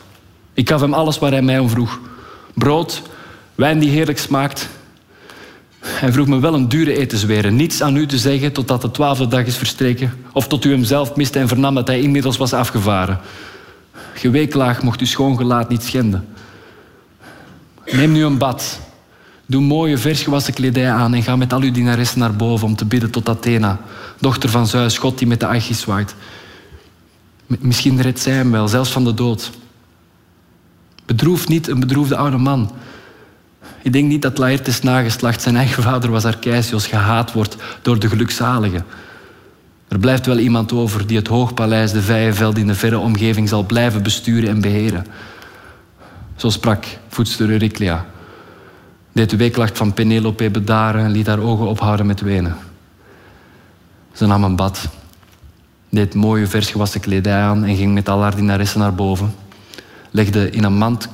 Ik 0.53 0.69
gaf 0.69 0.81
hem 0.81 0.93
alles 0.93 1.19
waar 1.19 1.31
hij 1.31 1.41
mij 1.41 1.59
om 1.59 1.69
vroeg. 1.69 1.99
Brood, 2.53 3.01
wijn 3.55 3.79
die 3.79 3.89
heerlijk 3.89 4.19
smaakt. 4.19 4.69
Hij 5.79 6.11
vroeg 6.11 6.27
me 6.27 6.39
wel 6.39 6.53
een 6.53 6.69
dure 6.69 6.97
etensweren. 6.97 7.55
Niets 7.55 7.81
aan 7.81 7.95
u 7.95 8.05
te 8.05 8.17
zeggen 8.17 8.51
totdat 8.51 8.81
de 8.81 8.91
twaalfde 8.91 9.27
dag 9.27 9.45
is 9.45 9.57
verstreken. 9.57 10.13
Of 10.33 10.47
tot 10.47 10.65
u 10.65 10.71
hem 10.71 10.83
zelf 10.83 11.15
miste 11.15 11.39
en 11.39 11.47
vernam 11.47 11.75
dat 11.75 11.87
hij 11.87 12.01
inmiddels 12.01 12.37
was 12.37 12.53
afgevaren. 12.53 13.19
Geweeklaag 14.13 14.83
mocht 14.83 14.99
uw 14.99 15.05
schoongelaat 15.05 15.69
niet 15.69 15.83
schenden. 15.83 16.27
Neem 17.85 18.11
nu 18.11 18.23
een 18.23 18.37
bad. 18.37 18.79
Doe 19.45 19.61
mooie 19.61 19.97
versgewassen 19.97 20.53
kledij 20.53 20.91
aan 20.91 21.13
en 21.13 21.23
ga 21.23 21.35
met 21.35 21.53
al 21.53 21.61
uw 21.61 21.71
dienaressen 21.71 22.19
naar 22.19 22.35
boven 22.35 22.67
om 22.67 22.75
te 22.75 22.85
bidden 22.85 23.09
tot 23.09 23.29
Athena, 23.29 23.79
dochter 24.19 24.49
van 24.49 24.67
Zeus, 24.67 24.97
God 24.97 25.17
die 25.17 25.27
met 25.27 25.39
de 25.39 25.47
Achis 25.47 25.79
zwaait. 25.79 26.15
Misschien 27.47 28.01
redt 28.01 28.19
zij 28.19 28.33
hem 28.33 28.51
wel, 28.51 28.67
zelfs 28.67 28.91
van 28.91 29.03
de 29.03 29.13
dood. 29.13 29.51
Bedroef 31.05 31.47
niet 31.47 31.67
een 31.67 31.79
bedroefde 31.79 32.15
oude 32.15 32.37
man. 32.37 32.71
Ik 33.81 33.93
denk 33.93 34.07
niet 34.07 34.21
dat 34.21 34.37
Laertes 34.37 34.81
nageslacht 34.81 35.41
zijn 35.41 35.55
eigen 35.55 35.83
vader 35.83 36.11
was 36.11 36.25
Arceisios 36.25 36.87
gehaat 36.87 37.33
wordt 37.33 37.55
door 37.81 37.99
de 37.99 38.09
gelukzaligen. 38.09 38.85
Er 39.93 39.99
blijft 39.99 40.25
wel 40.25 40.37
iemand 40.37 40.71
over 40.71 41.07
die 41.07 41.17
het 41.17 41.27
hoogpaleis, 41.27 41.91
de 41.91 42.01
Vijenveld 42.01 42.57
in 42.57 42.67
de 42.67 42.75
verre 42.75 42.97
omgeving 42.97 43.49
zal 43.49 43.63
blijven 43.63 44.03
besturen 44.03 44.49
en 44.49 44.61
beheren. 44.61 45.05
Zo 46.35 46.49
sprak 46.49 46.85
voedster 47.07 47.49
Euryclea. 47.49 48.05
Deed 49.11 49.29
de 49.29 49.37
weeklacht 49.37 49.77
van 49.77 49.93
Penelope 49.93 50.49
bedaren 50.49 51.03
en 51.03 51.11
liet 51.11 51.27
haar 51.27 51.39
ogen 51.39 51.67
ophouden 51.67 52.05
met 52.05 52.21
wenen. 52.21 52.57
Ze 54.13 54.25
nam 54.25 54.43
een 54.43 54.55
bad, 54.55 54.89
deed 55.89 56.13
mooie 56.13 56.47
vers 56.47 56.71
gewassen 56.71 57.01
kledij 57.01 57.41
aan 57.41 57.63
en 57.63 57.75
ging 57.75 57.93
met 57.93 58.09
al 58.09 58.21
haar 58.21 58.35
dienaressen 58.35 58.79
naar 58.79 58.95
boven. 58.95 59.35
Legde 60.11 60.49
in 60.49 60.63
een 60.63 60.77
mand 60.77 61.09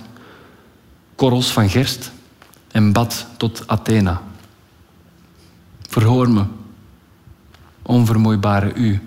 korrels 1.15 1.51
van 1.51 1.69
gerst 1.69 2.11
en 2.71 2.91
bad 2.91 3.25
tot 3.37 3.63
Athena. 3.67 4.21
Verhoor 5.89 6.29
me, 6.29 6.43
onvermoeibare 7.89 8.73
u, 8.73 9.01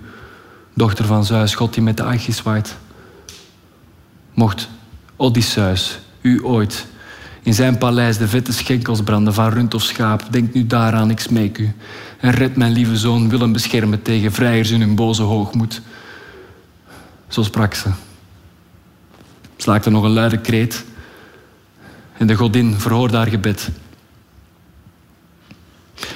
dochter 0.74 1.05
van 1.05 1.24
Zeus, 1.24 1.55
God 1.55 1.74
die 1.74 1.83
met 1.83 1.97
de 1.97 2.03
Achis 2.03 2.43
waait. 2.43 2.76
Mocht 4.35 4.68
Odysseus 5.16 5.99
u 6.20 6.45
ooit 6.45 6.87
in 7.43 7.55
zijn 7.55 7.78
paleis 7.78 8.18
de 8.18 8.28
vette 8.28 8.53
schenkels 8.53 9.03
branden 9.03 9.35
van 9.35 9.49
rund 9.49 9.74
of 9.74 9.83
schaap, 9.83 10.22
denk 10.30 10.55
nu 10.55 10.66
daaraan, 10.66 11.11
ik 11.11 11.20
smeek 11.20 11.59
u. 11.59 11.72
En 12.20 12.30
red 12.30 12.57
mijn 12.57 12.72
lieve 12.72 12.97
zoon 12.97 13.28
Willem 13.28 13.53
beschermen 13.53 14.03
tegen 14.03 14.33
vrijers 14.33 14.70
in 14.70 14.80
hun 14.80 14.95
boze 14.95 15.22
hoogmoed. 15.22 15.83
Zo 17.28 17.43
sprak 17.43 17.74
ze. 17.74 17.89
Slaakte 19.57 19.91
nog 19.91 20.05
een 20.05 20.11
luide 20.11 20.39
kreet 20.39 20.85
en 22.18 22.26
de 22.26 22.35
godin 22.35 22.74
verhoorde 22.74 23.16
haar 23.16 23.26
gebed. 23.26 23.70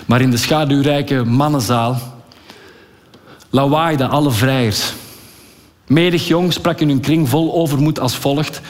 Maar 0.07 0.21
in 0.21 0.31
de 0.31 0.37
schaduwrijke 0.37 1.25
mannenzaal 1.25 2.16
lawaaiden 3.51 4.11
alle 4.11 4.31
vrijers. 4.31 4.93
Medig 5.87 6.27
jong 6.29 6.53
sprak 6.53 6.81
in 6.81 6.89
hun 6.89 7.01
kring 7.01 7.29
vol 7.29 7.55
overmoed 7.55 8.01
als 8.01 8.17
volgt. 8.17 8.61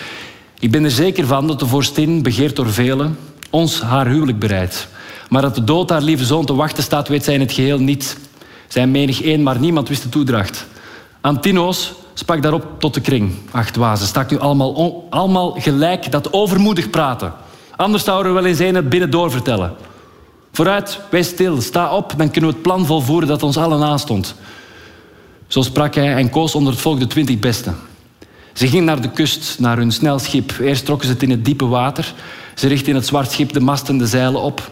Ik 0.59 0.71
ben 0.71 0.85
er 0.85 0.91
zeker 0.91 1.27
van 1.27 1.47
dat 1.47 1.59
de 1.59 1.67
vorstin, 1.67 2.23
begeerd 2.23 2.57
door 2.57 2.73
velen, 2.73 3.19
ons 3.51 3.81
haar 3.81 4.07
huwelijk 4.07 4.39
bereidt. 4.39 4.89
Maar 5.29 5.43
dat 5.43 5.55
de 5.55 5.65
dood 5.65 5.91
haar 5.91 6.03
lieve 6.03 6.25
zoon 6.25 6.45
te 6.45 6.55
wachten 6.55 6.83
staat, 6.83 7.09
weet 7.09 7.25
zij 7.25 7.35
in 7.35 7.41
het 7.41 7.53
geheel 7.53 7.79
niet. 7.79 8.19
Zij 8.69 8.87
menig 8.87 9.23
één, 9.23 9.43
maar 9.43 9.59
niemand 9.59 9.89
wist 9.89 10.03
de 10.03 10.09
toedracht. 10.09 10.67
Antinoos 11.21 11.93
sprak 12.15 12.43
daarop 12.43 12.67
tot 12.79 12.95
de 12.95 13.01
kring. 13.01 13.35
Ach, 13.51 13.71
dwazen, 13.71 14.07
stak 14.07 14.31
nu 14.31 14.39
allemaal, 14.39 15.07
allemaal 15.11 15.51
gelijk 15.51 16.11
dat 16.11 16.33
overmoedig 16.33 16.91
praten. 16.91 17.33
Anders 17.77 18.05
zouden 18.05 18.35
we 18.35 18.41
wel 18.41 18.51
eens 18.51 18.59
een 18.59 18.89
binnen 18.89 19.11
doorvertellen. 19.11 19.75
Vooruit, 20.53 21.01
wees 21.11 21.29
stil, 21.29 21.61
sta 21.61 21.97
op, 21.97 22.15
dan 22.17 22.31
kunnen 22.31 22.51
we 22.51 22.57
het 22.57 22.65
plan 22.65 22.87
volvoeren 22.87 23.29
dat 23.29 23.43
ons 23.43 23.57
allen 23.57 23.83
aanstond. 23.83 24.35
Zo 25.47 25.63
sprak 25.63 25.95
hij 25.95 26.15
en 26.15 26.31
koos 26.31 26.55
onder 26.55 26.73
het 26.73 26.83
volk 26.83 26.99
de 26.99 27.07
twintig 27.07 27.39
beste. 27.39 27.73
Ze 28.53 28.69
gingen 28.69 28.85
naar 28.85 29.01
de 29.01 29.11
kust, 29.11 29.57
naar 29.59 29.77
hun 29.77 29.93
snel 29.93 30.19
schip. 30.19 30.55
Eerst 30.61 30.85
trokken 30.85 31.07
ze 31.07 31.13
het 31.13 31.23
in 31.23 31.31
het 31.31 31.45
diepe 31.45 31.67
water. 31.67 32.15
Ze 32.55 32.69
richtten 32.69 32.89
in 32.89 32.95
het 32.95 33.07
zwart 33.07 33.31
schip 33.31 33.53
de 33.53 33.61
masten 33.61 33.95
en 33.95 33.99
de 33.99 34.07
zeilen 34.07 34.41
op. 34.41 34.71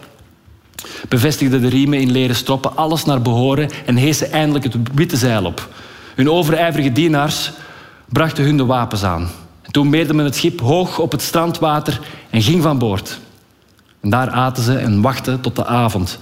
Bevestigden 1.09 1.61
de 1.61 1.69
riemen 1.69 2.01
in 2.01 2.11
leren 2.11 2.37
stroppen, 2.37 2.77
alles 2.77 3.05
naar 3.05 3.23
behoren 3.23 3.71
en 3.87 3.97
heesen 3.97 4.31
eindelijk 4.31 4.65
het 4.65 4.77
witte 4.95 5.17
zeil 5.17 5.45
op. 5.45 5.69
Hun 6.15 6.31
overijverige 6.31 6.93
dienaars 6.93 7.51
brachten 8.09 8.45
hun 8.45 8.57
de 8.57 8.65
wapens 8.65 9.05
aan. 9.05 9.31
En 9.63 9.73
toen 9.73 9.91
meerde 9.91 10.15
men 10.15 10.25
het 10.25 10.35
schip 10.35 10.61
hoog 10.61 10.99
op 10.99 11.13
het 11.13 11.23
strandwater 11.23 12.01
en 12.31 12.43
ging 12.43 12.63
van 12.63 12.79
boord. 12.79 13.19
En 14.01 14.11
daar 14.11 14.31
aten 14.31 14.63
ze 14.63 14.77
en 14.77 15.01
wachten 15.01 15.41
tot 15.41 15.57
de 15.57 15.67
avond. 15.67 16.19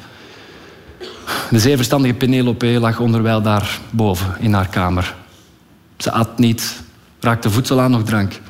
De 1.51 1.59
zeer 1.59 1.77
verstandige 1.77 2.14
Penelope 2.14 2.66
lag 2.66 3.01
onderwijl 3.01 3.43
daar 3.43 3.79
boven 3.91 4.37
in 4.41 4.53
haar 4.53 4.68
kamer. 4.68 5.14
Ze 5.97 6.12
at 6.12 6.39
niet, 6.39 6.83
raakte 7.20 7.51
voedsel 7.51 7.81
aan 7.81 7.91
nog 7.91 8.03
drank. 8.03 8.41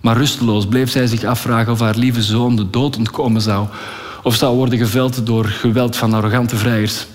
Maar 0.00 0.16
rusteloos 0.16 0.66
bleef 0.66 0.90
zij 0.90 1.06
zich 1.06 1.24
afvragen 1.24 1.72
of 1.72 1.80
haar 1.80 1.96
lieve 1.96 2.22
zoon 2.22 2.56
de 2.56 2.70
dood 2.70 2.96
ontkomen 2.96 3.40
zou, 3.40 3.66
of 4.22 4.34
zou 4.34 4.56
worden 4.56 4.78
geveld 4.78 5.26
door 5.26 5.44
geweld 5.44 5.96
van 5.96 6.14
arrogante 6.14 6.56
vrijers. 6.56 7.06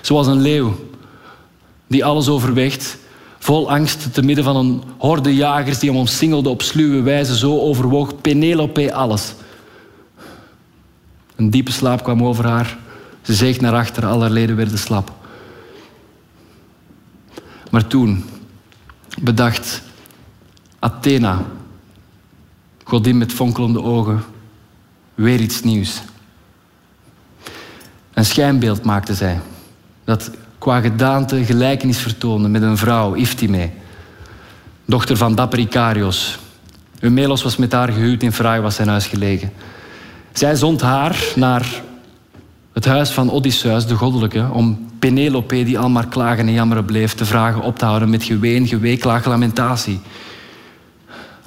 Zoals 0.00 0.26
een 0.26 0.40
leeuw 0.40 0.88
die 1.86 2.04
alles 2.04 2.28
overweegt, 2.28 2.98
vol 3.38 3.70
angst 3.70 4.14
te 4.14 4.22
midden 4.22 4.44
van 4.44 4.56
een 4.56 4.82
horde 4.98 5.34
jagers 5.34 5.78
die 5.78 5.90
hem 5.90 5.98
omsingelden 5.98 6.52
op 6.52 6.62
sluwe 6.62 7.02
wijze, 7.02 7.36
zo 7.36 7.60
overwoog 7.60 8.20
Penelope 8.20 8.94
alles. 8.94 9.34
Een 11.36 11.50
diepe 11.50 11.72
slaap 11.72 12.02
kwam 12.02 12.24
over 12.24 12.46
haar. 12.46 12.78
Ze 13.30 13.36
zeeg 13.36 13.60
naar 13.60 13.74
achter, 13.74 14.06
al 14.06 14.20
haar 14.20 14.30
leden 14.30 14.56
werden 14.56 14.78
slap. 14.78 15.12
Maar 17.70 17.86
toen 17.86 18.24
bedacht 19.20 19.82
Athena, 20.78 21.42
godin 22.84 23.18
met 23.18 23.32
fonkelende 23.32 23.82
ogen, 23.82 24.24
weer 25.14 25.40
iets 25.40 25.62
nieuws. 25.62 26.02
Een 28.12 28.24
schijnbeeld 28.24 28.84
maakte 28.84 29.14
zij, 29.14 29.40
dat 30.04 30.30
qua 30.58 30.80
gedaante 30.80 31.44
gelijkenis 31.44 31.98
vertoonde 31.98 32.48
met 32.48 32.62
een 32.62 32.78
vrouw, 32.78 33.14
Iftime, 33.14 33.70
dochter 34.84 35.16
van 35.16 35.34
dapper 35.34 35.58
Icarios. 35.58 36.38
Eumelos 37.00 37.42
was 37.42 37.56
met 37.56 37.72
haar 37.72 37.92
gehuwd 37.92 38.22
in 38.22 38.32
fraai 38.32 38.60
was 38.60 38.74
zijn 38.74 38.88
huis 38.88 39.06
gelegen. 39.06 39.52
Zij 40.32 40.54
zond 40.54 40.80
haar 40.80 41.24
naar 41.34 41.88
het 42.80 42.88
huis 42.88 43.10
van 43.10 43.30
Odysseus, 43.30 43.86
de 43.86 43.94
goddelijke, 43.94 44.48
om 44.52 44.88
Penelope, 44.98 45.64
die 45.64 45.78
al 45.78 45.88
maar 45.88 46.06
klagen 46.06 46.46
en 46.46 46.52
jammeren 46.52 46.84
bleef, 46.84 47.14
te 47.14 47.24
vragen 47.24 47.62
op 47.62 47.78
te 47.78 47.84
houden 47.84 48.10
met 48.10 48.22
geween, 48.22 48.66
geweeklaag, 48.66 49.24
lamentatie. 49.24 50.00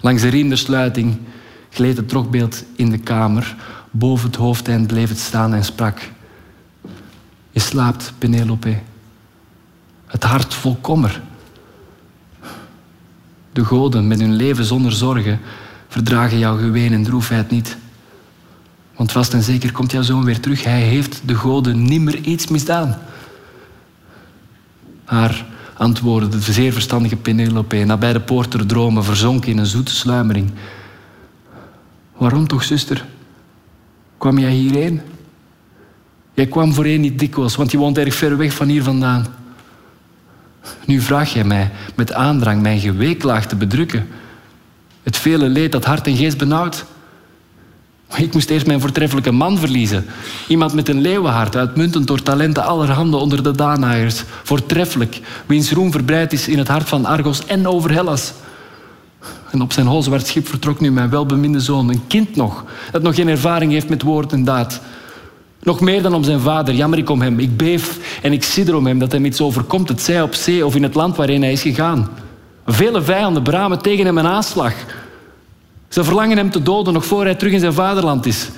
Langs 0.02 0.22
de 0.22 0.28
riem 0.28 0.54
gleed 1.70 1.98
het 1.98 2.10
trokbeeld 2.10 2.64
in 2.76 2.90
de 2.90 2.98
kamer. 2.98 3.56
Boven 3.92 4.28
het 4.28 4.36
hoofdeind 4.36 4.88
bleef 4.88 5.10
het 5.10 5.20
staan 5.20 5.54
en 5.54 5.64
sprak. 5.64 6.10
Je 7.52 7.60
slaapt, 7.60 8.14
Penelope. 8.18 8.78
Het 10.06 10.24
hart 10.24 10.54
vol 10.54 10.78
kommer. 10.82 11.22
De 13.54 13.66
goden 13.66 14.08
met 14.08 14.20
hun 14.20 14.36
leven 14.36 14.66
zonder 14.66 14.92
zorgen 14.92 15.40
verdragen 15.88 16.38
jouw 16.38 16.58
geween 16.58 16.94
en 16.94 17.04
droefheid 17.04 17.50
niet. 17.50 17.78
Want 18.96 19.12
vast 19.12 19.34
en 19.34 19.44
zeker 19.44 19.72
komt 19.72 19.92
jouw 19.92 20.02
zoon 20.02 20.26
weer 20.26 20.40
terug. 20.40 20.64
Hij 20.64 20.82
heeft 20.82 21.22
de 21.26 21.36
goden 21.36 21.84
nimmer 21.84 22.16
iets 22.16 22.48
misdaan. 22.48 22.98
Haar 25.06 25.46
antwoordde 25.74 26.38
de 26.38 26.52
zeer 26.52 26.74
verstandige 26.74 27.16
Penelope, 27.16 27.84
nabij 27.84 28.14
de 28.14 28.22
poort 28.22 28.52
der 28.52 28.66
dromen, 28.66 29.04
verzonken 29.04 29.52
in 29.52 29.58
een 29.58 29.66
zoete 29.66 29.96
sluimering. 29.96 30.52
Waarom 32.18 32.48
toch, 32.48 32.64
zuster? 32.64 33.06
Kwam 34.18 34.40
jij 34.40 34.52
hierheen? 34.52 35.02
Jij 36.34 36.48
kwam 36.48 36.74
voorheen 36.74 37.02
niet 37.02 37.20
dikwijls, 37.20 37.56
want 37.56 37.72
je 37.72 37.78
woont 37.78 37.98
erg 37.98 38.16
ver 38.16 38.38
weg 38.38 38.54
van 38.54 38.68
hier 38.68 38.84
vandaan. 38.84 39.26
Nu 40.86 41.02
vraag 41.02 41.34
jij 41.34 41.44
mij 41.44 41.72
met 41.96 42.14
aandrang 42.14 42.62
mijn 42.62 42.80
geweeklaag 42.80 43.48
te 43.48 43.56
bedrukken. 43.56 44.08
Het 45.04 45.18
vele 45.18 45.50
leed 45.50 45.72
dat 45.72 45.86
hart 45.86 46.08
en 46.08 46.16
geest 46.16 46.38
benauwt. 46.38 46.86
Ik 48.18 48.34
moest 48.34 48.50
eerst 48.50 48.66
mijn 48.66 48.82
voortreffelijke 48.82 49.32
man 49.32 49.58
verliezen. 49.58 50.06
Iemand 50.48 50.74
met 50.74 50.90
een 50.90 51.02
leeuwenhart, 51.02 51.56
uitmuntend 51.56 52.08
door 52.08 52.22
talenten 52.22 52.64
allerhande 52.64 53.18
onder 53.18 53.44
de 53.44 53.52
Danaërs. 53.52 54.24
Voortreffelijk, 54.44 55.20
wiens 55.46 55.72
roem 55.72 55.92
verbreid 55.92 56.34
is 56.34 56.48
in 56.48 56.58
het 56.58 56.68
hart 56.68 56.90
van 56.90 57.06
Argos 57.06 57.46
en 57.46 57.68
over 57.68 57.92
Hellas. 57.92 58.34
En 59.52 59.62
op 59.62 59.74
zijn 59.74 59.88
holzwart 59.88 60.28
schip 60.28 60.48
vertrok 60.48 60.80
nu 60.80 60.92
mijn 60.92 61.10
welbeminde 61.10 61.60
zoon, 61.60 61.90
een 61.90 62.08
kind 62.08 62.36
nog, 62.36 62.64
dat 62.92 63.02
nog 63.02 63.16
geen 63.16 63.28
ervaring 63.28 63.72
heeft 63.72 63.90
met 63.90 64.02
woord 64.02 64.32
en 64.32 64.44
daad. 64.44 64.82
Nog 65.62 65.80
meer 65.80 66.02
dan 66.02 66.14
om 66.14 66.24
zijn 66.24 66.40
vader, 66.40 66.74
jammer 66.74 67.00
ik 67.00 67.10
om 67.10 67.22
hem. 67.22 67.40
Ik 67.40 67.58
beef 67.58 68.20
en 68.22 68.34
ik 68.34 68.44
sidder 68.44 68.76
om 68.76 68.86
hem 68.86 69.00
dat 69.00 69.12
hem 69.12 69.26
iets 69.26 69.42
overkomt, 69.42 69.90
het 69.90 70.02
zij 70.02 70.22
op 70.22 70.34
zee 70.34 70.66
of 70.66 70.76
in 70.76 70.84
het 70.84 70.96
land 70.96 71.16
waarin 71.16 71.42
hij 71.42 71.52
is 71.52 71.62
gegaan. 71.62 72.10
Vele 72.66 73.02
vijanden 73.02 73.44
bramen 73.44 73.82
tegen 73.82 74.06
hem 74.06 74.18
een 74.18 74.28
aanslag. 74.28 74.74
Ze 75.94 76.04
verlangen 76.04 76.38
hem 76.38 76.50
te 76.50 76.62
doden 76.62 76.94
nog 76.94 77.06
voor 77.06 77.24
hij 77.24 77.36
terug 77.36 77.54
in 77.54 77.60
zijn 77.60 77.74
vaderland 77.74 78.26
is. 78.26 78.50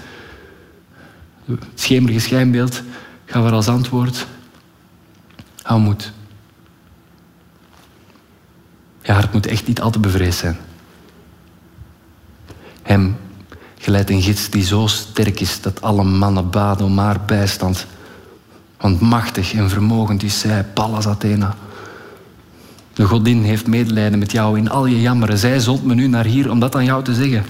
Het 1.45 1.63
schemerige 1.75 2.19
schijnbeeld 2.19 2.81
gaf 3.25 3.45
er 3.45 3.51
als 3.51 3.67
antwoord: 3.67 4.27
Hou 5.61 5.79
moed. 5.81 6.11
Je 9.01 9.11
hart 9.11 9.33
moet 9.33 9.47
echt 9.47 9.67
niet 9.67 9.81
al 9.81 9.89
te 9.89 9.99
bevreesd 9.99 10.39
zijn. 10.39 10.57
Hem 12.81 13.17
geleidt 13.77 14.09
een 14.09 14.21
gids 14.21 14.49
die 14.49 14.63
zo 14.63 14.87
sterk 14.87 15.39
is 15.39 15.61
dat 15.61 15.81
alle 15.81 16.03
mannen 16.03 16.49
baden 16.49 16.85
om 16.85 16.97
haar 16.97 17.21
bijstand. 17.25 17.85
Want 18.77 19.01
machtig 19.01 19.53
en 19.53 19.69
vermogend 19.69 20.23
is 20.23 20.39
zij, 20.39 20.63
Pallas 20.63 21.07
Athena. 21.07 21.55
De 22.95 23.05
godin 23.05 23.43
heeft 23.43 23.67
medelijden 23.67 24.19
met 24.19 24.31
jou 24.31 24.57
in 24.57 24.69
al 24.69 24.85
je 24.85 25.01
jammeren. 25.01 25.37
Zij 25.37 25.59
zond 25.59 25.83
me 25.83 25.93
nu 25.93 26.07
naar 26.07 26.25
hier 26.25 26.49
om 26.51 26.59
dat 26.59 26.75
aan 26.75 26.85
jou 26.85 27.03
te 27.03 27.13
zeggen. 27.13 27.45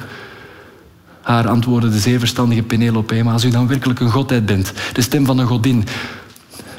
Haar 1.21 1.47
antwoordde 1.47 1.89
de 1.89 1.99
zeer 1.99 2.19
verstandige 2.19 2.63
Penelope, 2.63 3.23
maar 3.23 3.33
als 3.33 3.43
u 3.43 3.49
dan 3.49 3.67
werkelijk 3.67 3.99
een 3.99 4.11
godheid 4.11 4.45
bent, 4.45 4.73
de 4.93 5.01
stem 5.01 5.25
van 5.25 5.37
een 5.37 5.47
godin, 5.47 5.85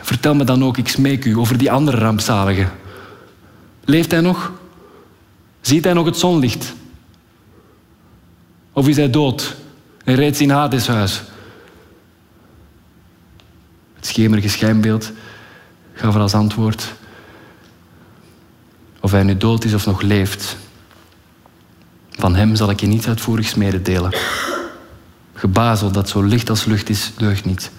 vertel 0.01 0.35
me 0.35 0.45
dan 0.45 0.64
ook, 0.64 0.77
ik 0.77 0.89
smeek 0.89 1.25
u, 1.25 1.37
over 1.37 1.59
die 1.59 1.71
andere 1.71 1.97
rampzalige. 1.97 2.69
Leeft 3.85 4.11
hij 4.11 4.21
nog? 4.21 4.53
Ziet 5.61 5.85
hij 5.85 5.93
nog 5.93 6.07
het 6.07 6.17
zonlicht? 6.17 6.75
Of 8.73 8.89
is 8.89 8.97
hij 8.97 9.11
dood 9.11 9.57
en 10.05 10.14
reeds 10.14 10.41
in 10.41 10.51
Hades 10.51 10.87
huis? 10.87 11.23
Het 13.95 14.07
schemerige 14.07 14.49
schijnbeeld 14.49 15.12
gaf 15.93 16.14
er 16.14 16.21
als 16.21 16.35
antwoord 16.35 16.95
of 19.07 19.12
hij 19.12 19.22
nu 19.22 19.36
dood 19.36 19.64
is 19.64 19.74
of 19.74 19.86
nog 19.86 20.00
leeft. 20.00 20.57
Van 22.11 22.36
hem 22.36 22.57
zal 22.57 22.70
ik 22.70 22.80
je 22.80 22.86
niets 22.86 23.09
uitvoerigs 23.09 23.54
mededelen. 23.54 24.14
Gebazel 25.34 25.90
dat 25.90 26.09
zo 26.09 26.22
licht 26.22 26.50
als 26.50 26.64
lucht 26.64 26.88
is, 26.88 27.12
deugt 27.16 27.44
niet. 27.44 27.70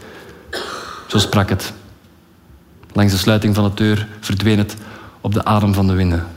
Zo 1.08 1.18
sprak 1.18 1.50
het. 1.50 1.74
Langs 2.94 3.12
de 3.12 3.18
sluiting 3.18 3.56
van 3.56 3.64
de 3.64 3.74
deur 3.74 4.08
verdween 4.20 4.58
het 4.58 4.76
op 5.22 5.34
de 5.34 5.46
adem 5.46 5.74
van 5.74 5.88
de 5.88 5.94
winden. 5.94 6.28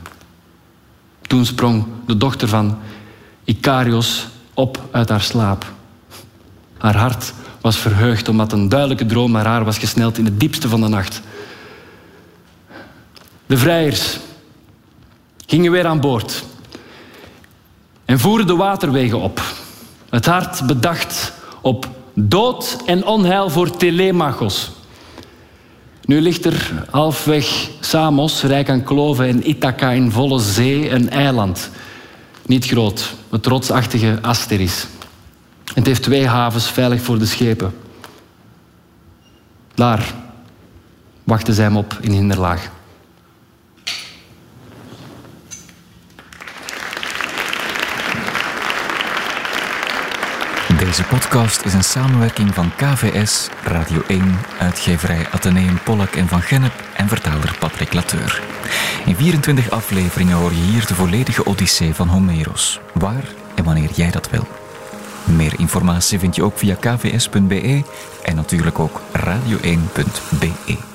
Toen 1.21 1.45
sprong 1.45 1.85
de 2.05 2.17
dochter 2.17 2.47
van 2.47 2.79
Icarios 3.43 4.27
op 4.53 4.87
uit 4.91 5.09
haar 5.09 5.21
slaap. 5.21 5.71
Haar 6.77 6.97
hart 6.97 7.33
was 7.61 7.77
verheugd 7.77 8.29
omdat 8.29 8.51
een 8.51 8.69
duidelijke 8.69 9.05
droom 9.05 9.31
naar 9.31 9.45
haar 9.45 9.65
was 9.65 9.77
gesneld 9.77 10.17
in 10.17 10.25
het 10.25 10.39
diepste 10.39 10.69
van 10.69 10.81
de 10.81 10.87
nacht. 10.87 11.21
De 13.45 13.57
vrijers 13.57 14.19
gingen 15.51 15.71
weer 15.71 15.85
aan 15.85 15.99
boord 15.99 16.43
en 18.05 18.19
voeren 18.19 18.47
de 18.47 18.55
waterwegen 18.55 19.19
op. 19.19 19.41
Het 20.09 20.25
hart 20.25 20.65
bedacht 20.65 21.33
op 21.61 21.89
dood 22.13 22.77
en 22.85 23.05
onheil 23.05 23.49
voor 23.49 23.77
Telemachos. 23.77 24.71
Nu 26.05 26.21
ligt 26.21 26.45
er 26.45 26.85
halfweg 26.89 27.69
Samos, 27.79 28.43
rijk 28.43 28.69
aan 28.69 28.83
kloven, 28.83 29.27
en 29.27 29.49
Ithaca 29.49 29.89
in 29.89 30.11
volle 30.11 30.39
zee, 30.39 30.89
een 30.89 31.09
eiland. 31.09 31.69
Niet 32.45 32.65
groot, 32.65 33.13
het 33.29 33.45
rotsachtige 33.45 34.19
Asteris. 34.21 34.87
Het 35.73 35.85
heeft 35.85 36.03
twee 36.03 36.27
havens 36.27 36.69
veilig 36.69 37.01
voor 37.01 37.19
de 37.19 37.25
schepen. 37.25 37.73
Daar 39.75 40.13
wachten 41.23 41.53
zij 41.53 41.63
hem 41.63 41.77
op 41.77 41.97
in 42.01 42.11
hinderlaag. 42.11 42.71
Deze 50.91 51.03
podcast 51.03 51.65
is 51.65 51.73
een 51.73 51.83
samenwerking 51.83 52.53
van 52.53 52.71
KVS, 52.75 53.49
Radio 53.63 54.01
1, 54.07 54.39
uitgeverij 54.59 55.27
Atheneum 55.31 55.79
Pollack 55.83 56.15
en 56.15 56.27
Van 56.27 56.41
Gennep 56.41 56.83
en 56.95 57.07
vertaler 57.07 57.55
Patrick 57.59 57.93
Lateur. 57.93 58.41
In 59.05 59.15
24 59.15 59.69
afleveringen 59.69 60.37
hoor 60.37 60.51
je 60.51 60.61
hier 60.61 60.85
de 60.87 60.95
volledige 60.95 61.45
odyssee 61.45 61.93
van 61.93 62.07
Homeros, 62.07 62.79
waar 62.93 63.23
en 63.55 63.63
wanneer 63.63 63.89
jij 63.93 64.11
dat 64.11 64.29
wil. 64.29 64.47
Meer 65.23 65.53
informatie 65.59 66.19
vind 66.19 66.35
je 66.35 66.43
ook 66.43 66.57
via 66.57 66.75
kvs.be 66.75 67.83
en 68.23 68.35
natuurlijk 68.35 68.79
ook 68.79 69.01
radio1.be. 69.17 70.90